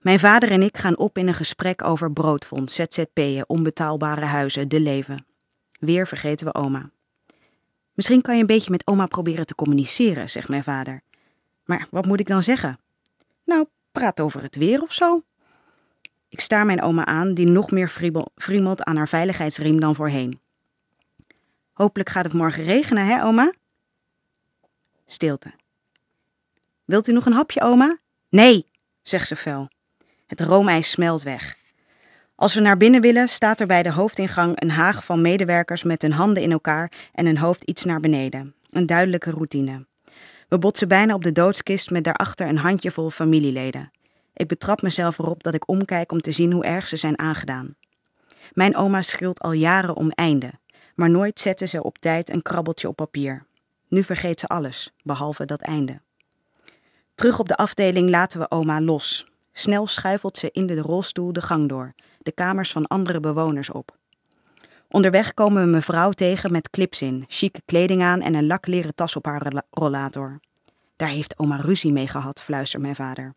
Mijn 0.00 0.18
vader 0.18 0.50
en 0.50 0.62
ik 0.62 0.76
gaan 0.76 0.98
op 0.98 1.18
in 1.18 1.28
een 1.28 1.34
gesprek 1.34 1.84
over 1.84 2.12
broodfonds, 2.12 2.74
ZZP'en, 2.74 3.48
onbetaalbare 3.48 4.24
huizen, 4.24 4.68
de 4.68 4.80
leven. 4.80 5.26
Weer 5.78 6.06
vergeten 6.06 6.46
we 6.46 6.54
oma. 6.54 6.90
Misschien 7.94 8.22
kan 8.22 8.34
je 8.34 8.40
een 8.40 8.46
beetje 8.46 8.70
met 8.70 8.86
oma 8.86 9.06
proberen 9.06 9.46
te 9.46 9.54
communiceren, 9.54 10.30
zegt 10.30 10.48
mijn 10.48 10.64
vader. 10.64 11.02
Maar 11.64 11.86
wat 11.90 12.06
moet 12.06 12.20
ik 12.20 12.26
dan 12.26 12.42
zeggen? 12.42 12.78
Nou, 13.44 13.66
praat 13.92 14.20
over 14.20 14.42
het 14.42 14.56
weer 14.56 14.82
of 14.82 14.92
zo. 14.92 15.22
Ik 16.28 16.40
staar 16.40 16.66
mijn 16.66 16.82
oma 16.82 17.04
aan, 17.04 17.34
die 17.34 17.46
nog 17.46 17.70
meer 17.70 17.88
friemelt 18.34 18.82
aan 18.82 18.96
haar 18.96 19.08
veiligheidsriem 19.08 19.80
dan 19.80 19.94
voorheen. 19.94 20.40
Hopelijk 21.72 22.08
gaat 22.08 22.24
het 22.24 22.32
morgen 22.32 22.64
regenen, 22.64 23.06
hè, 23.06 23.24
oma? 23.24 23.52
Stilte. 25.06 25.52
Wilt 26.84 27.08
u 27.08 27.12
nog 27.12 27.26
een 27.26 27.32
hapje, 27.32 27.60
oma? 27.60 27.98
Nee, 28.28 28.66
zegt 29.02 29.28
ze 29.28 29.36
fel. 29.36 29.68
Het 30.26 30.40
roomijs 30.40 30.90
smelt 30.90 31.22
weg. 31.22 31.56
Als 32.36 32.54
we 32.54 32.60
naar 32.60 32.76
binnen 32.76 33.00
willen, 33.00 33.28
staat 33.28 33.60
er 33.60 33.66
bij 33.66 33.82
de 33.82 33.92
hoofdingang 33.92 34.62
een 34.62 34.70
haag 34.70 35.04
van 35.04 35.20
medewerkers 35.20 35.82
met 35.82 36.02
hun 36.02 36.12
handen 36.12 36.42
in 36.42 36.52
elkaar 36.52 36.92
en 37.12 37.26
hun 37.26 37.38
hoofd 37.38 37.64
iets 37.64 37.84
naar 37.84 38.00
beneden. 38.00 38.54
Een 38.70 38.86
duidelijke 38.86 39.30
routine. 39.30 39.86
We 40.48 40.58
botsen 40.58 40.88
bijna 40.88 41.14
op 41.14 41.22
de 41.22 41.32
doodskist 41.32 41.90
met 41.90 42.04
daarachter 42.04 42.48
een 42.48 42.58
handjevol 42.58 43.10
familieleden. 43.10 43.90
Ik 44.32 44.48
betrap 44.48 44.82
mezelf 44.82 45.18
erop 45.18 45.42
dat 45.42 45.54
ik 45.54 45.68
omkijk 45.68 46.12
om 46.12 46.20
te 46.20 46.32
zien 46.32 46.52
hoe 46.52 46.64
erg 46.64 46.88
ze 46.88 46.96
zijn 46.96 47.18
aangedaan. 47.18 47.74
Mijn 48.52 48.76
oma 48.76 49.02
schreeuwt 49.02 49.40
al 49.40 49.52
jaren 49.52 49.96
om 49.96 50.10
einde, 50.10 50.50
maar 50.94 51.10
nooit 51.10 51.40
zette 51.40 51.66
ze 51.66 51.82
op 51.82 51.98
tijd 51.98 52.30
een 52.30 52.42
krabbeltje 52.42 52.88
op 52.88 52.96
papier. 52.96 53.46
Nu 53.88 54.04
vergeet 54.04 54.40
ze 54.40 54.46
alles, 54.46 54.92
behalve 55.02 55.44
dat 55.44 55.60
einde. 55.60 56.00
Terug 57.14 57.38
op 57.38 57.48
de 57.48 57.56
afdeling 57.56 58.10
laten 58.10 58.40
we 58.40 58.50
oma 58.50 58.80
los. 58.80 59.26
Snel 59.52 59.86
schuifelt 59.86 60.36
ze 60.36 60.50
in 60.52 60.66
de 60.66 60.80
rolstoel 60.80 61.32
de 61.32 61.42
gang 61.42 61.68
door, 61.68 61.94
de 62.24 62.32
kamers 62.32 62.72
van 62.72 62.86
andere 62.86 63.20
bewoners 63.20 63.70
op. 63.70 63.96
Onderweg 64.88 65.34
komen 65.34 65.64
we 65.64 65.70
mevrouw 65.70 66.10
tegen 66.10 66.52
met 66.52 66.70
clips 66.70 67.02
in, 67.02 67.24
chique 67.28 67.62
kleding 67.64 68.02
aan 68.02 68.20
en 68.20 68.34
een 68.34 68.46
lakleren 68.46 68.94
tas 68.94 69.16
op 69.16 69.24
haar 69.24 69.52
rollator. 69.70 70.40
Daar 70.96 71.08
heeft 71.08 71.38
oma 71.38 71.56
ruzie 71.56 71.92
mee 71.92 72.08
gehad, 72.08 72.42
fluistert 72.42 72.82
mijn 72.82 72.94
vader. 72.94 73.34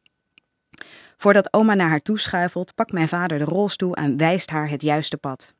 Voordat 1.17 1.53
oma 1.53 1.73
naar 1.73 1.89
haar 1.89 2.01
toe 2.01 2.19
schuifelt, 2.19 2.75
pakt 2.75 2.91
mijn 2.91 3.07
vader 3.07 3.37
de 3.37 3.43
rolstoel 3.43 3.95
en 3.95 4.17
wijst 4.17 4.49
haar 4.49 4.69
het 4.69 4.81
juiste 4.81 5.17
pad. 5.17 5.55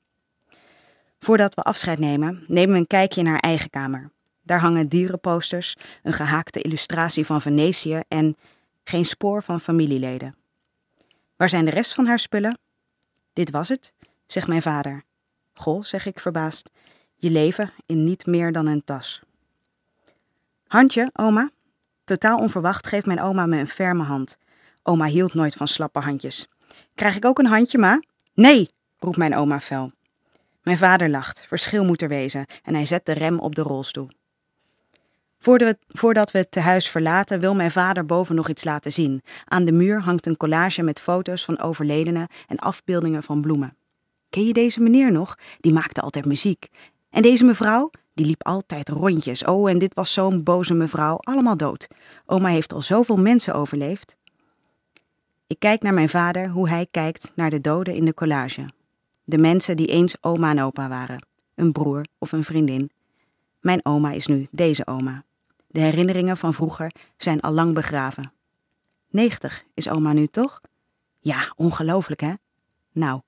Voordat 1.20 1.56
we 1.56 1.62
afscheid 1.62 2.00
nemen, 2.00 2.44
nemen 2.48 2.74
we 2.74 2.80
een 2.80 2.88
kijkje 2.88 3.22
in 3.22 3.28
haar 3.28 3.40
eigen 3.40 3.70
kamer. 3.70 4.12
Daar 4.44 4.60
hangen 4.60 4.88
dierenposters, 4.88 5.76
een 6.04 6.14
gehaakte 6.14 6.62
illustratie 6.62 7.26
van 7.26 7.42
Venetië 7.42 8.02
en 8.08 8.36
geen 8.84 9.06
spoor 9.06 9.44
van 9.44 9.60
familieleden. 9.60 10.36
Waar 11.36 11.50
zijn 11.50 11.66
de 11.66 11.72
rest 11.72 11.94
van 11.94 12.06
haar 12.06 12.20
spullen? 12.20 12.60
Dit 13.38 13.52
was 13.52 13.70
het, 13.70 13.94
zegt 14.26 14.48
mijn 14.48 14.62
vader. 14.62 15.04
Goh, 15.54 15.84
zeg 15.84 16.06
ik 16.06 16.20
verbaasd, 16.20 16.70
je 17.16 17.30
leven 17.30 17.72
in 17.86 18.04
niet 18.04 18.26
meer 18.26 18.52
dan 18.52 18.68
een 18.68 18.84
tas. 18.84 19.22
Handje, 20.68 21.10
oma. 21.14 21.50
Totaal 22.04 22.40
onverwacht 22.40 22.88
geeft 22.88 23.06
mijn 23.06 23.22
oma 23.22 23.46
me 23.46 23.58
een 23.58 23.68
ferme 23.68 24.04
hand. 24.04 24.38
Oma 24.84 25.06
hield 25.06 25.34
nooit 25.34 25.54
van 25.54 25.68
slappe 25.68 26.00
handjes. 26.00 26.48
Krijg 26.96 27.16
ik 27.16 27.26
ook 27.26 27.40
een 27.40 27.46
handje, 27.46 27.78
ma? 27.78 28.02
Nee, 28.34 28.70
roept 29.00 29.18
mijn 29.18 29.36
oma 29.36 29.60
fel. 29.60 29.92
Mijn 30.62 30.78
vader 30.78 31.10
lacht, 31.10 31.46
verschil 31.48 31.86
moet 31.86 32.02
er 32.02 32.10
wezen, 32.10 32.46
en 32.64 32.74
hij 32.74 32.86
zet 32.86 33.06
de 33.06 33.14
rem 33.14 33.40
op 33.40 33.56
de 33.56 33.62
rolstoel. 33.62 34.10
Voordat 35.88 36.32
we 36.32 36.38
het 36.38 36.52
tehuis 36.52 36.90
verlaten, 36.90 37.40
wil 37.40 37.56
mijn 37.56 37.72
vader 37.72 38.06
boven 38.06 38.36
nog 38.36 38.50
iets 38.50 38.64
laten 38.64 38.92
zien. 38.92 39.22
Aan 39.46 39.66
de 39.66 39.72
muur 39.72 40.02
hangt 40.02 40.26
een 40.26 40.38
collage 40.38 40.84
met 40.84 41.02
foto's 41.02 41.46
van 41.46 41.60
overledenen 41.60 42.28
en 42.48 42.58
afbeeldingen 42.58 43.24
van 43.24 43.42
bloemen. 43.42 43.76
Ken 44.30 44.46
je 44.46 44.54
deze 44.54 44.82
meneer 44.82 45.12
nog? 45.12 45.38
Die 45.60 45.74
maakte 45.74 46.02
altijd 46.02 46.26
muziek. 46.26 46.68
En 47.10 47.22
deze 47.22 47.46
mevrouw? 47.46 47.92
Die 48.14 48.26
liep 48.26 48.44
altijd 48.44 48.90
rondjes. 48.90 49.44
Oh, 49.44 49.70
en 49.70 49.78
dit 49.78 49.94
was 49.94 50.14
zo'n 50.14 50.44
boze 50.44 50.74
mevrouw, 50.74 51.18
allemaal 51.18 51.58
dood. 51.58 51.88
Oma 52.26 52.50
heeft 52.50 52.74
al 52.74 52.82
zoveel 52.82 53.18
mensen 53.18 53.54
overleefd. 53.54 54.16
Ik 55.48 55.60
kijk 55.60 55.82
naar 55.82 55.94
mijn 55.94 56.10
vader, 56.10 56.50
hoe 56.50 56.70
hij 56.70 56.88
kijkt 56.92 57.32
naar 57.36 57.50
de 57.50 57.62
doden 57.62 57.96
in 57.96 58.06
de 58.06 58.14
collage. 58.14 58.70
De 59.24 59.38
mensen 59.38 59.78
die 59.78 59.88
eens 59.88 60.16
oma 60.22 60.50
en 60.50 60.62
opa 60.62 60.88
waren. 60.88 61.26
een 61.56 61.72
broer 61.72 62.06
of 62.18 62.32
een 62.32 62.44
vriendin. 62.44 62.92
Mijn 63.60 63.86
oma 63.86 64.12
is 64.12 64.28
nu 64.28 64.48
deze 64.52 64.88
oma. 64.88 65.26
De 65.78 65.84
herinneringen 65.84 66.38
van 66.38 66.54
vroeger 66.54 66.92
zijn 67.18 67.42
al 67.42 67.52
lang 67.52 67.74
begraven. 67.74 68.34
90 69.10 69.64
is 69.74 69.90
oma 69.90 70.14
nu 70.14 70.28
toch? 70.28 70.62
Ja, 71.20 71.54
ongelooflijk 71.56 72.22
hè? 72.22 72.34
Nou, 72.92 73.22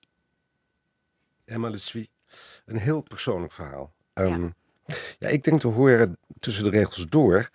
Emma 1.46 1.70
Leswie, 1.70 2.10
een 2.66 2.78
heel 2.78 3.02
persoonlijk 3.02 3.54
verhaal. 3.54 3.94
Ehm, 4.14 4.50
ja. 5.20 5.28
ik 5.28 5.44
denk 5.44 5.60
te 5.60 5.68
horen 5.68 6.18
tussen 6.40 6.64
de 6.64 6.70
regels 6.70 7.06
door 7.10 7.50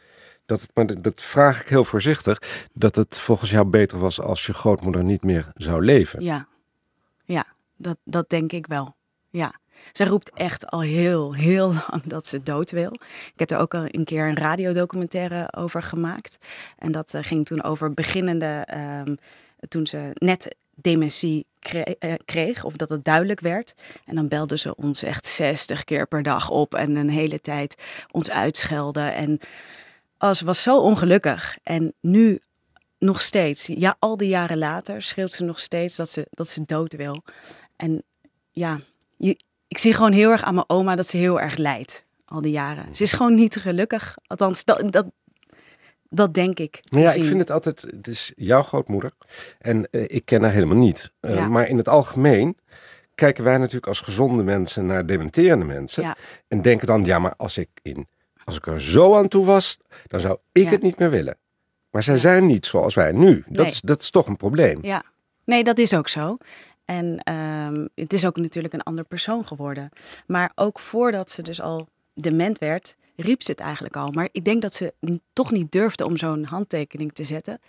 dat 0.46 0.60
het, 0.60 0.70
maar 0.74 1.02
dat 1.02 1.20
vraag 1.22 1.60
ik 1.60 1.68
heel 1.68 1.84
voorzichtig, 1.84 2.66
dat 2.72 2.96
het 2.96 3.20
volgens 3.20 3.50
jou 3.50 3.64
beter 3.66 3.98
was 3.98 4.20
als 4.20 4.46
je 4.46 4.52
grootmoeder 4.52 5.04
niet 5.04 5.22
meer 5.22 5.50
zou 5.54 5.84
leven. 5.84 6.22
ja. 6.22 6.48
Ja, 7.24 7.46
dat, 7.76 7.98
dat 8.04 8.30
denk 8.30 8.52
ik 8.52 8.66
wel. 8.66 8.96
Ja. 9.30 9.54
Zij 9.92 10.06
roept 10.06 10.32
echt 10.34 10.66
al 10.70 10.80
heel, 10.80 11.34
heel 11.34 11.72
lang 11.90 12.02
dat 12.04 12.26
ze 12.26 12.42
dood 12.42 12.70
wil. 12.70 12.92
Ik 12.92 13.32
heb 13.36 13.50
er 13.50 13.58
ook 13.58 13.74
al 13.74 13.84
een 13.86 14.04
keer 14.04 14.28
een 14.28 14.36
radiodocumentaire 14.36 15.52
over 15.56 15.82
gemaakt. 15.82 16.38
En 16.78 16.92
dat 16.92 17.14
eh, 17.14 17.22
ging 17.22 17.46
toen 17.46 17.62
over 17.62 17.94
beginnende, 17.94 18.62
ehm, 18.66 19.14
toen 19.68 19.86
ze 19.86 20.10
net 20.14 20.56
dementie 20.74 21.46
eh, 21.60 22.14
kreeg, 22.24 22.64
of 22.64 22.76
dat 22.76 22.88
het 22.88 23.04
duidelijk 23.04 23.40
werd. 23.40 23.74
En 24.04 24.14
dan 24.14 24.28
belde 24.28 24.58
ze 24.58 24.76
ons 24.76 25.02
echt 25.02 25.26
60 25.26 25.84
keer 25.84 26.06
per 26.06 26.22
dag 26.22 26.50
op 26.50 26.74
en 26.74 26.96
een 26.96 27.10
hele 27.10 27.40
tijd 27.40 27.82
ons 28.10 28.30
uitschelden. 28.30 29.14
En 29.14 29.40
ze 30.34 30.44
was 30.44 30.62
zo 30.62 30.80
ongelukkig. 30.80 31.56
En 31.62 31.94
nu 32.00 32.40
nog 32.98 33.20
steeds, 33.20 33.66
ja, 33.66 33.96
al 33.98 34.16
die 34.16 34.28
jaren 34.28 34.58
later, 34.58 35.02
schreeuwt 35.02 35.32
ze 35.32 35.44
nog 35.44 35.58
steeds 35.58 35.96
dat 35.96 36.08
ze, 36.08 36.26
dat 36.30 36.48
ze 36.48 36.64
dood 36.64 36.96
wil. 36.96 37.22
En 37.76 38.02
ja, 38.50 38.80
je, 39.16 39.36
ik 39.74 39.80
zie 39.80 39.92
gewoon 39.94 40.12
heel 40.12 40.30
erg 40.30 40.42
aan 40.42 40.54
mijn 40.54 40.68
oma 40.68 40.94
dat 40.96 41.06
ze 41.06 41.16
heel 41.16 41.40
erg 41.40 41.56
lijdt, 41.56 42.04
al 42.24 42.40
die 42.40 42.52
jaren. 42.52 42.94
Ze 42.94 43.02
is 43.02 43.12
gewoon 43.12 43.34
niet 43.34 43.56
gelukkig. 43.56 44.14
Althans, 44.26 44.64
dat, 44.64 44.92
dat, 44.92 45.06
dat 46.08 46.34
denk 46.34 46.58
ik. 46.58 46.80
ja, 46.82 47.10
zien. 47.10 47.22
ik 47.22 47.28
vind 47.28 47.40
het 47.40 47.50
altijd, 47.50 47.80
het 47.82 48.08
is 48.08 48.32
jouw 48.36 48.62
grootmoeder 48.62 49.10
en 49.58 49.88
eh, 49.90 50.02
ik 50.06 50.24
ken 50.24 50.42
haar 50.42 50.52
helemaal 50.52 50.76
niet. 50.76 51.12
Eh, 51.20 51.34
Ja. 51.34 51.48
Maar 51.48 51.68
in 51.68 51.76
het 51.76 51.88
algemeen 51.88 52.56
kijken 53.14 53.44
wij 53.44 53.58
natuurlijk 53.58 53.86
als 53.86 54.00
gezonde 54.00 54.42
mensen 54.42 54.86
naar 54.86 55.06
dementerende 55.06 55.64
mensen. 55.64 56.02
Ja. 56.02 56.16
En 56.48 56.62
denken 56.62 56.86
dan, 56.86 57.04
ja, 57.04 57.18
maar 57.18 57.34
als 57.36 57.58
ik, 57.58 57.68
in, 57.82 58.08
als 58.44 58.56
ik 58.56 58.66
er 58.66 58.80
zo 58.80 59.16
aan 59.16 59.28
toe 59.28 59.44
was, 59.44 59.78
dan 60.06 60.20
zou 60.20 60.38
ik 60.52 60.64
Ja. 60.64 60.70
het 60.70 60.82
niet 60.82 60.98
meer 60.98 61.10
willen. 61.10 61.36
Maar 61.90 62.02
zij 62.02 62.16
zijn 62.16 62.46
niet 62.46 62.66
zoals 62.66 62.94
wij 62.94 63.12
nu. 63.12 63.44
Dat, 63.46 63.56
Nee. 63.56 63.66
is, 63.66 63.80
dat 63.80 64.00
is 64.00 64.10
toch 64.10 64.26
een 64.26 64.36
probleem. 64.36 64.78
Ja, 64.82 65.04
nee, 65.44 65.64
dat 65.64 65.78
is 65.78 65.94
ook 65.94 66.08
zo. 66.08 66.36
En 66.84 67.18
ehm, 67.18 67.86
het 67.94 68.12
is 68.12 68.26
ook 68.26 68.36
natuurlijk 68.36 68.74
een 68.74 68.82
ander 68.82 69.04
persoon 69.04 69.46
geworden. 69.46 69.88
Maar 70.26 70.52
ook 70.54 70.78
voordat 70.78 71.30
ze 71.30 71.42
dus 71.42 71.60
al 71.60 71.88
dement 72.14 72.58
werd, 72.58 72.96
riep 73.16 73.42
ze 73.42 73.50
het 73.50 73.60
eigenlijk 73.60 73.96
al. 73.96 74.10
Maar 74.10 74.28
ik 74.32 74.44
denk 74.44 74.62
dat 74.62 74.74
ze 74.74 74.94
toch 75.32 75.50
niet 75.50 75.72
durfde 75.72 76.04
om 76.04 76.16
zo'n 76.16 76.44
handtekening 76.44 77.12
te 77.12 77.24
zetten. 77.24 77.60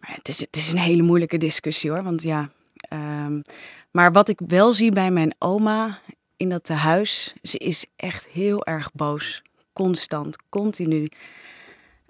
Maar 0.00 0.14
het 0.14 0.28
is, 0.28 0.40
het 0.40 0.56
is 0.56 0.72
een 0.72 0.78
hele 0.78 1.02
moeilijke 1.02 1.38
discussie 1.38 1.90
hoor. 1.90 2.02
Want 2.02 2.22
ja, 2.22 2.50
ehm, 2.74 3.40
maar 3.90 4.12
wat 4.12 4.28
ik 4.28 4.40
wel 4.46 4.72
zie 4.72 4.92
bij 4.92 5.10
mijn 5.10 5.34
oma 5.38 5.98
in 6.36 6.48
dat 6.48 6.64
tehuis, 6.64 7.34
ze 7.42 7.58
is 7.58 7.86
echt 7.96 8.28
heel 8.28 8.64
erg 8.64 8.92
boos. 8.92 9.42
Constant, 9.72 10.36
continu. 10.48 11.08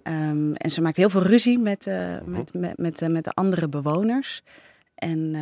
Ehm, 0.03 0.53
en 0.53 0.71
ze 0.71 0.81
maakt 0.81 0.97
heel 0.97 1.11
veel 1.11 1.23
ruzie 1.23 1.59
met, 1.59 1.87
eh, 1.87 2.21
met, 2.25 2.55
met, 2.55 2.79
met, 2.79 3.03
eh, 3.03 3.09
met 3.09 3.25
de 3.25 3.33
andere 3.33 3.69
bewoners. 3.69 4.43
En 4.95 5.35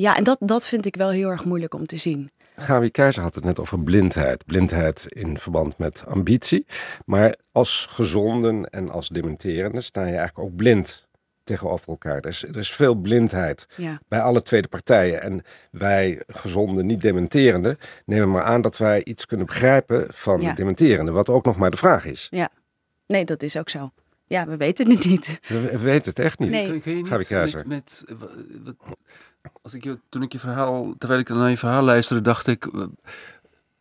ja, 0.00 0.16
en 0.16 0.24
dat, 0.24 0.36
dat 0.40 0.66
vind 0.66 0.86
ik 0.86 0.96
wel 0.96 1.10
heel 1.10 1.28
erg 1.28 1.44
moeilijk 1.44 1.74
om 1.74 1.86
te 1.86 1.96
zien. 1.96 2.30
Gawie 2.56 2.90
Keizer 2.90 3.22
had 3.22 3.34
het 3.34 3.44
net 3.44 3.58
over 3.60 3.80
blindheid. 3.80 4.46
Blindheid 4.46 5.06
in 5.08 5.38
verband 5.38 5.78
met 5.78 6.04
ambitie. 6.06 6.66
Maar 7.04 7.36
als 7.52 7.86
gezonden 7.90 8.70
en 8.70 8.90
als 8.90 9.08
dementerende 9.08 9.80
sta 9.80 10.00
je 10.00 10.16
eigenlijk 10.16 10.38
ook 10.38 10.56
blind 10.56 11.06
tegenover 11.44 11.88
elkaar. 11.88 12.16
Er 12.16 12.26
is, 12.26 12.42
er 12.42 12.56
is 12.56 12.72
veel 12.72 12.94
blindheid 12.94 13.66
Ja. 13.76 14.00
bij 14.08 14.20
alle 14.20 14.42
tweede 14.42 14.68
partijen. 14.68 15.22
En 15.22 15.42
wij 15.70 16.22
gezonde, 16.26 16.82
niet 16.84 17.00
dementerende, 17.00 17.78
nemen 18.04 18.30
maar 18.30 18.42
aan 18.42 18.60
dat 18.60 18.76
wij 18.76 19.04
iets 19.04 19.26
kunnen 19.26 19.46
begrijpen 19.46 20.06
van 20.10 20.40
Ja. 20.40 20.52
dementerende. 20.52 21.12
Wat 21.12 21.28
ook 21.28 21.44
nog 21.44 21.56
maar 21.56 21.70
de 21.70 21.76
vraag 21.76 22.04
is. 22.04 22.26
Ja, 22.30 22.48
nee, 23.06 23.24
dat 23.24 23.42
is 23.42 23.56
ook 23.56 23.68
zo. 23.68 23.90
Ja, 24.26 24.46
we 24.46 24.56
weten 24.56 24.90
het 24.90 25.04
niet. 25.06 25.38
We, 25.48 25.60
we 25.60 25.78
weten 25.78 26.10
het 26.10 26.18
echt 26.18 26.38
niet. 26.38 26.50
Nee. 26.50 26.80
Kun, 26.80 26.96
je 26.96 27.24
Keizer. 27.26 27.64
met, 27.66 28.04
met 28.06 28.18
wa- 28.18 28.28
wat- 28.64 28.96
als 29.62 29.74
ik 29.74 29.96
toen 30.08 30.22
ik 30.22 30.32
je 30.32 30.38
verhaal, 30.38 30.94
terwijl 30.98 31.20
ik 31.20 31.28
naar 31.28 31.50
je 31.50 31.56
verhaal 31.56 31.82
luisterde, 31.82 32.22
dacht 32.22 32.46
ik, 32.46 32.66
eh, 32.66 32.82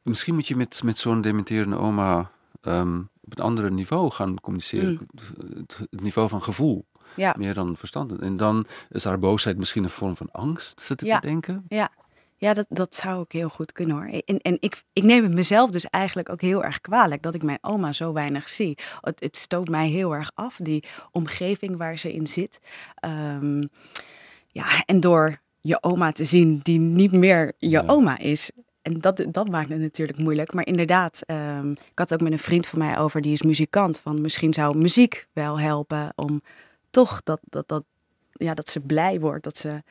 misschien 0.01 0.33
moet 0.33 0.47
je 0.47 0.55
met, 0.55 0.83
met 0.83 0.97
zo'n 0.97 1.21
dementerende 1.21 1.77
oma 1.77 2.31
ehm, 2.61 2.99
op 2.99 3.37
een 3.37 3.43
andere 3.43 3.69
niveau 3.71 4.11
gaan 4.11 4.39
communiceren. 4.39 5.07
Het, 5.55 5.77
het 5.89 6.01
niveau 6.01 6.29
van 6.29 6.41
gevoel, 6.43 6.85
Ja, 7.15 7.35
meer 7.37 7.53
dan 7.53 7.77
verstand. 7.77 8.19
En 8.19 8.37
dan 8.37 8.65
is 8.89 9.03
haar 9.03 9.19
boosheid 9.19 9.57
misschien 9.57 9.83
een 9.83 9.89
vorm 9.89 10.17
van 10.17 10.31
angst, 10.31 10.81
zit 10.81 11.01
ik 11.01 11.07
Ja. 11.07 11.19
te 11.19 11.27
denken. 11.27 11.65
ja. 11.67 11.89
ja 12.35 12.53
dat, 12.53 12.65
dat 12.69 12.95
zou 12.95 13.19
ook 13.19 13.31
heel 13.31 13.49
goed 13.49 13.71
kunnen 13.71 13.95
hoor. 13.95 14.05
En, 14.25 14.37
en 14.39 14.57
ik, 14.59 14.81
ik 14.93 15.03
neem 15.03 15.23
het 15.23 15.33
mezelf 15.33 15.69
dus 15.69 15.85
eigenlijk 15.85 16.29
ook 16.29 16.41
heel 16.41 16.63
erg 16.63 16.81
kwalijk 16.81 17.21
dat 17.21 17.35
ik 17.35 17.43
mijn 17.43 17.57
oma 17.61 17.91
zo 17.91 18.13
weinig 18.13 18.49
zie. 18.49 18.77
Het, 19.01 19.19
het 19.19 19.35
stoot 19.35 19.67
mij 19.67 19.87
heel 19.87 20.15
erg 20.15 20.31
af, 20.35 20.55
die 20.61 20.83
omgeving 21.11 21.77
waar 21.77 21.97
ze 21.97 22.13
in 22.13 22.27
zit. 22.27 22.59
Ehm, 22.95 23.63
ja, 24.47 24.65
en 24.85 24.99
door 24.99 25.39
je 25.67 25.83
oma 25.83 26.11
te 26.11 26.23
zien 26.25 26.59
die 26.63 26.79
niet 26.79 27.11
meer 27.11 27.53
je 27.57 27.69
Ja. 27.69 27.83
oma 27.85 28.17
is. 28.17 28.51
En 28.81 28.99
dat, 28.99 29.25
dat 29.31 29.49
maakt 29.49 29.69
het 29.69 29.79
natuurlijk 29.79 30.17
moeilijk. 30.19 30.53
Maar 30.53 30.65
inderdaad, 30.65 31.21
ehm, 31.25 31.71
ik 31.71 31.91
had 31.99 32.09
het 32.09 32.13
ook 32.13 32.21
met 32.29 32.31
een 32.31 32.43
vriend 32.43 32.67
van 32.67 32.79
mij 32.79 32.97
over, 32.97 33.21
die 33.21 33.31
is 33.33 33.41
muzikant. 33.41 33.99
Van 33.99 34.21
misschien 34.21 34.53
zou 34.53 34.77
muziek 34.77 35.27
wel 35.33 35.59
helpen 35.59 36.13
om 36.15 36.41
toch 36.89 37.21
dat, 37.23 37.39
dat, 37.43 37.67
dat, 37.67 37.83
ja, 38.31 38.53
dat 38.53 38.69
ze 38.69 38.79
blij 38.79 39.19
wordt. 39.19 39.43
Dat 39.43 39.57
ze, 39.57 39.83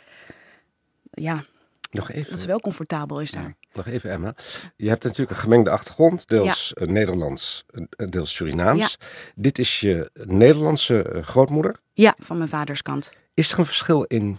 ja, 1.10 1.44
Nog 1.90 2.10
even. 2.10 2.30
dat 2.30 2.40
ze 2.40 2.46
wel 2.46 2.60
comfortabel 2.60 3.20
is 3.20 3.30
daar. 3.30 3.54
Nog 3.72 3.86
even, 3.86 4.10
Emma. 4.10 4.34
Je 4.76 4.88
hebt 4.88 5.02
natuurlijk 5.04 5.30
een 5.30 5.36
gemengde 5.42 5.70
achtergrond, 5.70 6.28
deels 6.28 6.72
Nederlands, 6.74 7.64
eh, 7.68 8.06
deels 8.06 8.34
Surinaams. 8.34 8.96
Dit 9.34 9.58
is 9.58 9.80
je 9.80 10.10
Nederlandse 10.24 11.02
eh, 11.02 11.22
grootmoeder. 11.22 11.76
Ja, 11.92 12.14
van 12.18 12.36
mijn 12.36 12.48
vaders 12.48 12.82
kant. 12.82 13.12
Is 13.34 13.52
er 13.52 13.58
een 13.58 13.64
verschil 13.64 14.02
in 14.02 14.38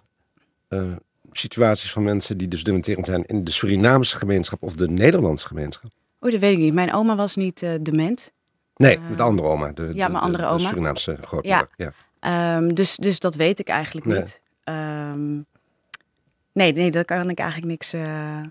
eh, 0.67 0.95
situaties 1.31 1.91
van 1.91 2.03
mensen 2.03 2.37
die 2.37 2.47
dus 2.47 2.63
dementerend 2.63 3.05
zijn 3.05 3.25
in 3.25 3.43
de 3.43 3.51
Surinaamse 3.51 4.17
gemeenschap 4.17 4.61
of 4.63 4.75
de 4.75 4.89
Nederlandse 4.89 5.47
gemeenschap? 5.47 5.91
Oh, 6.19 6.31
dat 6.31 6.39
weet 6.39 6.51
ik 6.51 6.57
niet. 6.57 6.73
Mijn 6.73 6.93
oma 6.93 7.15
was 7.15 7.35
niet 7.35 7.61
eh, 7.63 7.69
dement. 7.81 8.31
Nee, 8.75 8.95
Eh, 8.97 9.07
met 9.09 9.17
de 9.17 9.23
andere 9.23 9.47
oma. 9.47 9.71
De, 9.71 9.81
ja, 9.81 9.87
de- 9.87 9.93
mijn 9.95 10.11
de- 10.11 10.19
andere 10.19 10.43
de 10.43 10.49
oma. 10.49 10.67
Surinaamse 10.67 11.17
grootmoeder. 11.21 11.69
Ja. 11.77 11.91
Ehm, 12.19 12.67
dus, 12.73 12.95
dus 12.95 13.19
dat 13.19 13.35
weet 13.35 13.59
ik 13.59 13.67
eigenlijk 13.67 14.05
Nee. 14.05 14.17
niet. 14.19 14.41
Ehm, 14.63 15.33
nee, 16.51 16.71
nee, 16.73 16.91
daar 16.91 17.05
kan 17.05 17.29
ik 17.29 17.39
eigenlijk 17.39 17.69
niks 17.71 17.93
eh, 17.93 18.41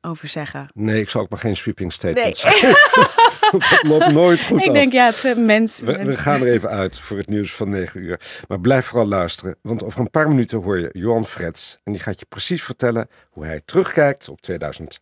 over 0.00 0.28
zeggen. 0.28 0.68
Nee, 0.74 1.00
ik 1.00 1.08
zal 1.08 1.20
ook 1.22 1.30
maar 1.30 1.38
geen 1.38 1.56
sweeping 1.56 1.92
statements 1.92 2.44
Nee. 2.44 2.72
dat 3.70 3.82
loopt 3.82 4.12
nooit 4.12 4.42
goed 4.42 4.60
ik 4.60 4.66
af. 4.66 4.72
denk, 4.72 4.92
ja, 4.92 5.04
het 5.06 5.14
is 5.14 5.24
een 5.24 5.44
mens. 5.44 5.78
We, 5.78 6.04
we 6.04 6.14
gaan 6.14 6.40
er 6.40 6.52
even 6.52 6.68
uit 6.68 6.98
voor 6.98 7.16
het 7.16 7.28
nieuws 7.28 7.52
van 7.52 7.70
9 7.70 8.00
uur. 8.00 8.20
Maar 8.48 8.60
blijf 8.60 8.86
vooral 8.86 9.08
luisteren, 9.08 9.56
want 9.62 9.84
over 9.84 10.00
een 10.00 10.10
paar 10.10 10.28
minuten 10.28 10.62
hoor 10.62 10.78
je 10.78 10.88
Johan 10.92 11.26
Frets. 11.26 11.78
En 11.84 11.92
die 11.92 12.00
gaat 12.00 12.18
je 12.20 12.26
precies 12.28 12.62
vertellen 12.62 13.08
hoe 13.30 13.44
hij 13.44 13.60
terugkijkt 13.64 14.28
op 14.28 14.40
2000. 14.40 15.00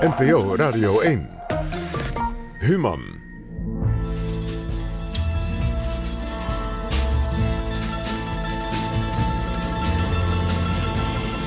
NPO 0.00 0.56
Radio 0.56 1.00
1. 1.00 1.30
Human. 2.58 3.22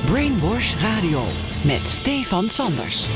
Brainwash 0.06 0.74
Radio 0.82 1.24
met 1.64 1.88
Stefan 1.88 2.48
Sanders. 2.48 3.06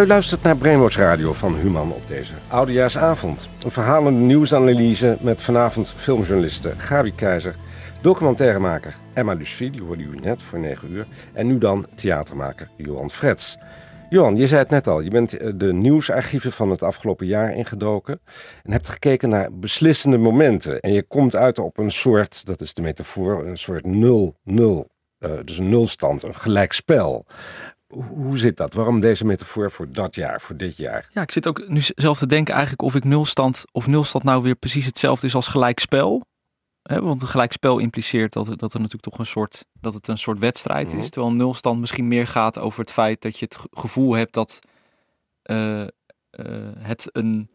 U 0.00 0.06
luistert 0.06 0.42
naar 0.42 0.56
Brainwatch 0.56 0.96
Radio 0.96 1.32
van 1.32 1.56
Human 1.56 1.92
op 1.92 2.06
deze 2.06 2.34
oudejaarsavond. 2.48 3.48
Een 3.64 3.70
verhalende 3.70 4.20
nieuwsanalyse 4.20 5.16
met 5.20 5.42
vanavond 5.42 5.94
filmjournaliste 5.96 6.70
Gabi 6.76 7.14
Keizer, 7.14 7.54
documentairemaker 8.00 8.94
Emma 9.14 9.32
Lucie, 9.32 9.70
die 9.70 9.82
hoorde 9.82 10.02
u 10.02 10.14
net 10.22 10.42
voor 10.42 10.58
9 10.58 10.92
uur, 10.92 11.06
en 11.32 11.46
nu 11.46 11.58
dan 11.58 11.86
theatermaker 11.94 12.68
Johan 12.76 13.10
Frets. 13.10 13.56
Johan, 14.10 14.36
je 14.36 14.46
zei 14.46 14.60
het 14.60 14.70
net 14.70 14.86
al, 14.86 15.00
je 15.00 15.10
bent 15.10 15.36
eh, 15.36 15.52
de 15.54 15.72
nieuwsarchieven 15.72 16.52
van 16.52 16.70
het 16.70 16.82
afgelopen 16.82 17.26
jaar 17.26 17.54
ingedoken 17.54 18.20
en 18.62 18.72
hebt 18.72 18.88
gekeken 18.88 19.28
naar 19.28 19.52
beslissende 19.52 20.18
momenten. 20.18 20.80
En 20.80 20.92
je 20.92 21.02
komt 21.02 21.36
uit 21.36 21.58
op 21.58 21.78
een 21.78 21.90
soort, 21.90 22.46
dat 22.46 22.60
is 22.60 22.74
de 22.74 22.82
metafoor, 22.82 23.46
een 23.46 23.58
soort 23.58 23.86
nul-nul. 23.86 24.90
eh, 25.18 25.30
dus 25.44 25.58
een 25.58 25.68
nulstand, 25.68 26.22
een 26.22 26.34
gelijkspel. 26.34 27.26
Hoe- 27.92 28.38
zit 28.38 28.56
dat? 28.56 28.74
Waarom 28.74 29.00
deze 29.00 29.24
metafoor 29.24 29.70
voor 29.70 29.92
dat 29.92 30.14
jaar, 30.14 30.40
voor 30.40 30.56
dit 30.56 30.76
jaar? 30.76 31.08
Ja, 31.12 31.22
ik 31.22 31.30
zit 31.30 31.46
ook 31.48 31.68
nu 31.68 31.80
zelf 31.80 32.18
te 32.18 32.26
denken 32.26 32.52
eigenlijk 32.54 32.82
of 32.82 32.94
ik 32.94 33.04
nulstand 33.04 33.64
of 33.72 33.86
nulstand 33.86 34.24
nou 34.24 34.42
weer 34.42 34.54
precies 34.54 34.86
hetzelfde 34.86 35.26
is 35.26 35.34
als 35.34 35.46
gelijkspel. 35.48 36.24
Hè, 36.82 37.00
want 37.02 37.22
een 37.22 37.28
gelijkspel 37.28 37.78
impliceert 37.78 38.32
dat, 38.32 38.46
dat 38.46 38.74
er 38.74 38.80
natuurlijk 38.80 39.02
toch 39.02 39.18
een 39.18 39.26
soort, 39.26 39.66
dat 39.80 39.94
het 39.94 40.08
een 40.08 40.18
soort 40.18 40.38
wedstrijd 40.38 40.88
Mhm. 40.88 40.98
is. 40.98 41.10
Terwijl 41.10 41.32
een 41.32 41.38
nulstand 41.38 41.80
misschien 41.80 42.08
meer 42.08 42.26
gaat 42.26 42.58
over 42.58 42.80
het 42.80 42.92
feit 42.92 43.22
dat 43.22 43.38
je 43.38 43.44
het 43.44 43.56
ge- 43.56 43.68
gevoel 43.70 44.12
hebt 44.14 44.34
dat 44.34 44.58
eh, 45.42 45.82
eh, 45.82 45.88
het 46.78 47.08
een 47.12 47.50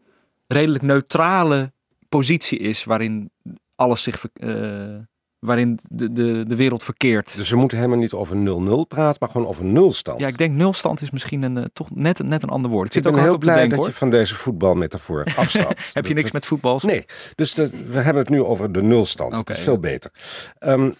redelijk 0.46 0.84
neutrale 0.84 1.72
positie 2.08 2.58
is 2.58 2.84
waarin 2.84 3.30
alles 3.74 4.02
zich, 4.02 4.24
eh, 4.32 4.96
waarin 5.38 5.78
de, 5.82 6.12
de, 6.12 6.44
de 6.46 6.56
wereld 6.56 6.82
verkeert. 6.82 7.36
Dus 7.36 7.50
we 7.50 7.56
moeten 7.56 7.76
helemaal 7.78 7.98
niet 7.98 8.12
over 8.12 8.36
0-0 8.36 8.40
praten, 8.88 9.16
maar 9.20 9.28
gewoon 9.30 9.46
over 9.46 9.64
nulstand. 9.64 10.20
ja, 10.20 10.26
ik 10.26 10.38
denk 10.38 10.54
nulstand 10.54 11.00
is 11.00 11.10
misschien 11.10 11.42
een, 11.42 11.56
eh, 11.58 11.64
toch 11.72 11.90
net, 11.94 12.22
net 12.22 12.42
een 12.42 12.48
ander 12.48 12.70
woord. 12.70 12.86
Ik 12.88 12.94
Ik 12.94 13.02
zit 13.02 13.06
ook 13.06 13.12
ben 13.12 13.20
hard 13.22 13.32
heel 13.34 13.40
blij 13.42 13.54
denken 13.54 13.70
dat 13.70 13.78
hoor. 13.78 13.88
je 13.88 13.98
van 13.98 14.10
deze 14.10 14.34
voetbalmetafoor 14.34 15.24
afstapt. 15.36 15.90
Heb 15.94 16.06
je 16.06 16.14
niks 16.14 16.32
met 16.32 16.46
voetbal? 16.46 16.80
Nee, 16.82 17.04
dus 17.34 17.54
de- 17.54 17.70
we 17.84 17.98
hebben 17.98 18.22
het 18.22 18.30
nu 18.32 18.42
over 18.42 18.72
de 18.72 18.82
nulstand. 18.82 19.32
Oké. 19.32 19.42
Dat 19.44 19.56
is 19.56 19.62
veel 19.62 19.78
beter. 19.78 20.10
Ehm, 20.58 20.92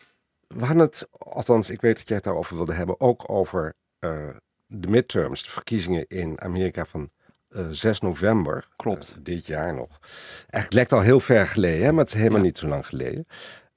we 0.47 0.65
hadden 0.65 0.85
het, 0.85 1.09
althans 1.19 1.71
ik 1.71 1.81
weet 1.81 1.97
dat 1.97 2.07
jij 2.07 2.17
het 2.17 2.25
daarover 2.25 2.57
wilde 2.57 2.73
hebben, 2.73 3.01
ook 3.01 3.31
over 3.31 3.75
eh, 3.99 4.13
de 4.67 4.89
midterms, 4.89 5.43
de 5.45 5.51
verkiezingen 5.51 6.05
in 6.09 6.41
Amerika 6.41 6.85
van 6.85 7.11
eh, 7.49 7.65
6 7.71 8.01
november. 8.01 8.69
Klopt. 8.77 9.11
eh, 9.17 9.23
dit 9.23 9.47
jaar 9.47 9.75
nog. 9.75 9.99
Eigenlijk 10.39 10.73
lijkt 10.73 10.93
al 10.93 11.01
heel 11.01 11.21
ver 11.21 11.47
geleden, 11.47 11.85
hè, 11.85 11.91
maar 11.93 12.01
het 12.05 12.09
is 12.13 12.19
helemaal 12.19 12.39
Ja. 12.39 12.45
niet 12.45 12.59
zo 12.59 12.67
lang 12.69 12.87
geleden. 12.87 13.27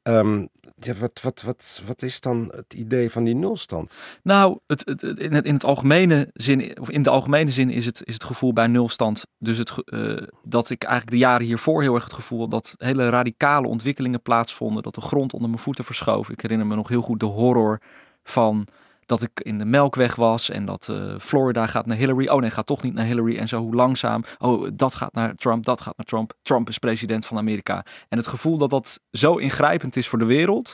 Ehm, 0.04 0.46
ja, 0.76 0.94
wat, 0.94 1.22
wat, 1.22 1.42
wat, 1.42 1.82
wat 1.86 2.02
is 2.02 2.20
dan 2.20 2.52
het 2.56 2.74
idee 2.74 3.12
van 3.12 3.24
die 3.24 3.36
nulstand? 3.36 3.96
Nou, 4.24 4.60
het, 4.68 4.86
het, 4.86 5.04
in, 5.04 5.34
het, 5.34 5.46
in, 5.46 5.54
het 5.54 5.64
algemene 5.64 6.30
zin, 6.34 6.80
of 6.80 6.90
in 6.90 7.02
de 7.02 7.10
algemene 7.10 7.52
zin 7.52 7.70
is 7.70 7.86
het, 7.86 8.02
is 8.06 8.14
het 8.14 8.24
gevoel 8.24 8.54
bij 8.54 8.68
nulstand. 8.68 9.26
Dus 9.38 9.58
het, 9.58 9.84
eh, 9.86 10.14
dat 10.44 10.70
ik 10.70 10.84
eigenlijk 10.84 11.12
de 11.14 11.26
jaren 11.26 11.46
hiervoor 11.46 11.82
heel 11.82 11.94
erg 11.94 12.04
het 12.04 12.14
gevoel 12.14 12.48
dat 12.48 12.76
hele 12.78 13.10
radicale 13.10 13.68
ontwikkelingen 13.68 14.22
plaatsvonden. 14.22 14.84
Dat 14.84 14.96
de 14.96 15.02
grond 15.02 15.34
onder 15.34 15.50
mijn 15.50 15.62
voeten 15.62 15.86
verschoof. 15.86 16.30
Ik 16.30 16.42
herinner 16.42 16.68
me 16.68 16.76
nog 16.76 16.88
heel 16.88 17.02
goed 17.02 17.20
de 17.20 17.26
horror 17.26 17.82
van 18.24 18.68
dat 19.12 19.22
ik 19.22 19.40
in 19.40 19.58
de 19.58 19.66
Melkweg 19.66 20.16
was 20.16 20.50
en 20.50 20.66
dat 20.66 20.88
eh, 20.90 21.20
Florida 21.20 21.68
gaat 21.68 21.86
naar 21.86 21.98
Hillary. 21.98 22.28
Oh 22.28 22.40
nee, 22.40 22.50
gaat 22.50 22.66
toch 22.66 22.84
niet 22.84 22.94
naar 22.94 23.06
Hillary. 23.06 23.38
En 23.38 23.48
zo 23.48 23.60
hoe 23.60 23.76
langzaam. 23.76 24.24
Oh, 24.40 24.68
dat 24.74 24.96
gaat 24.96 25.14
naar 25.14 25.36
Trump, 25.36 25.66
dat 25.66 25.82
gaat 25.82 25.98
naar 25.98 26.06
Trump. 26.06 26.34
Trump 26.42 26.70
is 26.70 26.78
president 26.78 27.26
van 27.26 27.38
Amerika. 27.38 27.86
En 28.10 28.18
het 28.18 28.28
gevoel 28.28 28.58
dat 28.58 28.70
dat 28.70 29.00
zo 29.12 29.36
ingrijpend 29.36 29.96
is 29.96 30.08
voor 30.08 30.20
de 30.20 30.26
wereld. 30.26 30.74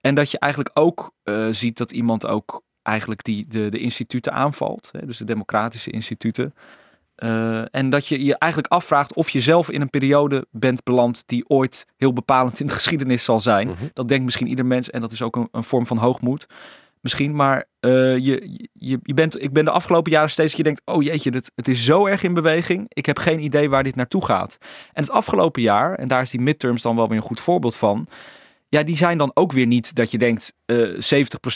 En 0.00 0.14
dat 0.14 0.30
je 0.30 0.38
eigenlijk 0.38 0.78
ook 0.78 1.12
eh, 1.22 1.48
ziet 1.50 1.78
dat 1.78 1.92
iemand 1.92 2.26
ook 2.26 2.62
eigenlijk 2.82 3.24
die, 3.24 3.46
de, 3.48 3.68
de 3.68 3.78
instituten 3.78 4.32
aanvalt. 4.32 4.88
Hè, 4.92 5.06
dus 5.06 5.18
de 5.18 5.24
democratische 5.24 5.90
instituten. 5.90 6.54
Eh, 7.14 7.74
en 7.74 7.90
dat 7.90 8.06
je 8.06 8.24
je 8.24 8.38
eigenlijk 8.38 8.72
afvraagt 8.72 9.14
of 9.14 9.30
je 9.30 9.40
zelf 9.40 9.70
in 9.70 9.80
een 9.80 9.90
periode 9.90 10.46
bent 10.50 10.84
beland 10.84 11.22
die 11.26 11.48
ooit 11.48 11.86
heel 11.96 12.12
bepalend 12.12 12.60
in 12.60 12.66
de 12.66 12.72
geschiedenis 12.80 13.24
zal 13.24 13.40
zijn. 13.40 13.68
Mhm. 13.68 13.84
Dat 13.92 14.08
denkt 14.08 14.24
misschien 14.24 14.46
ieder 14.46 14.66
mens 14.66 14.90
en 14.90 15.00
dat 15.00 15.12
is 15.12 15.22
ook 15.22 15.36
een, 15.36 15.48
een 15.50 15.64
vorm 15.64 15.86
van 15.86 15.96
hoogmoed. 15.96 16.46
Misschien, 17.02 17.34
maar 17.34 17.64
eh, 17.80 18.16
je, 18.16 18.68
je, 18.72 18.98
je 19.02 19.14
bent, 19.14 19.42
ik 19.42 19.52
ben 19.52 19.64
de 19.64 19.70
afgelopen 19.70 20.12
jaren 20.12 20.30
steeds 20.30 20.48
dat 20.48 20.56
je 20.58 20.62
denkt, 20.64 20.82
oh 20.84 21.02
jeetje, 21.02 21.30
dit, 21.30 21.52
het 21.54 21.68
is 21.68 21.84
zo 21.84 22.06
erg 22.06 22.22
in 22.22 22.34
beweging. 22.34 22.84
Ik 22.88 23.06
heb 23.06 23.18
geen 23.18 23.40
idee 23.40 23.70
waar 23.70 23.82
dit 23.82 23.94
naartoe 23.96 24.24
gaat. 24.24 24.58
En 24.92 25.02
het 25.02 25.10
afgelopen 25.10 25.62
jaar, 25.62 25.94
en 25.94 26.08
daar 26.08 26.22
is 26.22 26.30
die 26.30 26.40
midterms 26.40 26.82
dan 26.82 26.96
wel 26.96 27.08
weer 27.08 27.16
een 27.16 27.22
goed 27.22 27.40
voorbeeld 27.40 27.76
van. 27.76 28.08
Ja, 28.68 28.82
die 28.82 28.96
zijn 28.96 29.18
dan 29.18 29.30
ook 29.34 29.52
weer 29.52 29.66
niet 29.66 29.94
dat 29.94 30.10
je 30.10 30.18
denkt, 30.18 30.52
eh 30.64 30.76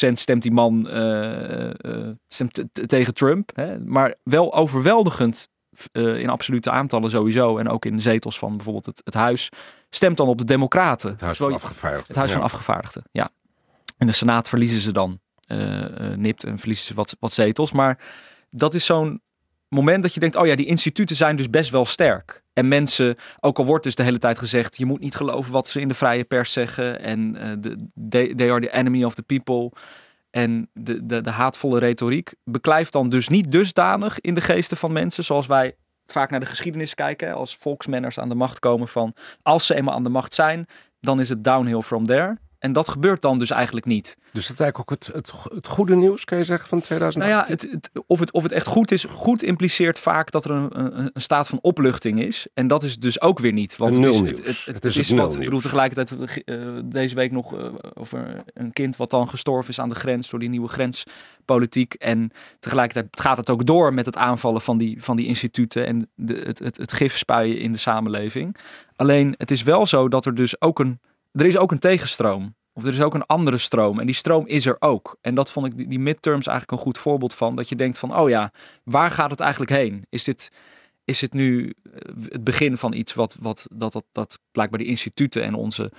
70% 0.09 0.13
stemt 0.13 0.43
die 0.43 0.53
man 0.53 0.89
eh, 0.89 1.71
eh, 1.71 2.09
stemt 2.29 2.63
tegen 2.87 3.15
Trump. 3.15 3.51
Hè? 3.55 3.79
Maar 3.79 4.15
wel 4.23 4.55
overweldigend 4.55 5.49
eh, 5.93 6.19
in 6.19 6.29
absolute 6.29 6.71
aantallen 6.71 7.11
sowieso. 7.11 7.59
En 7.59 7.69
ook 7.69 7.85
in 7.85 7.97
de 7.97 8.03
zetels 8.03 8.39
van 8.39 8.55
bijvoorbeeld 8.57 8.87
het, 8.87 9.01
het 9.05 9.15
huis. 9.15 9.49
Stemt 9.91 10.17
dan 10.17 10.29
op 10.29 10.39
de 10.39 10.45
Democraten. 10.45 11.11
Het 11.11 11.21
Huis 11.21 11.37
van 11.39 11.53
Afgevaardigden. 11.53 12.07
het 12.07 12.17
Huis 12.17 12.31
Ja. 12.31 12.37
van 12.37 12.45
Afgevaardigden, 12.45 13.03
ja. 13.13 13.31
In 13.99 14.07
de 14.07 14.13
Senaat 14.13 14.49
verliezen 14.49 14.81
ze 14.81 14.93
dan. 14.93 15.21
Eh, 15.47 16.11
eh, 16.11 16.19
nipt 16.19 16.45
en 16.45 16.59
verliezen 16.59 16.87
ze 16.87 16.95
wat, 16.95 17.17
wat 17.21 17.33
zetels. 17.33 17.73
Maar 17.73 17.99
dat 18.51 18.75
is 18.75 18.85
zo'n 18.85 19.21
moment 19.69 20.03
dat 20.03 20.15
je 20.15 20.21
denkt, 20.21 20.37
oh 20.37 20.47
ja, 20.47 20.57
die 20.57 20.67
instituten 20.67 21.17
zijn 21.17 21.37
dus 21.37 21.51
best 21.51 21.71
wel 21.71 21.87
sterk. 21.87 22.43
En 22.53 22.69
mensen, 22.69 23.17
ook 23.41 23.59
al 23.59 23.65
wordt 23.65 23.85
dus 23.85 23.95
de 23.95 24.03
hele 24.03 24.19
tijd 24.19 24.39
gezegd, 24.39 24.77
je 24.77 24.87
moet 24.87 25.01
niet 25.01 25.15
geloven 25.15 25.53
wat 25.53 25.69
ze 25.69 25.81
in 25.81 25.89
de 25.89 25.95
vrije 25.95 26.25
pers 26.25 26.53
zeggen. 26.53 27.01
En 27.01 27.37
eh, 27.37 27.53
de, 27.59 28.35
they, 28.37 28.51
are 28.51 28.61
the 28.61 28.73
enemy 28.73 29.05
of 29.05 29.15
the 29.15 29.23
people. 29.23 29.73
En 30.31 30.71
de, 30.73 31.07
de, 31.07 31.21
de 31.21 31.31
haatvolle 31.31 31.79
retoriek 31.79 32.35
beklijft 32.45 32.93
dan 32.93 33.09
dus 33.09 33.29
niet 33.29 33.53
dusdanig 33.53 34.21
in 34.21 34.35
de 34.35 34.41
geesten 34.41 34.77
van 34.77 34.93
mensen, 34.93 35.25
zoals 35.25 35.47
wij 35.47 35.77
vaak 36.07 36.31
naar 36.31 36.41
de 36.41 36.47
geschiedenis 36.47 36.95
kijken, 36.95 37.35
als 37.35 37.57
volksmenners 37.57 38.19
aan 38.19 38.29
de 38.29 38.35
macht 38.35 38.59
komen 38.59 38.89
van, 38.89 39.15
als 39.43 39.67
ze 39.67 39.75
eenmaal 39.75 39.95
aan 39.95 40.03
de 40.03 40.09
macht 40.09 40.35
zijn, 40.35 40.67
dan 41.01 41.21
is 41.21 41.29
het 41.29 41.45
downhill 41.45 41.81
from 41.81 42.07
there. 42.07 42.39
En 42.67 42.73
dat 42.73 42.89
gebeurt 42.89 43.23
dan 43.23 43.39
dus 43.39 43.51
eigenlijk 43.51 43.87
niet. 43.87 44.17
Dus 44.33 44.47
dat 44.47 44.53
is 44.55 44.61
eigenlijk 44.61 44.79
ook 44.79 44.91
het, 44.99 45.11
het, 45.15 45.33
het 45.55 45.67
goede 45.67 45.97
nieuws, 45.97 46.25
kan 46.25 46.39
je 46.39 46.45
zeggen, 46.45 46.69
van 46.69 46.79
Nou 46.89 46.89
2018? 46.89 47.59
ja, 47.59 47.69
het, 47.73 47.85
het- 47.93 48.05
of, 48.07 48.19
het, 48.21 48.33
of 48.33 48.43
het 48.43 48.53
echt 48.53 48.67
goed 48.67 48.91
is, 48.91 49.05
goed 49.13 49.43
impliceert 49.43 49.99
vaak 49.99 50.31
dat 50.31 50.45
er 50.45 50.51
een, 50.51 50.99
een, 51.01 51.11
staat 51.15 51.49
van 51.49 51.59
opluchting 51.63 52.21
is. 52.21 52.47
En 52.55 52.67
dat 52.69 52.83
is 52.83 52.99
dus 52.99 53.21
ook 53.21 53.39
weer 53.39 53.53
niet. 53.53 53.77
Want 53.77 53.95
Een 53.95 54.03
het 54.03 54.47
is, 54.47 54.67
het, 54.67 54.85
is 54.85 54.97
is 54.97 55.11
wat, 55.11 55.35
ik 55.35 55.41
bedoel 55.41 55.61
tegelijkertijd 55.61 56.43
eh, 56.45 56.57
deze 56.85 57.15
week 57.15 57.31
nog 57.33 57.55
eh, 57.55 57.65
over 57.95 58.43
een 58.55 58.73
kind 58.73 58.97
wat 58.97 59.11
dan 59.11 59.29
gestorven 59.29 59.71
is 59.71 59.81
aan 59.81 59.89
de 59.89 59.95
grens 59.95 60.31
door 60.31 60.41
die 60.41 60.49
nieuwe 60.49 60.69
grenspolitiek. 60.69 61.95
En 61.95 62.31
tegelijkertijd 62.61 63.21
gaat 63.21 63.37
het 63.37 63.51
ook 63.51 63.67
door 63.67 63.95
met 63.95 64.07
het 64.07 64.17
aanvallen 64.17 64.61
van 64.61 64.79
die, 64.79 65.03
van 65.03 65.17
die 65.17 65.27
instituten 65.27 65.87
en 65.87 66.09
de, 66.15 66.43
het, 66.47 66.59
het, 66.59 66.77
het 66.77 66.93
gif 66.93 67.17
spuien 67.17 67.59
in 67.59 67.73
de 67.73 67.79
samenleving. 67.79 68.57
Alleen 68.97 69.35
het 69.39 69.51
is 69.51 69.63
wel 69.63 69.87
zo 69.87 70.09
dat 70.09 70.27
er 70.27 70.35
dus 70.35 70.61
ook 70.61 70.79
een, 70.79 71.01
er 71.37 71.46
is 71.46 71.57
ook 71.57 71.72
een 71.72 71.79
tegenstroom. 71.79 72.55
Of 72.72 72.85
er 72.85 72.92
is 72.92 73.01
ook 73.01 73.14
een 73.14 73.27
andere 73.27 73.59
stroom. 73.59 74.01
En 74.01 74.07
die 74.07 74.14
stroom 74.14 74.46
is 74.46 74.66
er 74.66 74.77
ook. 74.79 75.16
En 75.20 75.35
dat 75.35 75.53
vond 75.53 75.66
ik 75.66 75.77
die, 75.77 75.88
die 75.88 75.99
midterms 75.99 76.46
eigenlijk 76.46 76.79
een 76.79 76.87
goed 76.87 76.99
voorbeeld 76.99 77.35
van. 77.35 77.57
Dat 77.57 77.68
je 77.68 77.77
denkt 77.77 77.99
van, 77.99 78.16
oh 78.16 78.29
ja, 78.29 78.53
waar 78.85 79.11
gaat 79.11 79.31
het 79.31 79.40
eigenlijk 79.40 79.70
heen? 79.70 80.07
Is 80.09 80.25
dit, 80.25 80.51
is 81.05 81.18
dit 81.18 81.33
nu 81.33 81.75
eh, 81.92 82.01
het 82.29 82.44
begin 82.44 82.77
van 82.77 82.92
iets 82.92 83.14
wat, 83.14 83.37
wat 83.40 83.66
dat, 83.72 83.92
dat, 83.92 84.05
dat 84.12 84.38
blijkbaar 84.53 84.79
die 84.79 84.88
instituten 84.88 85.42
en 85.42 85.55
onze 85.55 85.92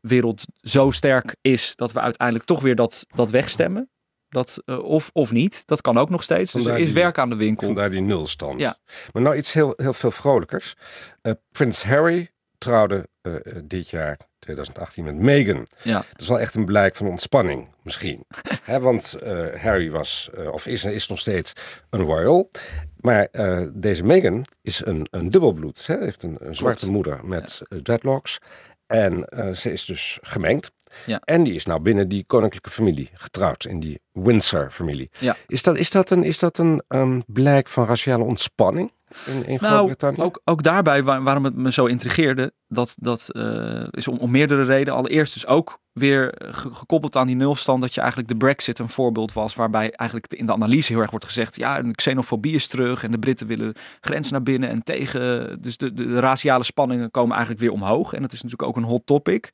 wereld 0.00 0.44
zo 0.60 0.90
sterk 0.90 1.36
is 1.40 1.76
dat 1.76 1.92
we 1.92 2.00
uiteindelijk 2.00 2.46
toch 2.46 2.60
weer 2.60 2.74
dat, 2.76 3.06
dat 3.14 3.30
wegstemmen? 3.30 3.90
Dat, 4.28 4.62
eh, 4.64 4.78
of, 4.78 5.10
of 5.12 5.32
niet. 5.32 5.62
Dat 5.66 5.80
kan 5.80 5.98
ook 5.98 6.10
nog 6.10 6.22
steeds. 6.22 6.52
Dus 6.52 6.64
er 6.64 6.78
is 6.78 6.84
die- 6.84 6.94
werk 6.94 7.18
aan 7.18 7.30
de 7.30 7.36
winkel. 7.36 7.66
Vandaar 7.66 7.90
die 7.90 8.00
nulstand. 8.00 8.60
Ja. 8.60 8.78
Maar 9.12 9.22
nou 9.22 9.36
iets 9.36 9.52
heel, 9.52 9.72
heel 9.76 9.92
veel 9.92 10.10
vrolijkers. 10.10 10.74
Eh, 11.22 11.32
Prins 11.50 11.84
Harry 11.84 12.30
trouwde 12.58 13.08
eh, 13.22 13.34
eh, 13.34 13.62
dit 13.64 13.88
jaar, 13.90 14.16
2018, 14.38 15.04
met 15.04 15.18
Meghan. 15.18 15.66
Ja. 15.82 16.04
Dat 16.10 16.20
is 16.20 16.28
wel 16.28 16.40
echt 16.40 16.54
een 16.54 16.64
blijk 16.64 16.96
van 16.96 17.06
ontspanning, 17.06 17.68
misschien. 17.82 18.24
Hè, 18.62 18.80
want 18.80 19.14
eh, 19.14 19.62
Harry 19.62 19.90
was, 19.90 20.30
of 20.52 20.66
is, 20.66 20.84
is 20.84 21.08
nog 21.08 21.18
steeds 21.18 21.52
een 21.90 22.02
royal. 22.02 22.50
Maar 22.96 23.28
deze 23.72 24.04
Meghan 24.04 24.44
is 24.62 24.84
een, 24.84 25.06
een 25.10 25.30
dubbelbloed. 25.30 25.86
Hè? 25.86 25.98
heeft 25.98 26.22
een, 26.22 26.36
een 26.40 26.54
zwarte 26.54 26.78
Klopt. 26.78 26.94
moeder 26.94 27.26
met 27.26 27.62
dreadlocks. 27.82 28.38
En 28.86 29.24
ze 29.56 29.72
is 29.72 29.84
dus 29.84 30.18
gemengd. 30.22 30.70
Ja. 31.06 31.20
En 31.24 31.42
die 31.42 31.54
is 31.54 31.64
nou 31.64 31.80
binnen 31.80 32.08
die 32.08 32.24
koninklijke 32.26 32.70
familie 32.70 33.10
getrouwd, 33.12 33.64
in 33.64 33.80
die 33.80 34.00
Windsor-familie. 34.12 35.10
Ja. 35.18 35.36
Is 35.46 35.62
dat, 35.62 35.76
is 35.76 35.90
dat 35.90 36.10
een, 36.10 36.24
is 36.24 36.38
dat 36.38 36.58
een 36.58 36.82
ehm, 36.88 37.20
blijk 37.26 37.68
van 37.68 37.86
raciale 37.86 38.24
ontspanning 38.24 38.92
in, 39.26 39.46
in 39.46 39.58
Nou, 39.60 39.72
Groot-Brittannië? 39.74 40.22
ook, 40.22 40.40
ook 40.44 40.62
daarbij 40.62 41.02
waar- 41.04 41.22
waarom 41.22 41.44
het 41.44 41.56
me 41.56 41.72
zo 41.72 41.86
intrigeerde, 41.86 42.52
dat, 42.68 42.96
dat 42.98 43.26
eh, 43.30 43.82
is 43.90 44.08
om, 44.08 44.16
om 44.18 44.30
meerdere 44.30 44.62
redenen. 44.62 44.94
Allereerst 44.94 45.32
dus 45.34 45.46
ook 45.46 45.78
weer 45.92 46.34
ge- 46.38 46.74
gekoppeld 46.74 47.16
aan 47.16 47.26
die 47.26 47.36
nulstand, 47.36 47.80
dat 47.80 47.94
je 47.94 48.00
eigenlijk 48.00 48.30
de 48.30 48.36
brexit 48.36 48.78
een 48.78 48.88
voorbeeld 48.88 49.32
was, 49.32 49.54
waarbij 49.54 49.90
eigenlijk 49.92 50.32
in 50.32 50.46
de 50.46 50.52
analyse 50.52 50.92
heel 50.92 51.00
erg 51.02 51.10
wordt 51.10 51.24
gezegd, 51.24 51.56
ja, 51.56 51.82
de 51.82 51.90
xenofobie 51.90 52.54
is 52.54 52.68
terug 52.68 53.02
en 53.04 53.10
de 53.10 53.18
Britten 53.18 53.46
willen 53.46 53.74
grenzen 54.00 54.32
naar 54.32 54.42
binnen 54.42 54.68
en 54.68 54.82
tegen, 54.82 55.58
dus 55.62 55.76
de, 55.76 55.92
de, 55.94 56.06
de 56.06 56.20
raciale 56.20 56.64
spanningen 56.64 57.10
komen 57.10 57.30
eigenlijk 57.30 57.60
weer 57.60 57.72
omhoog. 57.72 58.12
En 58.12 58.22
dat 58.22 58.32
is 58.32 58.42
natuurlijk 58.42 58.68
ook 58.68 58.76
een 58.76 58.88
hot 58.90 59.02
topic. 59.06 59.50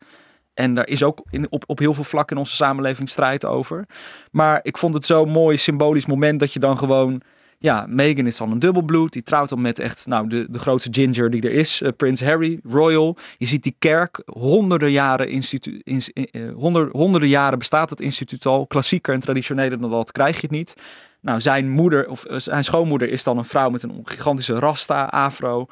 En 0.55 0.75
daar 0.75 0.87
is 0.89 1.03
ook 1.03 1.23
in, 1.31 1.47
op, 1.51 1.65
op 1.67 1.79
heel 1.79 1.95
veel 1.95 2.05
vlakken 2.05 2.37
in 2.37 2.43
onze 2.43 2.55
samenleving 2.55 3.09
strijd 3.11 3.45
over. 3.45 3.85
Maar 4.31 4.61
ik 4.63 4.79
vond 4.79 4.95
het 4.95 5.07
zo'n 5.07 5.29
mooi 5.31 5.57
symbolisch 5.57 6.07
moment 6.07 6.41
dat 6.41 6.53
je 6.53 6.59
dan 6.59 6.79
gewoon 6.79 7.21
ja, 7.59 7.87
Meghan 7.89 8.27
is 8.27 8.37
dan 8.37 8.51
een 8.53 8.59
dubbelbloed. 8.59 9.13
Die 9.13 9.23
trouwt 9.23 9.49
dan 9.49 9.61
met 9.61 9.79
echt 9.79 10.07
nou, 10.07 10.29
de, 10.29 10.47
de 10.51 10.59
grootste 10.59 10.89
ginger 10.93 11.31
die 11.31 11.43
er 11.43 11.53
is. 11.53 11.83
eh, 11.83 11.89
Prins 11.97 12.21
Harry, 12.21 12.61
royal. 12.69 13.17
Je 13.39 13.47
ziet 13.47 13.63
die 13.63 13.77
kerk. 13.79 14.23
Honderden 14.27 14.91
jaren, 14.91 15.29
institu- 15.29 15.81
ins- 15.85 16.13
eh, 16.13 16.25
eh, 16.31 16.55
honder, 16.55 16.89
honderden 16.93 17.29
jaren 17.29 17.59
bestaat 17.59 17.91
het 17.91 18.01
instituut 18.01 18.47
al. 18.47 18.67
Klassieker 18.67 19.15
en 19.15 19.21
traditioneler 19.21 19.81
dan 19.81 19.91
dat 19.91 20.13
krijg 20.13 20.35
je 20.35 20.41
het 20.43 20.51
niet. 20.51 20.75
Nou, 21.21 21.41
zijn 21.41 21.71
moeder, 21.71 22.09
of 22.09 22.25
zijn 22.37 22.65
schoonmoeder 22.65 23.09
is 23.09 23.23
dan 23.23 23.39
een 23.39 23.45
vrouw 23.45 23.71
met 23.71 23.83
een 23.83 24.01
gigantische 24.05 24.59
rasta, 24.59 25.05
afro. 25.05 25.67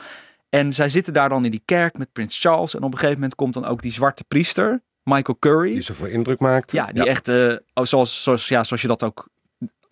En 0.48 0.72
zij 0.72 0.88
zitten 0.88 1.12
daar 1.12 1.28
dan 1.28 1.44
in 1.44 1.50
die 1.50 1.62
kerk 1.64 1.98
met 1.98 2.12
prins 2.12 2.38
Charles. 2.40 2.74
En 2.74 2.82
op 2.82 2.92
een 2.92 2.98
gegeven 2.98 3.14
moment 3.14 3.34
komt 3.34 3.54
dan 3.54 3.64
ook 3.64 3.82
die 3.82 3.92
zwarte 3.92 4.24
priester, 4.28 4.82
Michael 5.02 5.36
Curry. 5.38 5.72
Die 5.72 5.82
zoveel 5.82 6.06
indruk 6.06 6.38
maakt. 6.38 6.72
Ja, 6.72 6.86
die 6.86 7.06
echt, 7.06 7.28
eh, 7.28 7.52
oh, 7.74 7.84
zoals, 7.84 8.22
zoals, 8.22 8.48
ja, 8.48 8.64
zoals 8.64 8.82
je 8.82 8.88
dat 8.88 9.02
ook, 9.02 9.28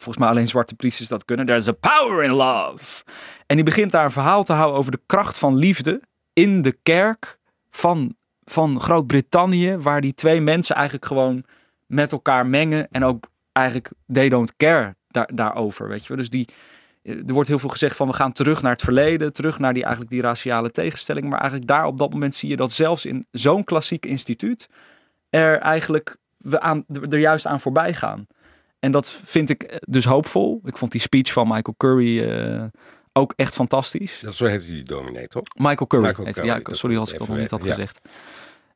volgens 0.02 0.24
mij 0.24 0.28
alleen 0.28 0.48
zwarte 0.48 0.74
priesters 0.74 1.08
dat 1.08 1.24
kunnen. 1.24 1.46
There's 1.46 1.68
a 1.68 1.72
power 1.72 2.22
in 2.22 2.30
love. 2.30 3.02
En 3.46 3.56
die 3.56 3.64
begint 3.64 3.90
daar 3.90 4.04
een 4.04 4.10
verhaal 4.10 4.42
te 4.42 4.52
houden 4.52 4.78
over 4.78 4.90
de 4.90 5.00
kracht 5.06 5.38
van 5.38 5.56
liefde 5.56 6.00
in 6.32 6.62
de 6.62 6.76
kerk 6.82 7.38
van 7.70 8.16
van 8.44 8.80
Groot-Brittannië, 8.80 9.76
waar 9.76 10.00
die 10.00 10.14
twee 10.14 10.40
mensen 10.40 10.74
eigenlijk 10.74 11.06
gewoon 11.06 11.44
met 11.86 12.12
elkaar 12.12 12.46
mengen 12.46 12.88
en 12.90 13.04
ook 13.04 13.26
eigenlijk 13.52 13.90
they 14.12 14.28
don't 14.28 14.56
care 14.56 14.94
daar, 15.08 15.30
daarover, 15.34 15.88
weet 15.88 16.02
je 16.02 16.08
wel. 16.08 16.16
Dus 16.16 16.30
die, 16.30 16.48
eh, 17.02 17.16
er 17.16 17.32
wordt 17.32 17.48
heel 17.48 17.58
veel 17.58 17.68
gezegd 17.68 17.96
van 17.96 18.08
we 18.08 18.12
gaan 18.12 18.32
terug 18.32 18.62
naar 18.62 18.72
het 18.72 18.82
verleden, 18.82 19.32
terug 19.32 19.58
naar 19.58 19.72
die, 19.72 19.82
eigenlijk 19.82 20.12
die 20.12 20.22
raciale 20.22 20.70
tegenstelling, 20.70 21.28
maar 21.28 21.40
eigenlijk 21.40 21.68
daar 21.68 21.86
op 21.86 21.98
dat 21.98 22.10
moment 22.10 22.34
zie 22.34 22.48
je 22.48 22.56
dat 22.56 22.72
zelfs 22.72 23.06
in 23.06 23.26
zo'n 23.30 23.64
klassiek 23.64 24.06
instituut 24.06 24.68
er 25.30 25.58
eigenlijk 25.58 26.16
we 26.36 26.60
aan, 26.60 26.84
er 27.10 27.18
juist 27.18 27.46
aan 27.46 27.60
voorbij 27.60 27.94
gaan. 27.94 28.26
En 28.84 28.92
dat 28.92 29.12
vind 29.12 29.50
ik 29.50 29.62
eh, 29.62 29.76
dus 29.80 30.04
hoopvol. 30.04 30.60
Ik 30.64 30.76
vond 30.76 30.92
die 30.92 31.00
speech 31.00 31.32
van 31.32 31.48
Michael 31.48 31.74
Curry 31.76 32.22
eh, 32.22 32.64
ook 33.12 33.32
echt 33.36 33.54
fantastisch. 33.54 34.20
Dat 34.20 34.34
zo 34.34 34.46
heet 34.46 34.66
die 34.66 34.82
dominee, 34.82 35.26
toch? 35.26 35.42
Michael 35.54 35.86
Curry. 35.86 36.06
Michael 36.06 36.26
heet- 36.26 36.34
Curry, 36.34 36.48
ja, 36.48 36.74
sorry 36.74 36.96
als 36.96 37.12
ik 37.12 37.18
dat 37.18 37.28
nog 37.28 37.36
niet 37.36 37.50
had 37.50 37.64
ja. 37.64 37.68
gezegd. 37.74 38.00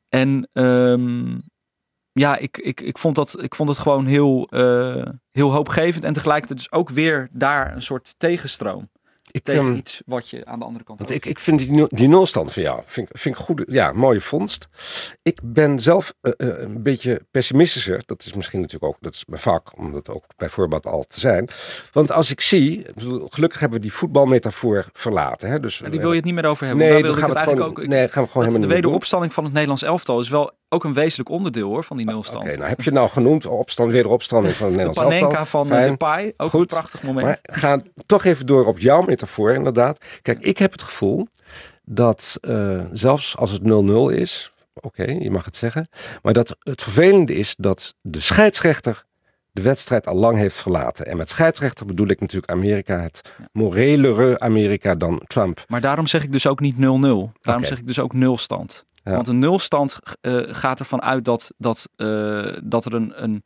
En 0.09 0.49
ehm, 0.53 1.38
ja, 2.12 2.37
ik, 2.37 2.59
ik, 2.59 2.81
ik, 2.81 2.99
vond 2.99 3.14
dat, 3.14 3.42
ik 3.42 3.55
vond 3.55 3.69
het 3.69 3.79
gewoon 3.79 4.07
heel, 4.07 4.49
eh, 4.51 5.07
heel 5.31 5.53
hoopgevend. 5.53 6.05
En 6.05 6.12
tegelijkertijd 6.12 6.59
dus 6.59 6.73
ook 6.73 6.90
weer 6.90 7.29
daar 7.33 7.75
een 7.75 7.83
soort 7.83 8.14
tegenstroom. 8.19 8.90
Ik, 9.37 9.44
Tegen 9.44 9.64
ehm, 9.66 9.75
iets 9.75 10.03
wat 10.07 10.29
je 10.31 10.44
aan 10.46 10.59
de 10.59 10.64
andere 10.64 10.85
kant 10.85 10.99
Want 10.99 11.11
ik, 11.11 11.27
ik 11.27 11.38
vind 11.38 11.59
die, 11.59 11.87
die 11.88 12.09
nulstand 12.09 12.53
van 12.53 12.62
jou, 12.62 12.81
vind, 12.85 13.09
ik- 13.11 13.18
vind 13.18 13.35
ik 13.35 13.40
goed, 13.40 13.62
ja, 13.68 13.92
mooie 13.92 14.20
vondst. 14.20 14.68
Ik 15.22 15.38
ben 15.42 15.81
zelf 15.81 16.14
eh, 16.20 16.33
eh, 16.37 16.61
een 16.61 16.83
beetje 16.83 17.22
pessimistischer. 17.31 18.03
Dat 18.07 18.25
is 18.25 18.33
misschien 18.35 18.61
natuurlijk 18.61 18.92
ook, 18.92 18.99
dat 19.01 19.14
is 19.14 19.25
mijn 19.27 19.40
vak, 19.42 19.79
om 19.79 19.92
dat 19.92 20.09
ook 20.11 20.25
bij 20.37 20.49
voorbaat 20.49 20.87
al 20.87 21.05
te 21.09 21.20
zijn. 21.20 21.49
Want 21.92 22.12
als 22.12 22.31
ik 22.31 22.40
zie, 22.40 22.87
gelukkig 23.29 23.61
hebben 23.61 23.79
we 23.79 23.85
die 23.85 23.94
voetbalmetafoor 23.94 24.87
verlaten. 24.92 25.49
Hè? 25.51 25.61
Dus 25.61 25.81
Maar 25.81 25.90
die 25.90 26.01
wil 26.01 26.11
je 26.11 26.16
het 26.16 26.25
niet 26.25 26.35
meer 26.35 26.46
over 26.46 26.66
hebben. 26.66 26.87
Nee, 26.87 27.03
daar 27.03 27.12
gaan 27.12 27.20
we 27.20 27.27
het 27.27 27.29
het 27.35 27.38
gewoon, 27.42 27.59
eigenlijk 27.59 27.79
ook. 27.79 27.87
nee, 27.87 28.09
gaan 28.09 28.09
we 28.09 28.12
gewoon 28.12 28.25
dat 28.25 28.33
helemaal 28.35 28.51
de 28.53 28.59
niet 28.59 28.68
doen. 28.68 28.75
wederopstanding 28.75 29.33
van 29.35 29.44
het 29.44 29.53
Nederlands 29.53 29.83
elftal 29.83 30.20
is 30.20 30.29
wel 30.29 30.51
ook 30.69 30.85
een 30.85 30.93
wezenlijk 30.93 31.29
onderdeel 31.29 31.69
hoor, 31.69 31.85
van 31.85 31.97
die 31.97 32.07
nulstand. 32.07 32.45
Oké, 32.45 32.57
nou 32.57 32.69
heb 32.69 32.83
je 32.83 32.91
nou 32.91 33.09
genoemd, 33.09 33.47
opstand, 33.47 33.93
wederopstanding 33.93 34.55
van 34.55 34.67
het 34.67 34.77
de 34.77 34.83
Nederlands 34.85 35.15
elftal. 35.15 35.29
Panenka 35.29 35.47
van 35.47 35.67
Fijn. 35.67 35.97
de 35.99 36.35
ook 36.37 36.51
Goed. 36.51 36.61
een 36.61 36.67
prachtig 36.67 37.03
moment. 37.03 37.27
Maar 37.27 37.39
ga 37.43 37.81
toch 38.07 38.25
even 38.25 38.47
door 38.47 38.67
op 38.67 38.79
jouw 38.79 39.03
metafoor, 39.03 39.53
inderdaad. 39.53 40.05
Kijk, 40.23 40.41
ik 40.41 40.59
heb 40.59 40.73
het 40.73 40.83
gevoel 40.83 41.27
dat 41.85 42.39
eh, 42.41 42.85
zelfs 42.93 43.37
als 43.37 43.51
het 43.51 43.63
0-0 43.63 43.67
is, 44.19 44.53
oké, 44.75 45.05
je 45.05 45.31
mag 45.31 45.45
het 45.45 45.57
zeggen, 45.57 45.89
maar 46.23 46.33
dat 46.33 46.57
het 46.59 46.83
vervelende 46.83 47.35
is 47.35 47.55
dat 47.59 47.95
de 48.01 48.21
scheidsrechter 48.21 49.05
de 49.57 49.63
wedstrijd 49.63 50.07
al 50.07 50.15
lang 50.15 50.37
heeft 50.37 50.57
verlaten. 50.57 51.07
En 51.07 51.17
met 51.17 51.31
scheidsrechter 51.31 51.87
bedoel 51.87 52.09
ik 52.09 52.21
natuurlijk 52.21 52.53
Amerika, 52.53 53.01
het 53.01 53.35
morelere 53.53 54.41
Amerika 54.41 54.95
dan 54.95 55.23
Trump. 55.27 55.65
Maar 55.69 55.81
daarom 55.81 56.07
zeg 56.07 56.23
ik 56.23 56.33
dus 56.33 56.47
ook 56.47 56.61
niet 56.61 56.75
0-0. 56.75 56.79
Daarom 57.41 57.65
zeg 57.65 57.79
ik 57.79 57.87
dus 57.87 57.99
ook 57.99 58.13
nulstand. 58.13 58.85
Ja. 59.07 59.14
Want 59.14 59.27
een 59.27 59.38
nulstand 59.38 59.99
eh, 60.21 60.40
gaat 60.47 60.79
ervan 60.79 61.03
uit 61.03 61.25
dat, 61.25 61.53
dat, 61.59 61.88
eh, 61.97 62.57
dat 62.62 62.85
er 62.85 62.95
een, 62.95 63.23
een, 63.23 63.45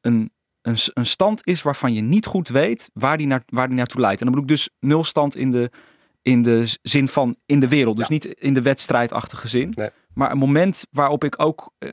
een, 0.00 0.30
een, 0.62 1.06
stand 1.06 1.46
is 1.46 1.62
waarvan 1.62 1.94
je 1.94 2.00
niet 2.00 2.26
goed 2.26 2.48
weet 2.48 2.90
waar 2.92 3.16
die, 3.16 3.26
naar, 3.26 3.42
waar 3.46 3.68
die 3.68 3.76
naartoe 3.76 4.00
leidt. 4.00 4.20
En 4.20 4.26
dan 4.26 4.34
bedoel 4.34 4.50
ik 4.50 4.62
dus 4.62 4.74
nulstand 4.80 5.36
in 5.36 5.50
de, 5.50 5.70
in 6.22 6.42
de 6.42 6.76
zin 6.82 7.08
van 7.08 7.36
in 7.46 7.60
de 7.60 7.68
wereld. 7.68 7.96
Dus 7.96 8.08
niet 8.08 8.24
in 8.24 8.54
de 8.54 8.62
wedstrijdachtige 8.62 9.48
zin. 9.48 9.72
Nee. 9.76 9.90
Maar 10.14 10.30
een 10.30 10.38
moment 10.38 10.86
waarop 10.90 11.24
ik 11.24 11.42
ook 11.42 11.72
eh, 11.78 11.90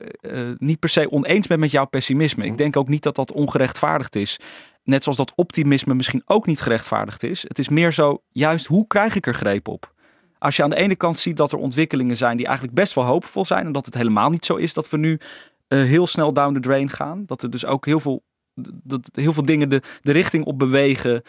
niet 0.58 0.78
per 0.78 0.88
se 0.88 1.10
oneens 1.10 1.46
ben 1.46 1.60
met 1.60 1.70
jouw 1.70 1.86
pessimisme. 1.86 2.42
Mhm. 2.42 2.52
Ik 2.52 2.58
denk 2.58 2.76
ook 2.76 2.88
niet 2.88 3.02
dat 3.02 3.14
dat 3.14 3.32
ongerechtvaardigd 3.32 4.16
is. 4.16 4.40
Net 4.82 5.02
zoals 5.02 5.18
dat 5.18 5.32
optimisme 5.34 5.94
misschien 5.94 6.22
ook 6.24 6.46
niet 6.46 6.60
gerechtvaardigd 6.60 7.22
is. 7.22 7.42
Het 7.42 7.58
is 7.58 7.68
meer 7.68 7.92
zo, 7.92 8.22
juist 8.28 8.66
hoe 8.66 8.86
krijg 8.86 9.14
ik 9.14 9.26
er 9.26 9.34
greep 9.34 9.68
op? 9.68 9.92
Als 10.40 10.56
je 10.56 10.62
aan 10.62 10.70
de 10.70 10.76
ene 10.76 10.96
kant 10.96 11.18
ziet 11.18 11.36
dat 11.36 11.52
er 11.52 11.58
ontwikkelingen 11.58 12.16
zijn 12.16 12.36
die 12.36 12.46
eigenlijk 12.46 12.74
best 12.76 12.94
wel 12.94 13.04
hoopvol 13.04 13.44
zijn. 13.44 13.66
En 13.66 13.72
dat 13.72 13.84
het 13.86 13.94
helemaal 13.94 14.30
niet 14.30 14.44
zo 14.44 14.56
is 14.56 14.74
dat 14.74 14.90
we 14.90 14.96
nu 14.96 15.18
eh, 15.68 15.78
heel 15.82 16.06
snel 16.06 16.32
down 16.32 16.54
the 16.54 16.60
drain 16.60 16.90
gaan. 16.90 17.22
Dat 17.26 17.42
er 17.42 17.50
dus 17.50 17.64
ook 17.64 17.86
heel 17.86 18.00
veel, 18.00 18.22
dat 18.82 19.10
heel 19.14 19.32
veel 19.32 19.44
dingen 19.44 19.68
de, 19.68 19.82
de 20.02 20.12
richting 20.12 20.44
op 20.44 20.58
bewegen. 20.58 21.22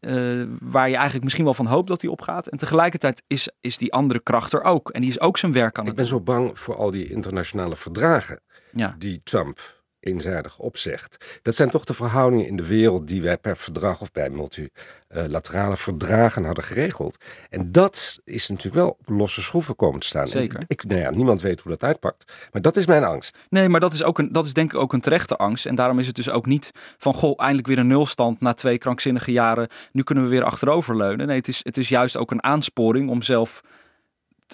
eh, 0.00 0.14
waar 0.60 0.88
je 0.88 0.94
eigenlijk 0.94 1.22
misschien 1.24 1.44
wel 1.44 1.54
van 1.54 1.66
hoopt 1.66 1.88
dat 1.88 2.00
die 2.00 2.10
opgaat. 2.10 2.46
En 2.46 2.58
tegelijkertijd 2.58 3.22
is, 3.26 3.48
is 3.60 3.78
die 3.78 3.92
andere 3.92 4.20
kracht 4.20 4.52
er 4.52 4.62
ook. 4.62 4.90
En 4.90 5.00
die 5.00 5.10
is 5.10 5.20
ook 5.20 5.38
zijn 5.38 5.52
werk 5.52 5.76
aan 5.76 5.82
Ik 5.82 5.88
het 5.88 5.96
ben 5.96 6.06
zo 6.06 6.20
bang 6.20 6.58
voor 6.58 6.76
al 6.76 6.90
die 6.90 7.10
internationale 7.10 7.76
verdragen 7.76 8.40
Ja. 8.72 8.94
die 8.98 9.20
Trump 9.24 9.82
eenzijdig 10.04 10.58
opzegt. 10.58 11.40
Dat 11.42 11.54
zijn 11.54 11.70
toch 11.70 11.84
de 11.84 11.94
verhoudingen 11.94 12.46
in 12.46 12.56
de 12.56 12.66
wereld 12.66 13.08
die 13.08 13.22
wij 13.22 13.38
per 13.38 13.56
verdrag 13.56 14.00
of 14.00 14.12
bij 14.12 14.30
multilaterale 14.30 15.76
verdragen 15.76 16.44
hadden 16.44 16.64
geregeld. 16.64 17.16
En 17.50 17.72
dat 17.72 18.20
is 18.24 18.48
natuurlijk 18.48 18.76
wel 18.76 18.90
op 18.90 19.08
losse 19.08 19.42
schroeven 19.42 19.76
komen 19.76 20.00
te 20.00 20.06
staan. 20.06 20.28
Zeker. 20.28 20.58
En 20.58 20.64
Ik, 20.66 20.84
nou 20.84 21.00
ja, 21.00 21.10
niemand 21.10 21.40
weet 21.40 21.60
hoe 21.60 21.70
dat 21.70 21.84
uitpakt, 21.84 22.32
maar 22.52 22.62
dat 22.62 22.76
is 22.76 22.86
mijn 22.86 23.04
angst. 23.04 23.38
Nee, 23.48 23.68
maar 23.68 23.80
dat 23.80 23.92
is, 23.92 24.02
ook 24.02 24.18
een, 24.18 24.32
dat 24.32 24.44
is 24.44 24.52
denk 24.52 24.72
ik 24.72 24.78
ook 24.78 24.92
een 24.92 25.00
terechte 25.00 25.36
angst. 25.36 25.66
En 25.66 25.74
daarom 25.74 25.98
is 25.98 26.06
het 26.06 26.16
dus 26.16 26.30
ook 26.30 26.46
niet 26.46 26.70
van, 26.98 27.14
goh, 27.14 27.34
eindelijk 27.36 27.66
weer 27.66 27.78
een 27.78 27.86
nulstand 27.86 28.40
na 28.40 28.54
twee 28.54 28.78
krankzinnige 28.78 29.32
jaren. 29.32 29.68
Nu 29.92 30.02
kunnen 30.02 30.24
we 30.24 30.30
weer 30.30 30.44
achteroverleunen. 30.44 31.26
Nee, 31.26 31.36
het 31.36 31.48
is, 31.48 31.60
het 31.62 31.76
is 31.76 31.88
juist 31.88 32.16
ook 32.16 32.30
een 32.30 32.42
aansporing 32.42 33.10
om 33.10 33.22
zelf 33.22 33.60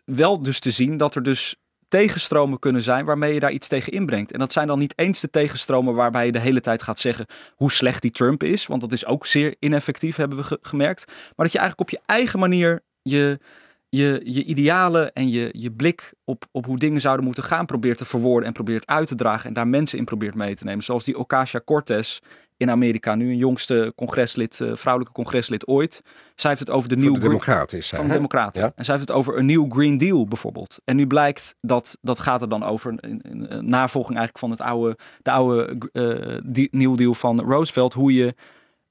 wel 0.04 0.42
dus 0.42 0.60
te 0.60 0.70
zien 0.70 0.96
dat 0.96 1.14
er 1.14 1.22
dus 1.22 1.56
tegenstromen 1.90 2.58
kunnen 2.58 2.82
zijn 2.82 3.04
waarmee 3.04 3.34
je 3.34 3.40
daar 3.40 3.50
iets 3.52 3.68
tegen 3.68 3.92
inbrengt. 3.92 4.32
En 4.32 4.38
dat 4.38 4.52
zijn 4.52 4.66
dan 4.66 4.78
niet 4.78 4.92
eens 4.96 5.20
de 5.20 5.30
tegenstromen 5.30 5.94
waarbij 5.94 6.26
je 6.26 6.32
de 6.32 6.38
hele 6.38 6.60
tijd 6.60 6.82
gaat 6.82 6.98
zeggen 6.98 7.26
hoe 7.54 7.72
slecht 7.72 8.02
die 8.02 8.10
Trump 8.10 8.42
is. 8.42 8.66
Want 8.66 8.80
dat 8.80 8.92
is 8.92 9.06
ook 9.06 9.26
zeer 9.26 9.54
ineffectief, 9.58 10.16
hebben 10.16 10.38
we 10.38 10.44
ge- 10.44 10.58
gemerkt. 10.62 11.04
Maar 11.06 11.46
dat 11.46 11.52
je 11.52 11.58
eigenlijk 11.58 11.90
op 11.90 11.98
je 11.98 12.04
eigen 12.06 12.38
manier 12.38 12.82
je, 13.02 13.38
je, 13.88 14.20
je 14.24 14.44
idealen 14.44 15.12
en 15.12 15.30
je, 15.30 15.48
je 15.52 15.70
blik 15.70 16.12
op, 16.24 16.44
op 16.52 16.66
hoe 16.66 16.78
dingen 16.78 17.00
zouden 17.00 17.24
moeten 17.24 17.44
gaan 17.44 17.66
probeert 17.66 17.98
te 17.98 18.04
verwoorden 18.04 18.46
en 18.46 18.52
probeert 18.52 18.86
uit 18.86 19.08
te 19.08 19.14
dragen 19.14 19.46
en 19.46 19.52
daar 19.54 19.68
mensen 19.68 19.98
in 19.98 20.04
probeert 20.04 20.34
mee 20.34 20.54
te 20.54 20.64
nemen. 20.64 20.84
Zoals 20.84 21.04
die 21.04 21.18
Ocasio-Cortez 21.18 22.18
in 22.60 22.70
Amerika, 22.70 23.14
nu 23.14 23.30
een 23.30 23.36
jongste 23.36 23.92
congreslid, 23.96 24.60
eh, 24.60 24.70
vrouwelijke 24.74 25.14
congreslid 25.14 25.66
ooit. 25.66 26.02
Zij 26.34 26.50
heeft 26.50 26.62
het 26.62 26.70
over 26.70 26.88
de 26.88 26.96
nieuwe 26.96 27.18
de 27.18 27.26
democraten 27.26 27.78
is 27.78 27.88
zij, 27.88 27.98
van 27.98 28.08
de 28.08 28.14
democraten. 28.14 28.62
Ja. 28.62 28.72
En 28.74 28.84
zij 28.84 28.94
heeft 28.94 29.08
het 29.08 29.16
over 29.16 29.38
een 29.38 29.46
nieuw 29.46 29.68
Green 29.68 29.98
Deal 29.98 30.26
bijvoorbeeld. 30.26 30.80
En 30.84 30.96
nu 30.96 31.06
blijkt 31.06 31.54
dat 31.60 31.98
dat 32.00 32.18
gaat 32.18 32.42
er 32.42 32.48
dan 32.48 32.64
over 32.64 32.92
een, 33.00 33.20
een, 33.22 33.56
een 33.56 33.68
navolging 33.68 34.18
eigenlijk 34.18 34.38
van 34.38 34.50
het 34.50 34.60
oude, 34.60 34.98
de 35.22 35.30
oude 35.30 35.78
eh 35.92 36.38
die, 36.44 36.68
New 36.70 36.96
Deal 36.96 37.14
van 37.14 37.40
Roosevelt, 37.40 37.94
hoe 37.94 38.14
je 38.14 38.34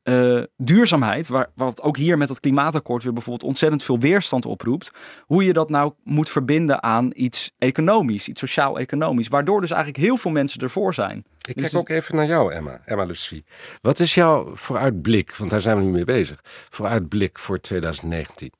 eh, 0.09 0.43
duurzaamheid, 0.57 1.27
waar, 1.27 1.49
wat 1.55 1.81
ook 1.81 1.97
hier 1.97 2.17
met 2.17 2.29
het 2.29 2.39
klimaatakkoord 2.39 3.03
weer 3.03 3.13
bijvoorbeeld 3.13 3.49
ontzettend 3.49 3.83
veel 3.83 3.99
weerstand 3.99 4.45
oproept, 4.45 4.91
hoe 5.25 5.43
je 5.43 5.53
dat 5.53 5.69
nou 5.69 5.93
moet 6.03 6.29
verbinden 6.29 6.83
aan 6.83 7.11
iets 7.13 7.51
economisch, 7.57 8.27
iets 8.27 8.39
sociaal-economisch, 8.39 9.27
waardoor 9.27 9.61
dus 9.61 9.71
eigenlijk 9.71 10.03
heel 10.03 10.17
veel 10.17 10.31
mensen 10.31 10.61
ervoor 10.61 10.93
zijn. 10.93 11.17
Ik 11.47 11.55
Dus 11.55 11.63
kijk 11.63 11.75
ook 11.75 11.89
even 11.89 12.15
naar 12.15 12.25
jou, 12.25 12.53
Emma. 12.53 12.81
Emma 12.85 13.03
Lucie. 13.03 13.45
Wat 13.81 13.99
is 13.99 14.13
jouw 14.13 14.55
vooruitblik, 14.55 15.35
want 15.35 15.49
daar 15.49 15.61
zijn 15.61 15.77
we 15.77 15.83
nu 15.83 15.89
mee 15.89 16.05
bezig, 16.05 16.39
vooruitblik 16.69 17.39
voor 17.39 17.59
2019? 17.59 18.51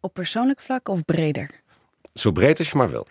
Op 0.00 0.14
persoonlijk 0.14 0.60
vlak 0.60 0.88
of 0.88 1.04
breder? 1.04 1.50
Zo 2.14 2.30
breed 2.30 2.58
als 2.58 2.70
je 2.70 2.76
maar 2.76 2.90
wil. 2.90 3.06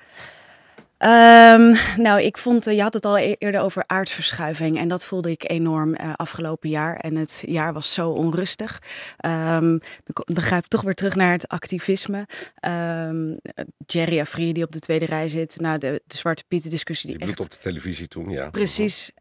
Ehm, 0.97 1.75
nou, 1.97 2.21
ik 2.21 2.37
vond, 2.37 2.67
eh, 2.67 2.75
je 2.75 2.81
had 2.81 2.93
het 2.93 3.05
al 3.05 3.17
e- 3.17 3.35
eerder 3.37 3.61
over 3.61 3.83
aardverschuiving 3.87 4.77
en 4.77 4.87
dat 4.87 5.05
voelde 5.05 5.31
ik 5.31 5.49
enorm 5.49 5.93
eh, 5.93 6.13
afgelopen 6.15 6.69
jaar. 6.69 6.95
En 6.95 7.15
het 7.15 7.43
jaar 7.47 7.73
was 7.73 7.93
zo 7.93 8.09
onrustig. 8.09 8.81
Ehm, 9.17 9.77
dan, 10.25 10.43
ga 10.43 10.57
ik 10.57 10.67
toch 10.67 10.81
weer 10.81 10.93
terug 10.93 11.15
naar 11.15 11.31
het 11.31 11.47
activisme. 11.47 12.27
Ehm, 12.55 13.31
eh, 13.41 13.65
Jerry 13.85 14.19
Afri 14.19 14.53
die 14.53 14.63
op 14.63 14.71
de 14.71 14.79
tweede 14.79 15.05
rij 15.05 15.27
zit. 15.27 15.59
Nou, 15.59 15.77
de, 15.77 16.01
de 16.07 16.17
Zwarte 16.17 16.43
Pieten 16.47 16.69
discussie 16.69 17.09
die 17.09 17.27
echt 17.27 17.39
op 17.39 17.51
de 17.51 17.57
televisie 17.57 18.07
toen, 18.07 18.29
ja. 18.29 18.49
Precies. 18.49 19.11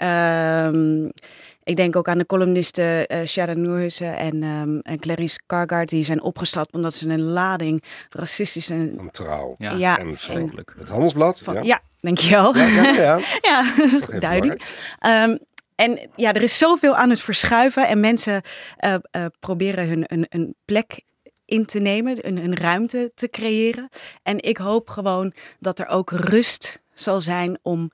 Ik 1.67 1.77
denk 1.77 1.97
ook 1.97 2.09
aan 2.09 2.19
de 2.19 2.27
columnisten 2.27 3.07
eh 3.07 3.27
Sharon 3.27 3.61
Noorhussen 3.61 4.17
en, 4.17 4.43
ehm, 4.43 4.79
en 4.79 4.99
Clarice 4.99 5.39
Cargard. 5.47 5.89
Die 5.89 6.03
zijn 6.03 6.23
opgestapt 6.23 6.75
omdat 6.75 6.95
ze 6.95 7.09
een 7.09 7.23
lading 7.23 7.83
racistische... 8.11 8.93
Van 8.97 9.11
trouw. 9.11 9.55
Ja, 9.59 9.73
Ja, 9.73 9.99
en 9.99 10.07
en- 10.07 10.17
verschrikkelijk. 10.17 10.75
Het 10.79 10.89
Handelsblad. 10.89 11.41
Van, 11.41 11.55
ja. 11.55 11.61
ja. 11.63 11.81
dankjewel. 12.01 12.57
Ja, 12.57 12.67
ja, 12.67 12.93
ja. 12.93 13.21
Ja, 13.51 13.65
duidelijk. 14.19 14.63
Ehm, 14.99 15.37
en 15.75 16.11
ja, 16.17 16.33
er 16.33 16.43
is 16.43 16.59
zoveel 16.59 16.97
aan 16.97 17.11
het 17.11 17.21
verschuiven 17.21 17.89
en 17.89 18.01
mensen 18.01 18.43
eh, 18.77 18.95
eh, 19.11 19.25
proberen 19.41 19.89
hun 19.89 20.05
een, 20.07 20.27
een 20.29 20.55
plek 20.65 21.01
in 21.45 21.67
te 21.67 21.79
nemen, 21.79 22.27
een, 22.27 22.37
een 22.37 22.57
ruimte 22.57 23.13
te 23.15 23.29
creëren. 23.29 23.89
En 24.23 24.43
ik 24.43 24.57
hoop 24.57 24.89
gewoon 24.89 25.33
dat 25.61 25.79
er 25.79 25.87
ook 25.87 26.11
rust 26.11 26.81
zal 26.95 27.21
zijn 27.21 27.59
om 27.63 27.91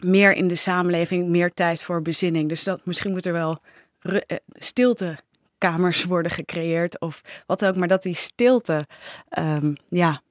meer 0.00 0.32
in 0.32 0.48
de 0.48 0.54
samenleving, 0.54 1.28
meer 1.28 1.52
tijd 1.54 1.82
voor 1.82 2.02
bezinning. 2.02 2.48
Dus 2.48 2.64
dat 2.64 2.80
misschien 2.84 3.10
moet 3.10 3.26
er 3.26 3.32
wel 3.32 3.58
eh, 4.00 4.36
stiltekamers 4.52 6.04
worden 6.14 6.32
gecreëerd 6.32 7.00
of 7.00 7.20
wat 7.46 7.64
ook, 7.64 7.76
maar 7.76 7.88
dat 7.88 8.02
die 8.02 8.14
stilte, 8.14 8.86
ehm, 9.28 9.72
ja. 9.88 10.22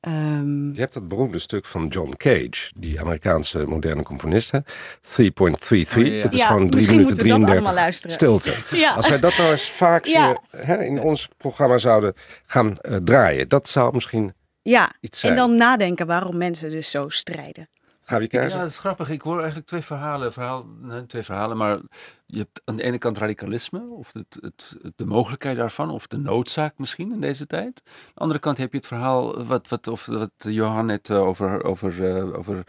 ehm, 0.00 0.68
Je 0.72 0.80
hebt 0.80 0.94
dat 0.94 1.08
beroemde 1.08 1.38
stuk 1.38 1.64
van 1.66 1.86
John 1.86 2.12
Cage, 2.16 2.72
die 2.78 3.00
Amerikaanse 3.00 3.64
moderne 3.66 4.02
componist. 4.02 4.50
hè? 4.50 4.58
3.33. 5.02 5.96
Oh, 5.96 6.06
ja, 6.06 6.12
ja. 6.16 6.22
Dat 6.22 6.34
is 6.34 6.40
Ja, 6.40 6.46
gewoon 6.46 6.70
3 6.70 6.74
misschien 6.74 6.96
minuten 6.96 6.96
moeten 6.96 7.06
we 7.06 7.14
dat 7.16 7.16
33 7.16 7.54
allemaal 7.56 7.74
luisteren. 7.74 8.12
stilte. 8.12 8.54
Ja. 8.84 8.94
Als 8.94 9.08
wij 9.08 9.20
dat 9.20 9.36
nou 9.36 9.50
eens 9.50 9.70
vaak 9.70 10.04
Ja. 10.04 10.42
hè, 10.56 10.84
in 10.84 11.00
ons 11.00 11.28
programma 11.36 11.78
zouden 11.78 12.14
gaan 12.46 12.76
eh, 12.78 12.96
draaien, 12.96 13.48
dat 13.48 13.68
zou 13.68 13.92
misschien 13.94 14.32
Ja, 14.62 14.92
iets 15.00 15.20
zijn. 15.20 15.32
en 15.32 15.38
dan 15.38 15.56
nadenken 15.56 16.06
waarom 16.06 16.36
mensen 16.36 16.70
dus 16.70 16.90
zo 16.90 17.08
strijden. 17.08 17.68
Gabi 18.08 18.26
Ja, 18.30 18.48
dat 18.48 18.68
is 18.68 18.78
grappig. 18.78 19.10
Ik 19.10 19.22
hoor 19.22 19.36
eigenlijk 19.36 19.66
twee 19.66 19.82
verhalen. 19.82 20.32
Verhaal, 20.32 20.66
nee, 20.80 21.06
twee 21.06 21.22
verhalen, 21.22 21.56
maar 21.56 21.78
je 22.26 22.38
hebt 22.38 22.62
aan 22.64 22.76
de 22.76 22.82
ene 22.82 22.98
kant 22.98 23.18
radicalisme, 23.18 23.80
of 23.90 24.12
het, 24.12 24.38
het, 24.40 24.76
de 24.96 25.06
mogelijkheid 25.06 25.56
daarvan, 25.56 25.90
of 25.90 26.06
de 26.06 26.16
noodzaak 26.16 26.78
misschien 26.78 27.12
in 27.12 27.20
deze 27.20 27.46
tijd. 27.46 27.82
Aan 27.84 28.12
de 28.14 28.20
andere 28.20 28.40
kant 28.40 28.58
heb 28.58 28.72
je 28.72 28.76
het 28.76 28.86
verhaal 28.86 29.44
wat, 29.44 29.68
wat, 29.68 29.86
of, 29.86 30.06
wat 30.06 30.30
Johan 30.38 30.86
net 30.86 31.10
eh, 31.10 31.20
over, 31.20 31.64
over, 31.64 32.16
eh, 32.16 32.38
over, 32.38 32.62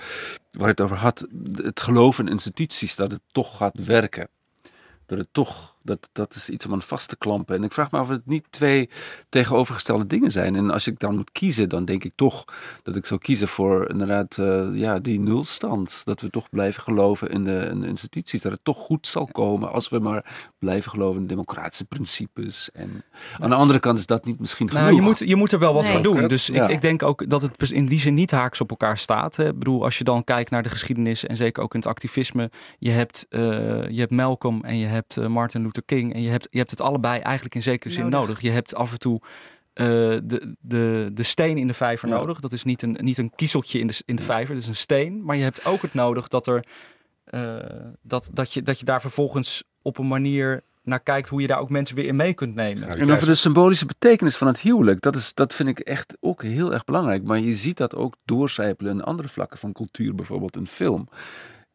waar 0.51 0.67
het 0.67 0.81
over 0.81 0.97
had, 0.97 1.27
het 1.53 1.79
geloof 1.79 2.19
in 2.19 2.27
instituties, 2.27 2.95
dat 2.95 3.11
het 3.11 3.21
toch 3.31 3.57
gaat 3.57 3.85
werken. 3.85 4.29
Dat 5.05 5.17
het 5.17 5.29
toch, 5.31 5.77
dat, 5.81 6.09
dat 6.11 6.35
is 6.35 6.49
iets 6.49 6.65
om 6.65 6.73
aan 6.73 6.81
vast 6.81 7.09
te 7.09 7.17
klampen. 7.17 7.55
En 7.55 7.63
ik 7.63 7.73
vraag 7.73 7.91
me 7.91 7.97
af 7.97 8.03
of 8.03 8.09
het 8.09 8.25
niet 8.25 8.45
twee 8.49 8.89
tegenovergestelde 9.29 10.07
dingen 10.07 10.31
zijn. 10.31 10.55
En 10.55 10.71
als 10.71 10.87
ik 10.87 10.99
dan 10.99 11.15
moet 11.15 11.31
kiezen, 11.31 11.69
dan 11.69 11.85
denk 11.85 12.03
ik 12.03 12.11
toch 12.15 12.45
dat 12.83 12.95
ik 12.95 13.05
zou 13.05 13.19
kiezen 13.19 13.47
voor 13.47 13.89
inderdaad 13.89 14.37
eh, 14.37 14.67
ja, 14.73 14.99
die 14.99 15.19
nulstand. 15.19 16.01
Dat 16.05 16.21
we 16.21 16.29
toch 16.29 16.49
blijven 16.49 16.83
geloven 16.83 17.29
in 17.29 17.43
de, 17.43 17.67
in 17.71 17.79
de 17.79 17.87
instituties. 17.87 18.41
Dat 18.41 18.51
het 18.51 18.63
toch 18.63 18.77
goed 18.77 19.07
zal 19.07 19.25
komen 19.31 19.71
als 19.71 19.89
we 19.89 19.99
maar 19.99 20.51
blijven 20.59 20.91
geloven 20.91 21.21
in 21.21 21.27
democratische 21.27 21.85
principes. 21.85 22.69
En 22.73 23.03
aan 23.39 23.49
de 23.49 23.55
andere 23.55 23.79
kant 23.79 23.97
is 23.99 24.05
dat 24.05 24.25
niet 24.25 24.39
misschien 24.39 24.67
genoeg. 24.69 24.83
Nou, 24.83 24.95
je 24.95 25.01
moet, 25.01 25.19
je 25.19 25.35
moet 25.35 25.51
er 25.51 25.59
wel 25.59 25.73
wat 25.73 25.83
Nee. 25.83 25.91
voor 25.93 26.01
doen. 26.01 26.27
Dus 26.27 26.47
Ja. 26.47 26.63
ik, 26.63 26.69
ik 26.69 26.81
denk 26.81 27.03
ook 27.03 27.29
dat 27.29 27.41
het 27.41 27.71
in 27.71 27.85
die 27.85 27.99
zin 27.99 28.13
niet 28.13 28.31
haaks 28.31 28.61
op 28.61 28.69
elkaar 28.69 28.97
staat. 28.97 29.35
Hè. 29.35 29.47
Ik 29.47 29.57
bedoel, 29.59 29.83
als 29.83 29.97
je 29.97 30.03
dan 30.03 30.23
kijkt 30.23 30.49
naar 30.49 30.63
de 30.63 30.69
geschiedenis 30.69 31.25
en 31.25 31.37
zeker 31.37 31.63
ook 31.63 31.73
in 31.73 31.79
het 31.79 31.89
activisme. 31.89 32.51
Je 32.79 32.91
hebt, 32.91 33.25
eh, 33.29 33.39
je 33.89 33.99
hebt 33.99 34.11
Malcolm 34.11 34.63
en 34.63 34.77
je 34.77 34.85
hebt 34.85 35.17
eh, 35.17 35.27
Martin 35.27 35.61
Luther 35.61 35.67
King. 35.85 36.13
En 36.13 36.21
je 36.21 36.29
hebt, 36.29 36.47
je 36.51 36.57
hebt 36.57 36.71
het 36.71 36.81
allebei 36.81 37.19
eigenlijk 37.19 37.55
in 37.55 37.61
zekere 37.61 37.93
zin 37.93 38.03
Nodig. 38.03 38.19
nodig. 38.19 38.41
Je 38.41 38.51
hebt 38.51 38.75
af 38.75 38.91
en 38.91 38.99
toe 38.99 39.21
eh, 39.73 39.85
de, 40.23 40.55
de, 40.59 41.09
de 41.13 41.23
steen 41.23 41.57
in 41.57 41.67
de 41.67 41.73
vijver 41.73 42.09
Ja. 42.09 42.15
nodig. 42.15 42.39
Dat 42.39 42.51
is 42.51 42.63
niet 42.63 42.81
een, 42.81 42.97
niet 43.01 43.17
een 43.17 43.31
kiezeltje 43.35 43.79
in 43.79 43.87
de, 43.87 44.01
in 44.05 44.15
de 44.15 44.23
vijver, 44.23 44.53
dat 44.53 44.63
is 44.63 44.69
een 44.69 44.75
steen. 44.75 45.23
Maar 45.23 45.35
je 45.35 45.43
hebt 45.43 45.65
ook 45.65 45.81
het 45.81 45.93
nodig 45.93 46.27
dat, 46.27 46.47
er, 46.47 46.65
eh, 47.23 47.55
dat, 48.01 48.29
dat, 48.33 48.53
je, 48.53 48.61
dat 48.61 48.79
je 48.79 48.85
daar 48.85 49.01
vervolgens 49.01 49.63
op 49.81 49.97
een 49.97 50.07
manier 50.07 50.61
naar 50.83 50.99
kijkt 50.99 51.29
hoe 51.29 51.41
je 51.41 51.47
daar 51.47 51.59
ook 51.59 51.69
mensen 51.69 51.95
weer 51.95 52.05
in 52.05 52.15
mee 52.15 52.33
kunt 52.33 52.55
nemen. 52.55 52.87
En 52.97 53.11
over 53.11 53.27
de 53.27 53.35
symbolische 53.35 53.85
betekenis 53.85 54.37
van 54.37 54.47
het 54.47 54.59
huwelijk, 54.59 55.01
dat, 55.01 55.15
is, 55.15 55.33
dat 55.33 55.53
vind 55.53 55.69
ik 55.69 55.79
echt 55.79 56.17
ook 56.19 56.43
heel 56.43 56.73
erg 56.73 56.83
belangrijk. 56.83 57.23
Maar 57.23 57.39
je 57.39 57.55
ziet 57.55 57.77
dat 57.77 57.95
ook 57.95 58.15
doorcijpelen 58.25 58.91
in 58.93 59.03
andere 59.03 59.27
vlakken 59.27 59.57
van 59.59 59.71
cultuur, 59.73 60.15
bijvoorbeeld 60.15 60.55
in 60.55 60.67
film. 60.67 61.09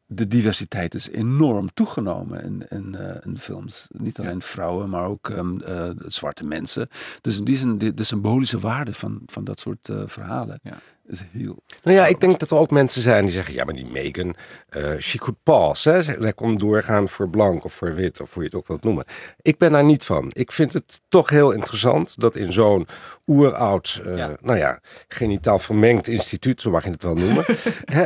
De 0.07 0.29
diversiteit 0.29 0.95
is 0.95 1.09
enorm 1.09 1.71
toegenomen 1.75 2.43
in, 2.43 2.67
in, 2.69 2.95
eh, 2.95 3.17
in 3.25 3.39
films. 3.39 3.87
Niet 3.91 4.19
alleen 4.19 4.43
vrouwen, 4.43 4.91
maar 4.91 5.07
ook 5.07 5.31
eh, 5.31 5.91
zwarte 6.07 6.45
mensen. 6.45 6.89
Dus 7.21 7.39
in 7.39 7.45
die 7.45 7.57
zin, 7.57 7.79
de, 7.79 7.95
de 7.95 8.05
symbolische 8.05 8.59
waarde 8.59 8.95
van, 8.95 9.23
van 9.27 9.45
dat 9.45 9.61
soort 9.61 9.89
eh, 9.89 10.03
verhalen 10.07 10.61
Ja. 10.63 10.79
Is 11.07 11.23
heel... 11.33 11.63
Nou 11.83 11.97
ja, 11.97 12.07
ik 12.07 12.21
denk 12.21 12.39
dat 12.39 12.51
er 12.51 12.57
ook 12.57 12.71
mensen 12.71 13.03
zijn 13.03 13.25
die 13.25 13.35
zeggen, 13.35 13.55
ja, 13.55 13.65
maar 13.65 13.75
die 13.75 13.87
Megan, 13.87 14.35
eh 14.69 14.97
she 14.99 15.19
could 15.19 15.37
pass. 15.43 15.85
Hè? 15.85 16.03
Zij 16.03 16.33
kon 16.33 16.57
doorgaan 16.57 17.09
voor 17.09 17.29
blank 17.29 17.65
of 17.65 17.73
voor 17.73 17.95
wit 17.95 18.21
of 18.21 18.35
hoe 18.35 18.43
je 18.43 18.49
het 18.49 18.59
ook 18.59 18.67
wilt 18.67 18.85
noemen. 18.85 19.05
Ik 19.43 19.59
ben 19.59 19.73
daar 19.73 19.85
niet 19.85 20.05
van. 20.05 20.31
Ik 20.33 20.53
vind 20.53 20.73
het 20.73 21.01
toch 21.09 21.31
heel 21.31 21.51
interessant 21.51 22.21
dat 22.21 22.37
in 22.37 22.53
zo'n 22.53 22.87
oeroud, 23.27 24.01
eh, 24.05 24.17
Ja. 24.17 24.37
nou 24.41 24.59
ja, 24.59 24.81
genitaal 25.09 25.59
vermengd 25.59 26.09
instituut, 26.09 26.61
zo 26.61 26.71
mag 26.71 26.85
je 26.85 26.91
het 26.91 27.03
wel 27.03 27.15
noemen. 27.15 27.45
hè, 27.85 28.05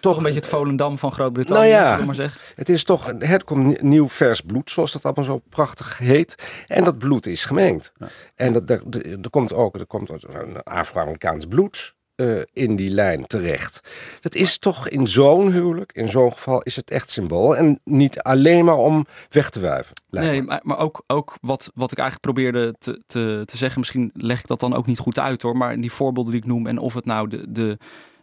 Toch 0.00 0.16
een 0.16 0.22
beetje 0.22 0.38
het 0.38 0.48
Volendam 0.48 0.98
van 0.98 1.12
Groot-Brittannië, 1.12 1.70
Nou 1.70 1.98
ja. 2.00 2.04
maar 2.04 2.14
zeggen. 2.14 2.40
Het 2.54 2.68
is 2.68 2.84
toch, 2.84 3.12
het 3.18 3.44
komt 3.44 3.66
nie- 3.66 3.78
nieuw 3.80 4.08
vers 4.08 4.40
bloed, 4.40 4.70
zoals 4.70 4.92
dat 4.92 5.04
allemaal 5.04 5.24
zo 5.24 5.40
prachtig 5.48 5.98
heet. 5.98 6.34
En 6.66 6.84
dat 6.84 6.98
bloed 6.98 7.26
is 7.26 7.44
gemengd. 7.44 7.92
En 8.34 8.52
dat, 8.52 8.70
er, 8.70 8.82
komt 9.30 9.52
ook 9.52 9.74
er 9.74 9.86
komt 9.86 10.10
een 10.10 10.62
Afro-Amerikaans 10.62 11.44
bloed 11.46 11.96
eh, 12.18 12.40
in 12.52 12.76
die 12.76 12.90
lijn 12.90 13.26
terecht. 13.26 13.80
Dat 14.20 14.34
is 14.34 14.58
toch 14.58 14.88
in 14.88 15.06
zo'n 15.06 15.52
huwelijk, 15.52 15.92
in 15.92 16.08
zo'n 16.08 16.32
geval, 16.32 16.62
is 16.62 16.76
het 16.76 16.90
echt 16.90 17.10
symbool. 17.10 17.56
En 17.56 17.80
niet 17.84 18.22
alleen 18.22 18.64
maar 18.64 18.76
om 18.76 19.06
weg 19.28 19.50
te 19.50 19.60
wuiven. 19.60 19.94
Nee, 20.10 20.42
maar, 20.42 20.60
maar 20.62 20.78
ook, 20.78 21.02
ook 21.06 21.36
wat, 21.40 21.70
wat 21.74 21.92
ik 21.92 21.98
eigenlijk 21.98 22.32
probeerde 22.32 22.74
te, 22.78 23.02
te, 23.06 23.42
te 23.44 23.56
zeggen, 23.56 23.78
misschien 23.78 24.10
leg 24.14 24.38
ik 24.38 24.46
dat 24.46 24.60
dan 24.60 24.74
ook 24.74 24.86
niet 24.86 24.98
goed 24.98 25.18
uit 25.18 25.42
hoor, 25.42 25.56
maar 25.56 25.72
in 25.72 25.80
die 25.80 25.92
voorbeelden 25.92 26.32
die 26.32 26.42
ik 26.42 26.48
noem 26.48 26.66
en 26.66 26.78
of 26.78 26.94
het 26.94 27.04
nou 27.04 27.28
de, 27.28 27.44
de, 27.48 27.78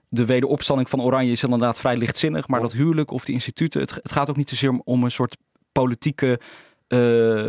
de 0.10 0.26
wederopstanding 0.26 0.90
van 0.90 1.02
Oranje 1.02 1.32
is 1.32 1.44
inderdaad 1.44 1.80
vrij 1.80 1.98
lichtzinnig, 1.98 2.48
maar 2.48 2.62
dat 2.62 2.74
huwelijk 2.74 3.12
of 3.12 3.26
die 3.26 3.34
instituten, 3.34 3.82
het, 3.82 3.92
het 3.92 4.12
gaat 4.12 4.30
ook 4.30 4.38
niet 4.38 4.50
zozeer 4.50 4.70
om, 4.70 4.82
om 4.84 5.04
een 5.04 5.12
soort 5.12 5.38
politieke 5.72 6.40
eh, 6.88 7.48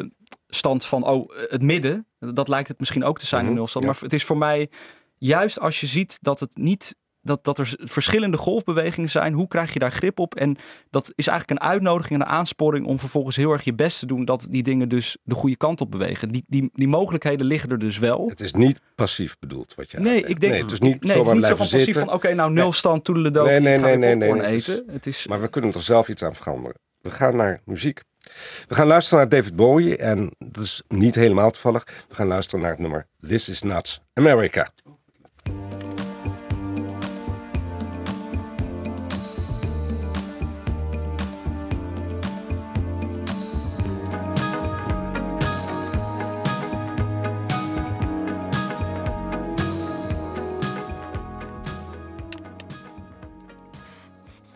stand 0.48 0.84
van, 0.84 1.06
oh, 1.06 1.30
het 1.48 1.62
midden, 1.62 2.06
dat 2.18 2.48
lijkt 2.48 2.68
het 2.68 2.78
misschien 2.78 3.04
ook 3.04 3.18
te 3.18 3.26
zijn 3.26 3.40
in 3.40 3.46
Mhm, 3.46 3.56
nulstand, 3.56 3.84
ja. 3.84 3.90
maar 3.90 4.00
het 4.00 4.12
is 4.12 4.24
voor 4.24 4.38
mij, 4.38 4.70
juist 5.18 5.60
als 5.60 5.80
je 5.80 5.86
ziet 5.86 6.18
dat 6.20 6.40
het 6.40 6.56
niet 6.56 6.94
dat, 7.26 7.44
dat 7.44 7.58
er 7.58 7.74
verschillende 7.78 8.36
golfbewegingen 8.36 9.10
zijn. 9.10 9.32
Hoe 9.32 9.48
krijg 9.48 9.72
je 9.72 9.78
daar 9.78 9.92
grip 9.92 10.18
op? 10.18 10.34
En 10.34 10.56
dat 10.90 11.12
is 11.14 11.26
eigenlijk 11.26 11.60
een 11.60 11.68
uitnodiging 11.68 12.20
en 12.20 12.26
een 12.26 12.32
aansporing 12.32 12.86
om 12.86 12.98
vervolgens 12.98 13.36
heel 13.36 13.52
erg 13.52 13.62
je 13.64 13.74
best 13.74 13.98
te 13.98 14.06
doen 14.06 14.24
dat 14.24 14.46
die 14.50 14.62
dingen 14.62 14.88
dus 14.88 15.16
de 15.22 15.34
goede 15.34 15.56
kant 15.56 15.80
op 15.80 15.90
bewegen. 15.90 16.28
Die, 16.28 16.44
die, 16.46 16.70
die 16.72 16.88
mogelijkheden 16.88 17.46
liggen 17.46 17.70
er 17.70 17.78
dus 17.78 17.98
wel. 17.98 18.28
Het 18.28 18.40
is 18.40 18.52
niet 18.52 18.80
passief 18.94 19.38
bedoeld 19.38 19.74
wat 19.74 19.90
je 19.90 20.00
Nee, 20.00 20.22
ik 20.22 20.40
denk 20.40 20.52
nee, 20.52 20.62
het 20.62 20.70
is 20.70 20.80
niet 20.80 21.04
nee, 21.04 21.16
het 21.16 21.26
is 21.26 21.32
niet 21.32 21.42
zo 21.42 21.48
van 21.48 21.56
passief 21.56 21.82
zitten. 21.82 22.04
van 22.04 22.12
oké, 22.12 22.34
nou 22.34 22.52
nul 22.52 22.72
stand, 22.72 23.04
toedeledokie, 23.04 23.50
Nee, 23.50 23.60
nee, 23.60 23.78
nee, 23.78 23.96
nee, 23.96 24.14
nee, 24.32 24.42
het 24.42 24.54
is- 24.54 24.68
eten. 24.68 24.84
Het 24.92 25.06
is, 25.06 25.26
Maar 25.26 25.40
we 25.40 25.48
kunnen 25.48 25.72
er 25.72 25.82
zelf 25.82 26.08
iets 26.08 26.22
aan 26.22 26.34
veranderen. 26.34 26.76
We 27.00 27.10
gaan 27.10 27.36
naar 27.36 27.60
muziek. 27.64 28.00
We 28.68 28.74
gaan 28.74 28.86
luisteren 28.86 29.18
naar 29.18 29.28
David 29.28 29.56
Bowie. 29.56 29.96
En 29.96 30.30
dat 30.38 30.62
is 30.62 30.82
niet 30.88 31.14
helemaal 31.14 31.50
toevallig. 31.50 31.84
We 32.08 32.14
gaan 32.14 32.26
luisteren 32.26 32.60
naar 32.60 32.70
het 32.70 32.80
nummer 32.80 33.06
This 33.20 33.48
Is 33.48 33.62
Not 33.62 34.00
America. 34.12 34.70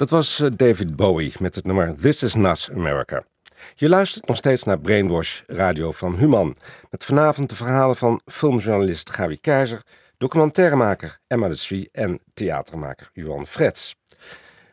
Dat 0.00 0.10
was 0.10 0.40
eh, 0.40 0.50
David 0.56 0.96
Bowie 0.96 1.32
met 1.38 1.54
het 1.54 1.66
nummer 1.66 1.96
This 1.96 2.22
Is 2.22 2.34
Not 2.34 2.70
America. 2.74 3.24
Je 3.74 3.88
luistert 3.88 4.26
nog 4.26 4.36
steeds 4.36 4.64
naar 4.64 4.80
Brainwash 4.80 5.40
Radio 5.46 5.92
van 5.92 6.16
Human. 6.16 6.56
Met 6.90 7.04
vanavond 7.04 7.48
de 7.48 7.56
verhalen 7.56 7.96
van 7.96 8.20
filmjournalist 8.26 9.10
Gabi 9.10 9.40
Keizer, 9.40 9.82
documentairemaker 10.18 11.18
Emma 11.26 11.48
de 11.48 11.54
Srie 11.54 11.88
en 11.92 12.20
theatermaker 12.34 13.10
Johan 13.12 13.46
Frets. 13.46 13.96
We 14.08 14.16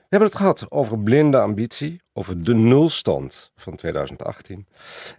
hebben 0.09 0.29
het 0.29 0.37
gehad 0.37 0.71
over 0.71 0.99
blinde 0.99 1.39
ambitie, 1.39 2.01
over 2.13 2.43
de 2.43 2.53
nulstand 2.53 3.51
van 3.55 3.75
2018. 3.75 4.67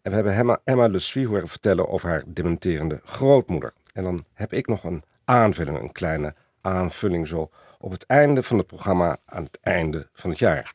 En 0.03 0.11
we 0.11 0.31
hebben 0.31 0.61
Emma, 0.65 0.89
de 0.89 0.99
Srie 0.99 1.27
horen 1.27 1.49
vertellen 1.49 1.89
over 1.89 2.09
haar 2.09 2.23
dementerende 2.27 3.01
grootmoeder. 3.05 3.73
En 3.93 4.05
dan 4.05 4.25
heb 4.35 4.53
ik 4.53 4.67
nog 4.67 4.85
een 4.85 5.03
aanvulling, 5.25 5.79
een 5.79 5.93
kleine 5.93 6.35
aanvulling 6.61 7.27
zo 7.27 7.51
op 7.79 7.91
het 7.91 8.07
einde 8.07 8.43
van 8.43 8.59
het 8.59 8.67
programma 8.67 9.17
aan 9.25 9.43
het 9.43 9.59
einde 9.61 10.09
van 10.13 10.31
het 10.31 10.39
jaar. 10.39 10.73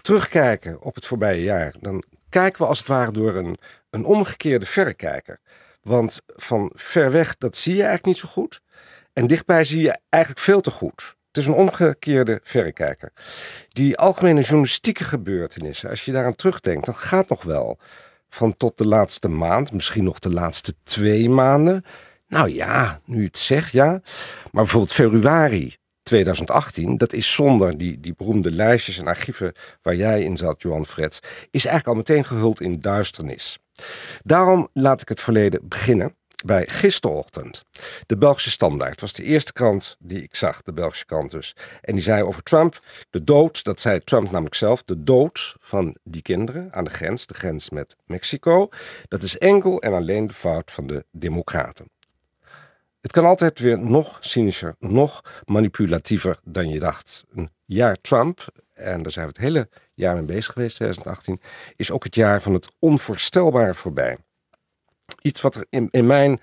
Terugkijken 0.00 0.80
op 0.80 0.94
het 0.94 1.06
voorbije 1.06 1.42
jaar, 1.42 1.74
dan 1.80 2.04
kijken 2.28 2.62
we 2.62 2.68
als 2.68 2.78
het 2.78 2.88
ware 2.88 3.12
door 3.12 3.34
een, 3.34 3.58
een 3.90 4.04
omgekeerde 4.04 4.66
verrekijker. 4.66 5.40
Want 5.82 6.20
van 6.26 6.70
ver 6.74 7.10
weg, 7.10 7.36
dat 7.36 7.56
zie 7.56 7.74
je 7.74 7.82
eigenlijk 7.82 8.06
niet 8.06 8.18
zo 8.18 8.28
goed. 8.28 8.60
En 9.12 9.26
dichtbij 9.26 9.64
zie 9.64 9.82
je 9.82 9.98
eigenlijk 10.08 10.42
veel 10.42 10.60
te 10.60 10.70
goed. 10.70 11.16
Het 11.28 11.42
is 11.42 11.46
een 11.46 11.54
omgekeerde 11.54 12.40
verrekijker. 12.42 13.12
Die 13.68 13.96
algemene 13.96 14.40
journalistieke 14.40 15.04
gebeurtenissen, 15.04 15.90
als 15.90 16.04
je 16.04 16.12
daaraan 16.12 16.34
terugdenkt, 16.34 16.86
dat 16.86 16.96
gaat 16.96 17.28
nog 17.28 17.42
wel 17.42 17.78
van 18.28 18.56
tot 18.56 18.78
de 18.78 18.86
laatste 18.86 19.28
maand, 19.28 19.72
misschien 19.72 20.04
nog 20.04 20.18
de 20.18 20.30
laatste 20.30 20.74
twee 20.84 21.28
maanden. 21.28 21.84
Nou 22.28 22.48
ja, 22.48 23.00
nu 23.04 23.24
het 23.24 23.38
zegt, 23.38 23.72
ja. 23.72 23.90
Maar 23.90 24.62
bijvoorbeeld 24.62 24.92
februari 24.92 25.76
2018, 26.04 26.96
dat 26.96 27.12
is 27.12 27.34
zonder 27.34 27.78
die, 27.78 28.00
die 28.00 28.14
beroemde 28.16 28.50
lijstjes 28.50 28.98
en 28.98 29.06
archieven 29.06 29.52
waar 29.82 29.96
jij 29.96 30.22
in 30.22 30.36
zat, 30.36 30.62
Johan 30.62 30.86
Frets, 30.86 31.18
is 31.50 31.64
eigenlijk 31.66 31.86
al 31.86 31.94
meteen 31.94 32.24
gehuld 32.24 32.60
in 32.60 32.80
duisternis. 32.80 33.58
Daarom 34.22 34.68
laat 34.72 35.00
ik 35.00 35.08
het 35.08 35.20
verleden 35.20 35.68
beginnen 35.68 36.14
bij 36.44 36.66
gisterochtend. 36.66 37.64
De 38.06 38.16
Belgische 38.16 38.50
Standaard 38.50 39.00
was 39.00 39.12
de 39.12 39.22
eerste 39.22 39.52
krant 39.52 39.96
die 39.98 40.22
ik 40.22 40.34
zag, 40.34 40.62
de 40.62 40.72
Belgische 40.72 41.06
krant 41.06 41.30
dus. 41.30 41.56
En 41.80 41.94
die 41.94 42.02
zei 42.02 42.22
over 42.22 42.42
Trump, 42.42 42.80
de 43.10 43.24
dood, 43.24 43.64
dat 43.64 43.80
zei 43.80 44.00
Trump 44.00 44.30
namelijk 44.30 44.54
zelf, 44.54 44.82
de 44.82 45.02
dood 45.02 45.54
van 45.58 45.96
die 46.02 46.22
kinderen 46.22 46.72
aan 46.72 46.84
de 46.84 46.90
grens, 46.90 47.26
de 47.26 47.34
grens 47.34 47.70
met 47.70 47.96
Mexico, 48.06 48.68
dat 49.08 49.22
is 49.22 49.38
enkel 49.38 49.80
en 49.80 49.92
alleen 49.92 50.26
de 50.26 50.32
fout 50.32 50.70
van 50.70 50.86
de 50.86 51.04
democraten. 51.10 51.90
Het 53.04 53.12
kan 53.12 53.24
altijd 53.24 53.58
weer 53.58 53.78
nog 53.78 54.16
cynischer, 54.20 54.74
nog 54.78 55.20
manipulatiever 55.44 56.38
dan 56.44 56.68
je 56.68 56.78
dacht. 56.78 57.24
Een 57.34 57.48
jaar 57.64 57.96
Trump, 58.00 58.46
en 58.72 59.02
daar 59.02 59.12
zijn 59.12 59.26
we 59.26 59.32
het 59.32 59.40
hele 59.42 59.68
jaar 59.94 60.14
mee 60.14 60.24
bezig 60.24 60.52
geweest, 60.52 60.76
2018, 60.76 61.40
is 61.76 61.90
ook 61.90 62.04
het 62.04 62.14
jaar 62.14 62.42
van 62.42 62.52
het 62.52 62.72
onvoorstelbare 62.78 63.74
voorbij. 63.74 64.16
Iets 65.20 65.40
wat 65.40 65.54
er 65.54 65.66
in, 65.68 65.88
in 65.90 66.06
mijn 66.06 66.40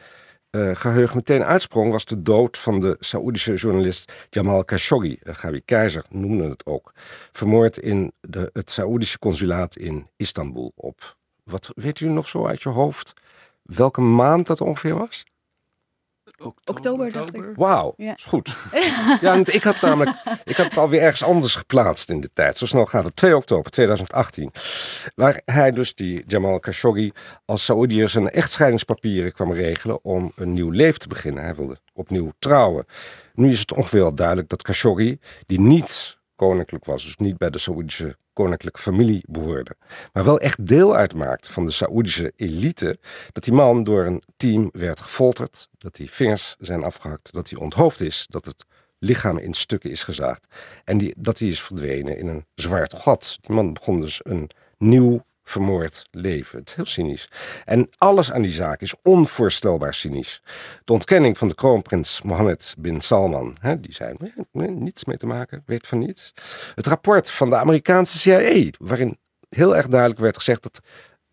eh, 0.49 0.75
geheugen 0.75 1.15
meteen 1.15 1.43
uitsprong, 1.43 1.91
was 1.91 2.05
de 2.05 2.21
dood 2.21 2.57
van 2.57 2.79
de 2.79 2.95
Saoedische 2.99 3.53
journalist 3.53 4.13
Jamal 4.29 4.65
Khashoggi. 4.65 5.19
Uh, 5.23 5.35
Gawi 5.35 5.61
Keizer 5.65 6.05
noemde 6.09 6.49
het 6.49 6.65
ook. 6.65 6.91
Vermoord 7.31 7.77
in 7.77 8.13
de, 8.19 8.49
het 8.53 8.71
Saoedische 8.71 9.19
consulaat 9.19 9.75
in 9.75 10.07
Istanbul 10.15 10.71
op. 10.75 11.17
Wat 11.43 11.71
weet 11.75 11.99
u 11.99 12.09
nog 12.09 12.27
zo 12.27 12.47
uit 12.47 12.61
je 12.61 12.69
hoofd? 12.69 13.13
Welke 13.61 14.01
maand 14.01 14.47
dat 14.47 14.61
ongeveer 14.61 14.97
was? 14.97 15.23
Oktober, 16.65 17.11
dacht 17.11 17.35
ik. 17.35 17.43
Wauw, 17.55 17.93
Ja. 17.97 18.15
is 18.15 18.23
goed. 18.23 18.55
ja, 19.21 19.33
want 19.33 19.53
ik 19.53 19.63
had 19.63 19.81
namelijk, 19.81 20.15
ik 20.43 20.55
had 20.57 20.65
het 20.65 20.77
alweer 20.77 21.01
ergens 21.01 21.23
anders 21.23 21.55
geplaatst 21.55 22.09
in 22.09 22.21
de 22.21 22.29
tijd. 22.33 22.57
Zo 22.57 22.65
snel 22.65 22.85
gaat 22.85 23.03
het. 23.03 23.15
2 23.15 23.35
oktober 23.35 23.71
2018. 23.71 24.51
Waar 25.15 25.41
hij 25.45 25.71
dus, 25.71 25.95
die 25.95 26.23
Jamal 26.27 26.59
Khashoggi, 26.59 27.11
als 27.45 27.65
Saoediër 27.65 28.09
zijn 28.09 28.29
echtscheidingspapieren 28.29 29.33
kwam 29.33 29.53
regelen 29.53 30.03
om 30.03 30.31
een 30.35 30.53
nieuw 30.53 30.69
leven 30.69 30.99
te 30.99 31.07
beginnen. 31.07 31.43
Hij 31.43 31.55
wilde 31.55 31.77
opnieuw 31.93 32.31
trouwen. 32.39 32.85
Nu 33.33 33.49
is 33.49 33.59
het 33.59 33.73
ongeveer 33.73 34.03
al 34.03 34.15
duidelijk 34.15 34.49
dat 34.49 34.61
Khashoggi, 34.61 35.17
die 35.47 35.59
niet 35.59 36.17
koninklijk 36.47 36.85
was, 36.85 37.03
dus 37.03 37.17
niet 37.17 37.37
bij 37.37 37.49
de 37.49 37.57
Saoedische 37.57 38.17
koninklijke 38.33 38.79
familie 38.79 39.23
behoorde, 39.27 39.75
maar 40.13 40.23
wel 40.23 40.39
echt 40.39 40.67
deel 40.67 40.95
uitmaakte 40.95 41.51
van 41.51 41.65
de 41.65 41.71
Saoedische 41.71 42.33
elite, 42.35 42.97
dat 43.31 43.43
die 43.43 43.53
man 43.53 43.83
door 43.83 44.05
een 44.05 44.23
team 44.37 44.69
werd 44.71 44.99
gefolterd, 44.99 45.67
dat 45.77 45.95
die 45.95 46.11
vingers 46.11 46.55
zijn 46.59 46.83
afgehakt, 46.83 47.33
dat 47.33 47.49
hij 47.49 47.59
onthoofd 47.59 48.01
is, 48.01 48.25
dat 48.29 48.45
het 48.45 48.65
lichaam 48.99 49.37
in 49.37 49.53
stukken 49.53 49.89
is 49.89 50.03
gezaagd 50.03 50.47
en 50.83 50.97
die, 50.97 51.13
dat 51.17 51.39
hij 51.39 51.47
is 51.47 51.61
verdwenen 51.61 52.17
in 52.17 52.27
een 52.27 52.45
zwart 52.55 52.93
gat. 52.93 53.37
Die 53.41 53.55
man 53.55 53.73
begon 53.73 53.99
dus 53.99 54.19
een 54.23 54.49
nieuw 54.77 55.23
vermoord 55.51 56.07
leven. 56.11 56.59
Het 56.59 56.69
is 56.69 56.75
heel 56.75 56.85
cynisch. 56.85 57.29
En 57.65 57.89
alles 57.97 58.31
aan 58.31 58.41
die 58.41 58.51
zaak 58.51 58.81
is 58.81 58.95
onvoorstelbaar 59.03 59.93
cynisch. 59.93 60.41
De 60.85 60.93
ontkenning 60.93 61.37
van 61.37 61.47
de 61.47 61.55
kroonprins 61.55 62.21
Mohammed 62.21 62.75
bin 62.77 63.01
Salman, 63.01 63.57
hè, 63.59 63.79
die 63.79 63.93
zei 63.93 64.15
niets 64.51 65.05
mee 65.05 65.17
te 65.17 65.25
maken, 65.25 65.63
weet 65.65 65.87
van 65.87 65.97
niets. 65.97 66.33
Het 66.75 66.87
rapport 66.87 67.31
van 67.31 67.49
de 67.49 67.55
Amerikaanse 67.55 68.17
CIA, 68.17 68.69
waarin 68.79 69.17
heel 69.49 69.75
erg 69.75 69.87
duidelijk 69.87 70.19
werd 70.19 70.37
gezegd 70.37 70.63
dat, 70.63 70.79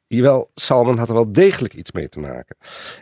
jawel, 0.06 0.50
Salman 0.54 0.98
had 0.98 1.08
er 1.08 1.14
wel 1.14 1.32
degelijk 1.32 1.74
iets 1.74 1.92
mee 1.92 2.08
te 2.08 2.20
maken. 2.20 2.56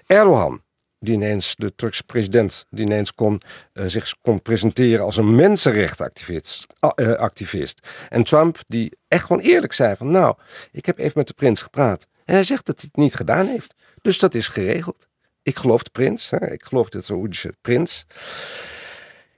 Erdogan, 0.07 0.62
die 0.99 1.14
ineens, 1.14 1.55
de 1.57 1.74
Turkse 1.74 2.05
president, 2.05 2.66
die 2.70 2.84
ineens 2.84 3.14
kon, 3.14 3.40
eh, 3.72 3.84
zich 3.86 4.14
kon 4.20 4.42
presenteren 4.42 5.05
als 5.05 5.16
een 5.16 5.34
mensenrechtenactivist. 5.34 6.66
a- 6.84 6.92
eh, 6.94 7.12
activist. 7.12 7.88
En 8.09 8.22
Trump, 8.24 8.59
die 8.66 8.97
echt 9.09 9.24
gewoon 9.24 9.42
eerlijk 9.42 9.72
zei 9.72 9.97
van, 9.97 10.11
nou, 10.11 10.34
ik 10.72 10.86
heb 10.86 10.99
even 10.99 11.12
met 11.14 11.26
de 11.26 11.34
prins 11.34 11.62
gepraat. 11.62 12.07
En 12.24 12.34
hij 12.34 12.42
zegt 12.44 12.66
dat 12.66 12.80
hij 12.80 12.88
het 12.92 13.03
niet 13.03 13.14
gedaan 13.14 13.47
heeft. 13.47 13.74
Dus 14.03 14.18
dat 14.18 14.34
is 14.34 14.49
geregeld. 14.49 15.07
Ik 15.42 15.57
geloof 15.57 15.82
de 15.82 15.90
prins, 15.90 16.30
hè? 16.30 16.53
ik 16.53 16.64
geloof 16.64 16.88
de 16.88 17.01
Saoedische 17.01 17.55
prins. 17.61 18.07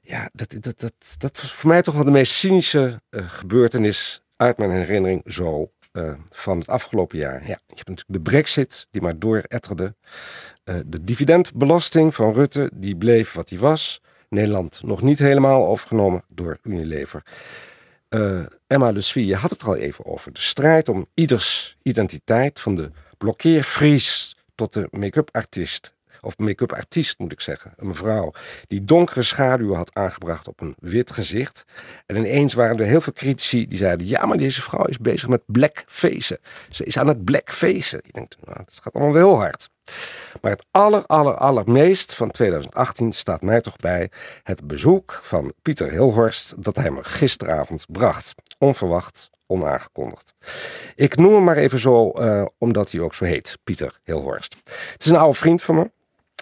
Ja, 0.03 0.29
dat, 0.33 0.55
dat, 0.61 0.81
dat, 0.81 0.93
dat 1.19 1.41
was 1.41 1.53
voor 1.53 1.69
mij 1.71 1.83
toch 1.83 1.95
wel 1.95 2.05
de 2.05 2.11
meest 2.11 2.33
cynische 2.33 3.03
eh, 3.11 3.25
gebeurtenis 3.31 4.23
uit 4.37 4.59
mijn 4.59 4.71
herinnering 4.71 5.23
zo 5.27 5.71
eh, 5.99 6.13
van 6.31 6.59
het 6.59 6.69
afgelopen 6.69 7.19
jaar. 7.19 7.41
Ja, 7.41 7.61
je 7.67 7.75
hebt 7.75 7.89
natuurlijk 7.89 8.25
de 8.25 8.31
brexit 8.31 8.87
die 8.91 9.03
maar 9.03 9.19
dooretterde. 9.19 9.95
Eh, 10.65 10.77
de 10.87 11.03
dividendbelasting 11.03 12.15
van 12.15 12.33
Rutte, 12.33 12.71
die 12.75 12.97
bleef 12.97 13.33
wat 13.33 13.49
die 13.49 13.59
was. 13.59 14.03
Nederland 14.29 14.83
nog 14.83 15.03
niet 15.03 15.19
helemaal 15.19 15.67
overgenomen 15.67 16.25
door 16.29 16.59
Unilever. 16.63 17.23
Eh, 18.09 18.47
Emma 18.67 18.93
de 18.93 19.27
je 19.27 19.37
had 19.37 19.51
het 19.51 19.61
er 19.61 19.69
al 19.69 19.77
even 19.77 20.07
over. 20.07 20.33
De 20.33 20.41
strijd 20.41 20.89
om 20.89 21.07
ieders 21.15 21.77
identiteit, 21.83 22.61
van 22.61 22.75
de 22.75 22.91
blokkeervries 23.19 24.37
tot 24.55 24.73
de 24.73 24.89
make-up 24.91 25.29
artiest. 25.33 25.97
Of 26.21 26.39
make-up 26.39 26.73
artiest 26.73 27.19
moet 27.19 27.33
ik 27.33 27.41
zeggen. 27.41 27.73
Een 27.77 27.95
vrouw 27.95 28.33
die 28.67 28.85
donkere 28.85 29.23
schaduwen 29.23 29.77
had 29.77 29.95
aangebracht 29.95 30.49
op 30.49 30.61
een 30.61 30.75
wit 30.79 31.13
gezicht. 31.13 31.65
En 32.07 32.17
ineens 32.17 32.55
waren 32.55 32.77
er 32.77 32.87
heel 32.87 33.01
veel 33.01 33.13
critici 33.13 33.69
die 33.69 33.79
zeiden: 33.79 34.07
Ja, 34.07 34.27
maar 34.27 34.39
deze 34.39 34.63
vrouw 34.63 34.85
is 34.85 34.99
bezig 34.99 35.29
met 35.29 35.43
blackfacen. 35.47 36.39
Ze 36.71 36.85
is 36.85 36.99
aan 36.99 37.07
het 37.07 37.25
blackfacen. 37.25 38.01
Je 38.05 38.13
denkt, 38.13 38.37
nou, 38.45 38.59
dat 38.65 38.81
gaat 38.83 38.95
allemaal 38.95 39.13
wel 39.13 39.29
heel 39.29 39.39
hard. 39.39 39.69
Maar 40.41 40.51
het 40.51 40.67
aller, 40.71 41.07
aller, 41.07 41.35
allermeest 41.35 42.15
van 42.15 42.31
2018 42.31 43.13
staat 43.13 43.43
mij 43.43 43.61
toch 43.61 43.77
bij 43.77 44.11
het 44.43 44.67
bezoek 44.67 45.19
van 45.23 45.53
Pieter 45.63 45.91
Hilhorst 45.91 46.63
dat 46.63 46.77
hij 46.77 46.91
me 46.91 47.05
gisteravond 47.05 47.85
bracht. 47.89 48.35
Onverwacht, 48.59 49.31
onaangekondigd. 49.47 50.35
Ik 50.95 51.17
noem 51.17 51.35
hem 51.35 51.45
maar 51.45 51.57
even 51.57 51.79
zo, 51.79 52.11
eh, 52.11 52.45
omdat 52.59 52.91
hij 52.91 53.01
ook 53.01 53.15
zo 53.15 53.25
heet, 53.25 53.59
Pieter 53.65 53.99
Hilhorst. 54.05 54.57
Het 54.93 55.05
is 55.05 55.11
een 55.11 55.17
oude 55.17 55.39
vriend 55.39 55.63
van 55.63 55.75
me. 55.75 55.91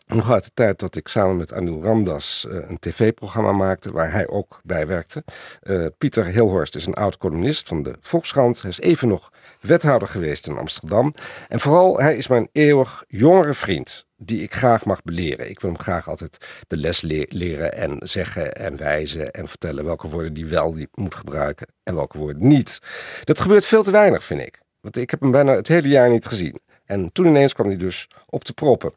Nog 0.06 0.30
uit 0.30 0.44
de 0.44 0.50
tijd 0.54 0.78
dat 0.78 0.96
ik 0.96 1.08
samen 1.08 1.36
met 1.36 1.52
Anil 1.52 1.82
Ramdas 1.82 2.46
eh, 2.48 2.56
een 2.68 2.78
tv-programma 2.78 3.52
maakte 3.52 3.92
waar 3.92 4.12
hij 4.12 4.28
ook 4.28 4.60
bij 4.64 4.86
werkte. 4.86 5.24
Eh, 5.60 5.86
Pieter 5.98 6.24
Hilhorst 6.24 6.76
is 6.76 6.86
een 6.86 6.94
oud 6.94 7.16
columnist 7.18 7.68
van 7.68 7.82
de 7.82 7.94
Volkskrant. 8.00 8.62
Hij 8.62 8.70
is 8.70 8.80
even 8.80 9.08
nog 9.08 9.32
wethouder 9.60 10.08
geweest 10.08 10.46
in 10.46 10.56
Amsterdam. 10.56 11.12
En 11.48 11.60
vooral, 11.60 11.98
hij 12.00 12.16
is 12.16 12.28
mijn 12.28 12.48
eeuwig 12.52 13.04
jongere 13.08 13.54
vriend 13.54 14.06
die 14.16 14.42
ik 14.42 14.54
graag 14.54 14.84
mag 14.84 15.02
beleren. 15.02 15.50
Ik 15.50 15.60
wil 15.60 15.70
hem 15.70 15.80
graag 15.80 16.08
altijd 16.08 16.46
de 16.66 16.76
les 16.76 17.00
le- 17.00 17.26
leren 17.28 17.72
en 17.76 17.96
zeggen 18.02 18.54
en 18.54 18.76
wijzen 18.76 19.30
en 19.30 19.48
vertellen 19.48 19.84
welke 19.84 20.08
woorden 20.08 20.32
die 20.32 20.46
wel 20.46 20.72
die 20.74 20.88
moet 20.94 21.14
gebruiken 21.14 21.66
en 21.82 21.94
welke 21.94 22.18
woorden 22.18 22.46
niet. 22.48 22.80
Dat 23.24 23.40
gebeurt 23.40 23.64
veel 23.64 23.82
te 23.82 23.90
weinig, 23.90 24.24
vind 24.24 24.40
ik. 24.40 24.60
Want 24.80 24.96
ik 24.96 25.10
heb 25.10 25.20
hem 25.20 25.30
bijna 25.30 25.52
het 25.52 25.68
hele 25.68 25.88
jaar 25.88 26.10
niet 26.10 26.26
gezien. 26.26 26.60
En 26.84 27.12
toen 27.12 27.26
ineens 27.26 27.52
kwam 27.52 27.66
hij 27.66 27.76
dus 27.76 28.08
op 28.26 28.44
de 28.44 28.52
proppen. 28.52 28.92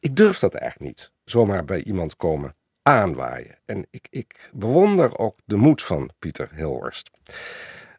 Ik 0.00 0.16
durf 0.16 0.38
dat 0.38 0.54
eigenlijk 0.54 0.90
niet, 0.90 1.12
zomaar 1.24 1.64
bij 1.64 1.82
iemand 1.82 2.16
komen 2.16 2.54
aanwaaien. 2.82 3.58
En 3.64 3.86
ik, 3.90 4.06
ik 4.10 4.50
bewonder 4.52 5.18
ook 5.18 5.38
de 5.44 5.56
moed 5.56 5.82
van 5.82 6.10
Pieter 6.18 6.50
Hilhorst. 6.54 7.10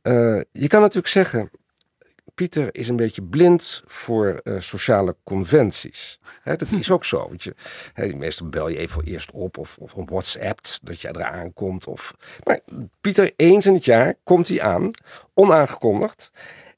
Eh, 0.01 0.41
je 0.51 0.67
kan 0.67 0.81
natuurlijk 0.81 1.07
zeggen, 1.07 1.51
Pieter 2.39 2.75
is 2.75 2.87
een 2.87 2.95
beetje 2.95 3.23
blind 3.23 3.81
voor 3.85 4.39
eh, 4.43 4.59
sociale 4.59 5.15
conventies. 5.23 6.19
Dat 6.43 6.71
is 6.71 6.91
ook 6.91 7.05
zo. 7.05 7.27
Want 7.27 7.43
je, 7.43 7.55
meestal 8.15 8.49
bel 8.49 8.67
je 8.67 8.77
even 8.77 9.03
eerst 9.03 9.31
op 9.31 9.57
of, 9.57 9.77
of 9.77 9.93
WhatsApp 9.95 10.59
dat 10.83 11.01
je 11.01 11.07
eraan 11.07 11.53
komt. 11.53 11.87
Of, 11.87 12.15
maar 12.43 12.59
Pieter, 13.01 13.33
eens 13.35 13.65
in 13.65 13.73
het 13.73 13.85
jaar 13.85 14.15
komt 14.23 14.47
hij 14.47 14.61
aan, 14.61 14.91
onaangekondigd. 15.33 16.31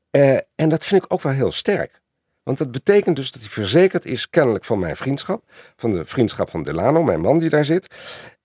Eh, 0.10 0.38
en 0.56 0.70
dat 0.70 0.86
vind 0.86 1.04
ik 1.04 1.14
ook 1.14 1.22
wel 1.22 1.34
heel 1.34 1.52
sterk. 1.52 2.01
Want 2.44 2.58
dat 2.58 2.72
betekent 2.72 3.16
dus 3.16 3.32
dat 3.32 3.42
hij 3.42 3.52
verzekerd 3.52 4.06
is, 4.06 4.30
kennelijk 4.30 4.66
van 4.66 4.80
mijn 4.80 4.96
vriendschap. 4.96 5.44
Van 5.76 5.92
de 5.92 6.06
vriendschap 6.06 6.50
van 6.50 6.64
Delano, 6.64 7.04
mijn 7.04 7.22
man 7.22 7.38
die 7.38 7.50
daar 7.50 7.66
zit. 7.66 7.96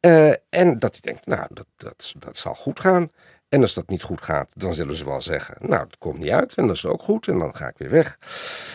Eh, 0.00 0.28
en 0.48 0.78
dat 0.78 0.92
hij 0.92 1.00
denkt, 1.00 1.26
nou, 1.26 1.46
dat, 1.52 1.66
dat, 1.76 2.14
dat 2.18 2.36
zal 2.36 2.54
goed 2.54 2.80
gaan. 2.80 3.08
En 3.48 3.60
als 3.60 3.74
dat 3.74 3.88
niet 3.88 4.02
goed 4.02 4.20
gaat, 4.22 4.52
dan 4.54 4.74
zullen 4.74 4.96
ze 4.96 5.04
wel 5.04 5.22
zeggen, 5.22 5.56
nou, 5.60 5.84
het 5.84 5.98
komt 5.98 6.18
niet 6.18 6.30
uit. 6.30 6.54
En 6.54 6.66
dat 6.66 6.76
is 6.76 6.86
ook 6.86 7.02
goed. 7.02 7.28
En 7.28 7.38
dan 7.38 7.56
ga 7.56 7.68
ik 7.68 7.78
weer 7.78 7.90
weg. 7.90 8.18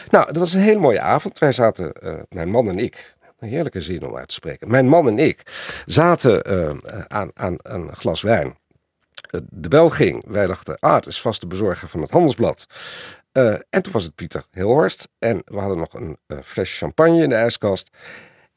Nou, 0.09 0.25
dat 0.25 0.37
was 0.37 0.53
een 0.53 0.61
hele 0.61 0.79
mooie 0.79 1.01
avond. 1.01 1.39
Wij 1.39 1.51
zaten, 1.51 1.93
eh, 1.93 2.19
mijn 2.29 2.49
man 2.49 2.69
en 2.69 2.79
ik, 2.79 3.15
een 3.39 3.49
heerlijke 3.49 3.81
zin 3.81 4.05
om 4.05 4.15
uit 4.15 4.27
te 4.27 4.33
spreken. 4.33 4.69
Mijn 4.69 4.87
man 4.87 5.07
en 5.07 5.19
ik 5.19 5.41
zaten 5.85 6.41
eh, 6.41 6.71
aan, 7.07 7.29
aan 7.33 7.55
een 7.61 7.95
glas 7.95 8.21
wijn. 8.21 8.59
De 9.49 9.69
bel 9.69 9.89
ging. 9.89 10.23
Wij 10.27 10.47
dachten, 10.47 10.79
ah, 10.79 10.95
het 10.95 11.05
is 11.05 11.21
vast 11.21 11.41
de 11.41 11.47
bezorger 11.47 11.87
van 11.87 12.01
het 12.01 12.11
handelsblad. 12.11 12.67
Eh, 13.31 13.53
en 13.69 13.81
toen 13.81 13.93
was 13.93 14.03
het 14.03 14.15
Pieter 14.15 14.45
Hilhorst. 14.51 15.09
En 15.19 15.41
we 15.45 15.57
hadden 15.57 15.77
nog 15.77 15.93
een 15.93 16.17
eh, 16.27 16.37
flesje 16.43 16.77
champagne 16.77 17.23
in 17.23 17.29
de 17.29 17.35
ijskast. 17.35 17.89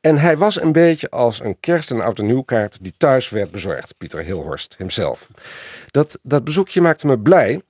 En 0.01 0.19
hij 0.19 0.37
was 0.37 0.61
een 0.61 0.73
beetje 0.73 1.11
als 1.11 1.41
een 1.41 1.61
kerst- 1.61 1.91
en 1.91 2.01
oud 2.01 2.19
en 2.19 2.27
nieuwkaart 2.27 2.79
die 2.81 2.95
thuis 2.97 3.29
werd 3.29 3.51
bezorgd. 3.51 3.95
Pieter 3.99 4.23
Hilhorst 4.23 4.75
hemzelf. 4.79 5.29
Dat, 5.91 6.19
dat 6.23 6.45
bezoekje 6.45 6.81
maakte 6.81 7.07
me 7.07 7.19
blij, 7.19 7.63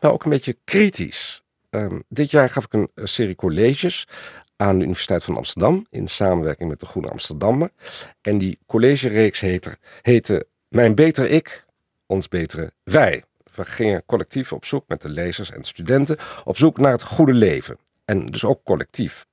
maar 0.00 0.12
ook 0.12 0.24
een 0.24 0.30
beetje 0.30 0.56
kritisch. 0.64 1.42
Ehm, 1.70 1.98
dit 2.08 2.30
jaar 2.30 2.48
gaf 2.48 2.64
ik 2.64 2.72
een 2.72 2.90
eh, 2.94 3.04
serie 3.04 3.34
colleges 3.34 4.06
aan 4.56 4.76
de 4.76 4.82
Universiteit 4.82 5.24
van 5.24 5.36
Amsterdam 5.36 5.86
in 5.90 6.06
samenwerking 6.06 6.68
met 6.68 6.80
de 6.80 6.86
Groene 6.86 7.10
Amsterdammer. 7.10 7.70
En 8.20 8.38
die 8.38 8.58
collegereeks 8.66 9.40
heette, 9.40 9.76
heette 10.02 10.46
Mijn 10.68 10.94
Beter 10.94 11.30
Ik, 11.30 11.64
Ons 12.06 12.28
Betere 12.28 12.72
Wij. 12.82 13.22
We 13.54 13.64
gingen 13.64 14.04
collectief 14.04 14.52
op 14.52 14.64
zoek 14.64 14.84
met 14.88 15.02
de 15.02 15.08
lezers 15.08 15.50
en 15.50 15.64
studenten 15.64 16.18
op 16.44 16.56
zoek 16.56 16.78
naar 16.78 16.92
het 16.92 17.02
goede 17.02 17.34
leven. 17.34 17.78
En 18.04 18.26
dus 18.26 18.44
ook 18.44 18.64
collectief. 18.64 19.26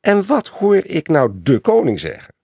En 0.00 0.26
wat 0.26 0.48
hoor 0.48 0.76
ik 0.76 1.08
nou 1.08 1.30
de 1.34 1.58
koning 1.58 2.00
zeggen? 2.00 2.34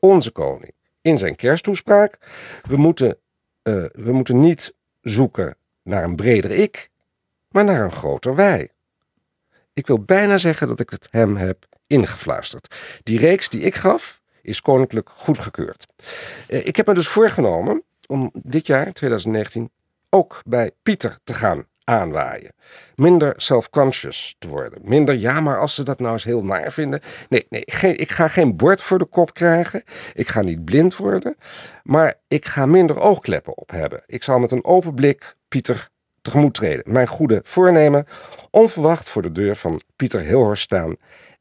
Onze 0.00 0.30
koning. 0.30 0.72
In 1.00 1.18
zijn 1.18 1.36
kersttoespraak. 1.36 2.18
We 2.62 2.76
moeten, 2.76 3.18
eh, 3.62 3.84
we 3.92 4.12
moeten 4.12 4.40
niet 4.40 4.74
zoeken 5.00 5.56
naar 5.82 6.04
een 6.04 6.16
breder 6.16 6.50
ik, 6.50 6.90
maar 7.48 7.64
naar 7.64 7.84
een 7.84 7.92
groter 7.92 8.34
wij. 8.34 8.70
Ik 9.72 9.86
wil 9.86 9.98
bijna 9.98 10.38
zeggen 10.38 10.68
dat 10.68 10.80
ik 10.80 10.90
het 10.90 11.08
hem 11.10 11.36
heb 11.36 11.66
ingefluisterd. 11.86 12.74
Die 13.02 13.18
reeks 13.18 13.48
die 13.48 13.60
ik 13.60 13.74
gaf, 13.74 14.20
is 14.42 14.60
koninklijk 14.60 15.10
goedgekeurd. 15.10 15.86
Eh, 16.48 16.66
ik 16.66 16.76
heb 16.76 16.86
me 16.86 16.94
dus 16.94 17.08
voorgenomen 17.08 17.82
om 18.06 18.30
dit 18.32 18.66
jaar, 18.66 18.92
2019, 18.92 19.70
ook 20.10 20.42
bij 20.44 20.70
Pieter 20.82 21.18
te 21.24 21.34
gaan 21.34 21.66
aanwaaien. 21.84 22.52
Minder 22.94 23.32
self-conscious 23.36 24.36
te 24.38 24.48
worden. 24.48 24.80
Minder, 24.84 25.14
ja, 25.14 25.40
maar 25.40 25.58
als 25.58 25.74
ze 25.74 25.82
dat 25.82 26.00
nou 26.00 26.12
eens 26.12 26.24
heel 26.24 26.44
naar 26.44 26.72
vinden. 26.72 27.00
Nee, 27.28 27.46
nee 27.48 27.62
geen, 27.66 27.98
ik 27.98 28.10
ga 28.10 28.28
geen 28.28 28.56
bord 28.56 28.82
voor 28.82 28.98
de 28.98 29.04
kop 29.04 29.34
krijgen. 29.34 29.82
Ik 30.14 30.28
ga 30.28 30.42
niet 30.42 30.64
blind 30.64 30.96
worden. 30.96 31.36
Maar 31.82 32.14
ik 32.28 32.46
ga 32.46 32.66
minder 32.66 32.98
oogkleppen 32.98 33.56
op 33.56 33.70
hebben. 33.70 34.02
Ik 34.06 34.22
zal 34.22 34.38
met 34.38 34.50
een 34.50 34.64
open 34.64 34.94
blik 34.94 35.36
Pieter 35.48 35.88
tegemoet 36.22 36.54
treden. 36.54 36.92
Mijn 36.92 37.06
goede 37.06 37.40
voornemen. 37.44 38.06
Onverwacht 38.50 39.08
voor 39.08 39.22
de 39.22 39.32
deur 39.32 39.56
van 39.56 39.80
Pieter 39.96 40.20
Hilhorst 40.20 40.62
staan. 40.62 40.96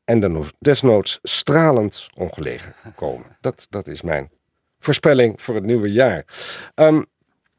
En 0.05 0.19
dan 0.19 0.45
desnoods 0.59 1.19
stralend 1.21 2.09
ongelegen 2.15 2.73
komen. 2.95 3.37
Dat, 3.41 3.67
dat 3.69 3.87
is 3.87 4.01
mijn 4.01 4.29
voorspelling 4.79 5.41
voor 5.41 5.55
het 5.55 5.63
nieuwe 5.63 5.91
jaar. 5.91 6.25
Um, 6.75 7.05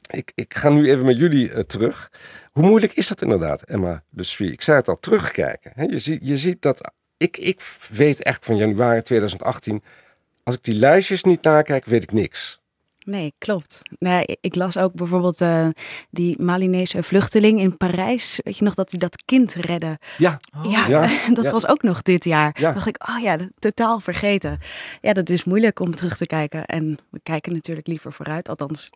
ik, 0.08 0.32
ik 0.34 0.54
ga 0.54 0.68
nu 0.68 0.90
even 0.90 1.04
met 1.04 1.18
jullie 1.18 1.50
uh, 1.50 1.58
terug. 1.58 2.10
Hoe 2.52 2.64
moeilijk 2.64 2.92
is 2.92 3.08
dat 3.08 3.22
inderdaad, 3.22 3.62
Emma 3.62 4.02
de 4.08 4.34
Ik 4.38 4.62
zei 4.62 4.76
het 4.78 4.88
al, 4.88 4.98
terugkijken. 4.98 5.72
He, 5.74 5.84
je, 5.84 5.98
ziet, 5.98 6.28
je 6.28 6.36
ziet 6.36 6.62
dat... 6.62 6.92
Ik, 7.16 7.36
ik 7.36 7.60
weet 7.90 8.22
echt 8.22 8.44
van 8.44 8.56
januari 8.56 9.02
2018... 9.02 9.82
Als 10.42 10.56
ik 10.56 10.64
die 10.64 10.74
lijstjes 10.74 11.22
niet 11.22 11.42
nakijk, 11.42 11.84
weet 11.84 12.02
ik 12.02 12.12
niks. 12.12 12.60
Nee, 13.08 13.34
klopt. 13.38 13.82
Nee, 13.98 14.38
ik 14.40 14.54
las 14.54 14.76
ook 14.76 14.92
bijvoorbeeld 14.92 15.40
uh, 15.40 15.68
die 16.10 16.42
Malinese 16.42 17.02
vluchteling 17.02 17.60
in 17.60 17.76
Parijs. 17.76 18.40
Weet 18.44 18.58
je 18.58 18.64
nog 18.64 18.74
dat 18.74 18.90
hij 18.90 18.98
dat 19.00 19.22
kind 19.24 19.54
redde? 19.54 19.98
Ja. 20.18 20.40
Oh. 20.56 20.70
Ja, 20.70 21.08
dat 21.42 21.50
was 21.50 21.66
ook 21.66 21.82
nog 21.82 22.02
dit 22.02 22.24
jaar. 22.24 22.56
Ja. 22.60 22.72
dacht 22.72 22.86
ik, 22.86 23.08
oh 23.08 23.22
ja, 23.22 23.38
totaal 23.58 24.00
vergeten. 24.00 24.58
Ja, 25.00 25.12
dat 25.12 25.28
is 25.28 25.44
moeilijk 25.44 25.80
om 25.80 25.94
terug 25.94 26.16
te 26.16 26.26
kijken. 26.26 26.64
En 26.66 26.98
we 27.10 27.20
kijken 27.22 27.52
natuurlijk 27.52 27.86
liever 27.86 28.12
vooruit. 28.12 28.48
Althans, 28.48 28.90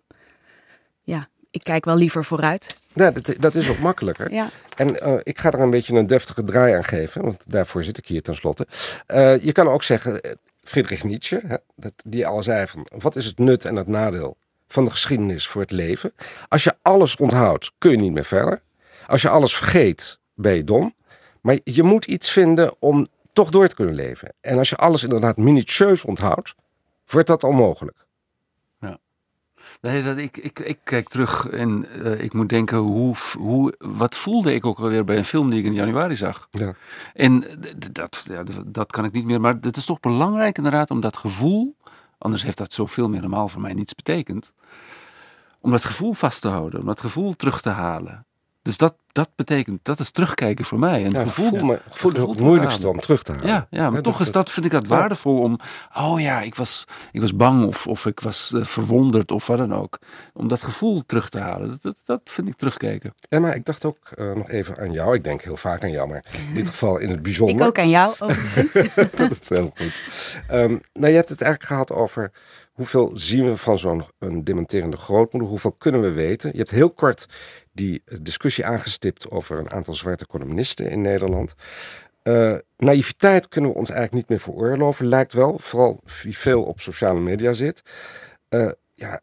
ja, 1.03 1.29
ik 1.51 1.65
kijk 1.65 1.85
wel 1.85 1.97
liever 1.97 2.25
vooruit. 2.25 2.77
Ja, 2.93 3.11
dat, 3.11 3.35
dat 3.39 3.55
is 3.55 3.69
ook 3.69 3.79
makkelijker. 3.89 4.33
Ja. 4.33 4.49
En 4.77 5.09
uh, 5.09 5.15
ik 5.23 5.39
ga 5.39 5.53
er 5.53 5.61
een 5.61 5.71
beetje 5.71 5.97
een 5.97 6.07
deftige 6.07 6.45
draai 6.45 6.75
aan 6.75 6.85
geven, 6.85 7.23
want 7.23 7.43
daarvoor 7.47 7.85
zit 7.85 7.99
ik 7.99 8.07
hier 8.07 8.23
tenslotte. 8.23 8.67
Uh, 9.09 9.43
je 9.43 9.53
kan 9.53 9.69
ook 9.69 9.83
zeggen, 9.83 10.21
eh, 10.21 10.33
Friedrich 10.63 11.05
Nietzsche, 11.05 11.41
hè, 11.47 11.57
dat, 11.77 11.93
die 12.07 12.27
al 12.27 12.43
zei 12.43 12.67
van, 12.67 12.87
wat 12.99 13.17
is 13.17 13.27
het 13.27 13.39
nut 13.39 13.65
en 13.65 13.77
het 13.77 13.89
nadeel 13.89 14.37
van 14.69 14.85
de 14.85 14.91
geschiedenis 14.91 15.49
voor 15.49 15.61
het 15.61 15.71
leven? 15.71 16.13
Als 16.49 16.65
je 16.65 16.75
alles 16.83 17.17
onthoudt, 17.17 17.73
kun 17.79 17.91
je 17.91 17.97
niet 17.97 18.13
meer 18.13 18.25
verder. 18.25 18.63
Als 19.07 19.23
je 19.23 19.29
alles 19.29 19.57
vergeet, 19.57 20.19
ben 20.35 20.55
je 20.55 20.65
dom. 20.65 20.95
Maar 21.41 21.59
je 21.65 21.83
moet 21.83 22.05
iets 22.05 22.31
vinden 22.31 22.75
om 22.79 23.07
toch 23.33 23.51
door 23.51 23.69
te 23.69 23.75
kunnen 23.75 23.95
leven. 23.95 24.35
En 24.41 24.59
als 24.59 24.69
je 24.69 24.77
alles 24.77 25.03
inderdaad 25.03 25.37
minutieus 25.37 26.05
onthoudt, 26.05 26.55
wordt 27.07 27.29
dat 27.29 27.45
onmogelijk. 27.45 28.07
Nee, 29.83 30.03
dat, 30.03 30.16
ik, 30.16 30.37
ik, 30.37 30.59
ik 30.59 30.78
kijk 30.83 31.09
terug 31.09 31.49
en 31.49 31.87
uh, 31.97 32.22
ik 32.22 32.33
moet 32.33 32.49
denken, 32.49 32.78
hoe, 32.78 33.14
hoe, 33.39 33.74
wat 33.78 34.14
voelde 34.14 34.55
ik 34.55 34.66
ook 34.66 34.78
alweer 34.78 35.05
bij 35.05 35.16
een 35.16 35.24
film 35.24 35.51
die 35.51 35.59
ik 35.59 35.64
in 35.64 35.74
januari 35.74 36.16
zag? 36.16 36.49
Ja. 36.51 36.74
En 37.14 37.45
dat, 37.93 38.24
ja, 38.28 38.43
dat 38.66 38.93
kan 38.93 39.05
ik 39.05 39.12
niet 39.12 39.24
meer, 39.24 39.41
maar 39.41 39.59
het 39.61 39.76
is 39.76 39.85
toch 39.85 40.01
belangrijk 40.01 40.57
inderdaad 40.57 40.91
om 40.91 41.01
dat 41.01 41.16
gevoel, 41.16 41.76
anders 42.18 42.43
heeft 42.43 42.59
dat 42.59 42.72
zoveel 42.72 43.09
meer 43.09 43.20
normaal 43.20 43.49
voor 43.49 43.61
mij 43.61 43.72
niets 43.72 43.95
betekend, 43.95 44.55
om 45.61 45.70
dat 45.70 45.85
gevoel 45.85 46.12
vast 46.12 46.41
te 46.41 46.49
houden, 46.49 46.80
om 46.80 46.87
dat 46.87 47.01
gevoel 47.01 47.37
terug 47.37 47.61
te 47.61 47.70
halen. 47.70 48.26
Dus 48.63 48.77
dat, 48.77 48.97
dat 49.13 49.31
betekent, 49.37 49.81
dat 49.83 50.01
is 50.01 50.11
terugkijken 50.11 50.65
voor 50.65 50.79
mij. 50.79 51.05
En 51.05 51.11
ja, 51.11 51.23
gevoel, 51.23 51.49
voel 51.49 51.65
me, 51.65 51.81
voel 51.89 52.13
het 52.13 52.41
moeilijkste 52.41 52.89
om 52.89 53.01
terug 53.01 53.23
te 53.23 53.33
halen. 53.33 53.47
Ja, 53.47 53.67
ja 53.71 53.91
maar 53.91 54.03
toch 54.03 54.21
is 54.21 54.33
dat, 54.33 54.51
vind 54.51 54.67
ik 54.67 54.73
dat 54.73 54.87
waardevol 54.87 55.39
om, 55.39 55.59
oh 55.97 56.21
ja, 56.21 56.41
ik 56.41 56.55
was, 56.55 56.85
ik 57.13 57.21
was 57.21 57.37
bang 57.37 57.67
of, 57.67 57.87
of 57.87 58.07
ik 58.07 58.21
was 58.21 58.53
uh, 58.55 58.65
verwonderd 58.65 59.31
of 59.31 59.47
wat 59.47 59.59
dan 59.59 59.75
ook. 59.75 59.99
Om 60.33 60.49
dat 60.49 60.63
gevoel 60.63 61.03
terug 61.07 61.29
te 61.29 61.39
halen, 61.39 61.79
dat, 61.81 61.97
dat 62.05 62.21
vind 62.25 62.49
ik 62.49 62.57
terugkijken. 62.57 63.15
Emma, 63.29 63.53
ik 63.53 63.65
dacht 63.65 63.85
ook 63.85 63.99
uh, 64.19 64.33
nog 64.33 64.51
even 64.51 64.79
aan 64.79 64.93
jou. 64.93 65.15
Ik 65.15 65.25
denk 65.25 65.43
heel 65.43 65.57
vaak 65.57 65.83
aan 65.83 65.91
jou, 65.91 66.09
maar 66.09 66.25
in 66.49 66.55
dit 66.55 66.69
geval 66.69 66.99
in 66.99 67.11
het 67.11 67.23
bijzonder. 67.23 67.57
Ik 67.57 67.63
ook 67.63 67.79
aan 67.79 67.91
jou, 67.91 68.15
dat 69.17 69.41
is 69.41 69.49
heel 69.49 69.73
goed. 69.77 70.03
Um, 70.51 70.81
nou, 70.93 71.09
je 71.09 71.17
hebt 71.17 71.29
het 71.29 71.41
eigenlijk 71.41 71.73
gehad 71.73 71.93
over 71.93 72.33
hoeveel 72.73 73.11
zien 73.15 73.45
we 73.45 73.57
van 73.57 73.79
zo'n 73.79 74.05
dementerende 74.45 74.97
grootmoeder? 74.97 75.51
Hoeveel 75.51 75.73
kunnen 75.73 76.01
we 76.01 76.11
weten? 76.11 76.51
Je 76.53 76.59
hebt 76.59 76.71
heel 76.71 76.91
kort 76.91 77.27
die 77.73 78.03
discussie 78.23 78.66
aangestipt 78.66 79.31
over 79.31 79.59
een 79.59 79.70
aantal 79.70 79.95
zwarte 79.95 80.27
columnisten 80.27 80.91
in 80.91 81.01
Nederland. 81.01 81.55
Uh, 82.23 82.55
naïviteit 82.77 83.49
kunnen 83.49 83.70
we 83.70 83.77
ons 83.77 83.91
eigenlijk 83.91 84.18
niet 84.18 84.29
meer 84.29 84.55
veroorloven, 84.55 85.07
lijkt 85.07 85.33
wel. 85.33 85.59
Vooral 85.59 86.01
wie 86.23 86.39
veel 86.39 86.62
op 86.62 86.81
sociale 86.81 87.20
media 87.20 87.53
zit. 87.53 87.83
Uh, 88.51 88.70
ja, 88.95 89.20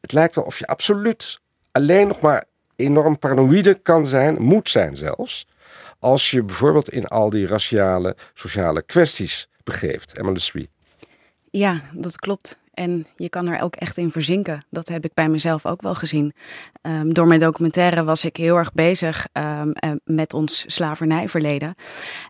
het 0.00 0.12
lijkt 0.12 0.34
wel 0.34 0.44
of 0.44 0.58
je 0.58 0.66
absoluut 0.66 1.40
alleen 1.70 2.06
nog 2.06 2.20
maar 2.20 2.44
enorm 2.76 3.18
paranoïde 3.18 3.74
kan 3.74 4.06
zijn, 4.06 4.42
moet 4.42 4.68
zijn 4.68 4.96
zelfs. 4.96 5.46
Als 5.98 6.30
je 6.30 6.42
bijvoorbeeld 6.42 6.88
in 6.88 7.06
al 7.06 7.30
die 7.30 7.46
raciale, 7.46 8.16
sociale 8.34 8.82
kwesties 8.82 9.48
begeeft. 9.64 10.18
Emma 10.18 10.32
de 10.32 10.68
Ja, 11.50 11.80
dat 11.92 12.16
klopt. 12.16 12.58
En 12.72 13.06
je 13.16 13.28
kan 13.28 13.48
er 13.48 13.60
ook 13.60 13.76
echt 13.76 13.96
in 13.96 14.10
verzinken. 14.10 14.66
Dat 14.70 14.88
heb 14.88 15.04
ik 15.04 15.14
bij 15.14 15.28
mezelf 15.28 15.66
ook 15.66 15.82
wel 15.82 15.94
gezien. 15.94 16.32
Um, 16.82 17.14
door 17.14 17.26
mijn 17.26 17.40
documentaire 17.40 18.04
was 18.04 18.24
ik 18.24 18.36
heel 18.36 18.56
erg 18.56 18.72
bezig 18.72 19.26
um, 19.32 19.72
met 20.04 20.32
ons 20.32 20.64
slavernijverleden. 20.74 21.74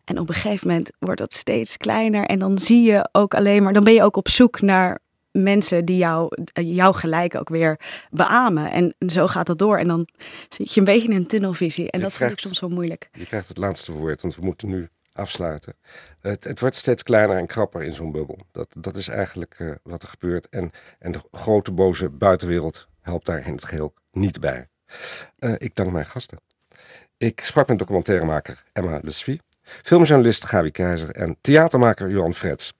En 0.04 0.18
op 0.18 0.28
een 0.28 0.34
gegeven 0.34 0.68
moment 0.68 0.90
wordt 0.98 1.20
dat 1.20 1.32
steeds 1.34 1.76
kleiner. 1.76 2.24
En 2.24 2.38
dan 2.38 2.58
zie 2.58 2.82
je 2.82 3.08
ook 3.12 3.34
alleen 3.34 3.62
maar, 3.62 3.72
dan 3.72 3.84
ben 3.84 3.92
je 3.92 4.02
ook 4.02 4.16
op 4.16 4.28
zoek 4.28 4.60
naar 4.60 4.98
mensen 5.30 5.84
die 5.84 5.96
jou, 5.96 6.36
jouw 6.52 6.92
gelijk 6.92 7.34
ook 7.34 7.48
weer 7.48 7.80
beamen. 8.10 8.70
En 8.70 8.94
zo 9.06 9.26
gaat 9.26 9.46
dat 9.46 9.58
door. 9.58 9.78
En 9.78 9.88
dan 9.88 10.08
zit 10.48 10.72
je 10.74 10.80
een 10.80 10.86
beetje 10.86 11.08
in 11.08 11.16
een 11.16 11.26
tunnelvisie. 11.26 11.90
En 11.90 12.00
dat 12.00 12.14
vind 12.14 12.30
ik 12.30 12.38
soms 12.38 12.60
wel 12.60 12.70
moeilijk. 12.70 13.08
Je 13.12 13.26
krijgt 13.26 13.48
het 13.48 13.56
laatste 13.56 13.92
woord, 13.92 14.22
want 14.22 14.36
we 14.36 14.44
moeten 14.44 14.68
nu 14.68 14.88
afsluiten. 15.12 15.74
Het, 16.20 16.44
het 16.44 16.60
wordt 16.60 16.76
steeds 16.76 17.02
kleiner 17.02 17.36
en 17.36 17.46
krapper 17.46 17.82
in 17.82 17.94
zo'n 17.94 18.12
bubbel. 18.12 18.38
Dat, 18.50 18.68
dat 18.78 18.96
is 18.96 19.08
eigenlijk 19.08 19.58
uh, 19.58 19.74
wat 19.82 20.02
er 20.02 20.08
gebeurt. 20.08 20.48
En, 20.48 20.70
en 20.98 21.12
de 21.12 21.20
grote 21.30 21.72
boze 21.72 22.08
buitenwereld 22.08 22.88
helpt 23.00 23.26
daar 23.26 23.46
in 23.46 23.52
het 23.52 23.64
geheel 23.64 23.94
niet 24.12 24.40
bij. 24.40 24.68
Uh, 25.38 25.54
ik 25.58 25.74
dank 25.74 25.92
mijn 25.92 26.06
gasten. 26.06 26.38
Ik 27.18 27.40
sprak 27.40 27.68
met 27.68 27.78
documentairemaker 27.78 28.62
Emma 28.72 28.98
Lesvie, 29.02 29.40
filmjournalist 29.62 30.44
Gabi 30.44 30.70
Keizer 30.70 31.10
en 31.10 31.36
theatermaker 31.40 32.10
Johan 32.10 32.34
Frets. 32.34 32.72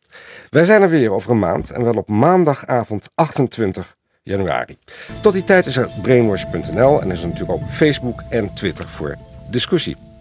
Wij 0.50 0.64
zijn 0.64 0.82
er 0.82 0.88
weer 0.88 1.12
over 1.12 1.30
een 1.30 1.38
maand 1.38 1.70
en 1.70 1.84
wel 1.84 1.94
op 1.94 2.08
maandagavond 2.08 3.08
28 3.14 3.96
januari. 4.22 4.78
Tot 5.20 5.32
die 5.32 5.44
tijd 5.44 5.66
is 5.66 5.76
er 5.76 5.90
brainwash.nl 6.02 7.00
en 7.00 7.10
is 7.10 7.22
er 7.22 7.28
natuurlijk 7.28 7.62
ook 7.62 7.68
Facebook 7.68 8.22
en 8.30 8.54
Twitter 8.54 8.88
voor 8.88 9.16
discussie. 9.50 10.11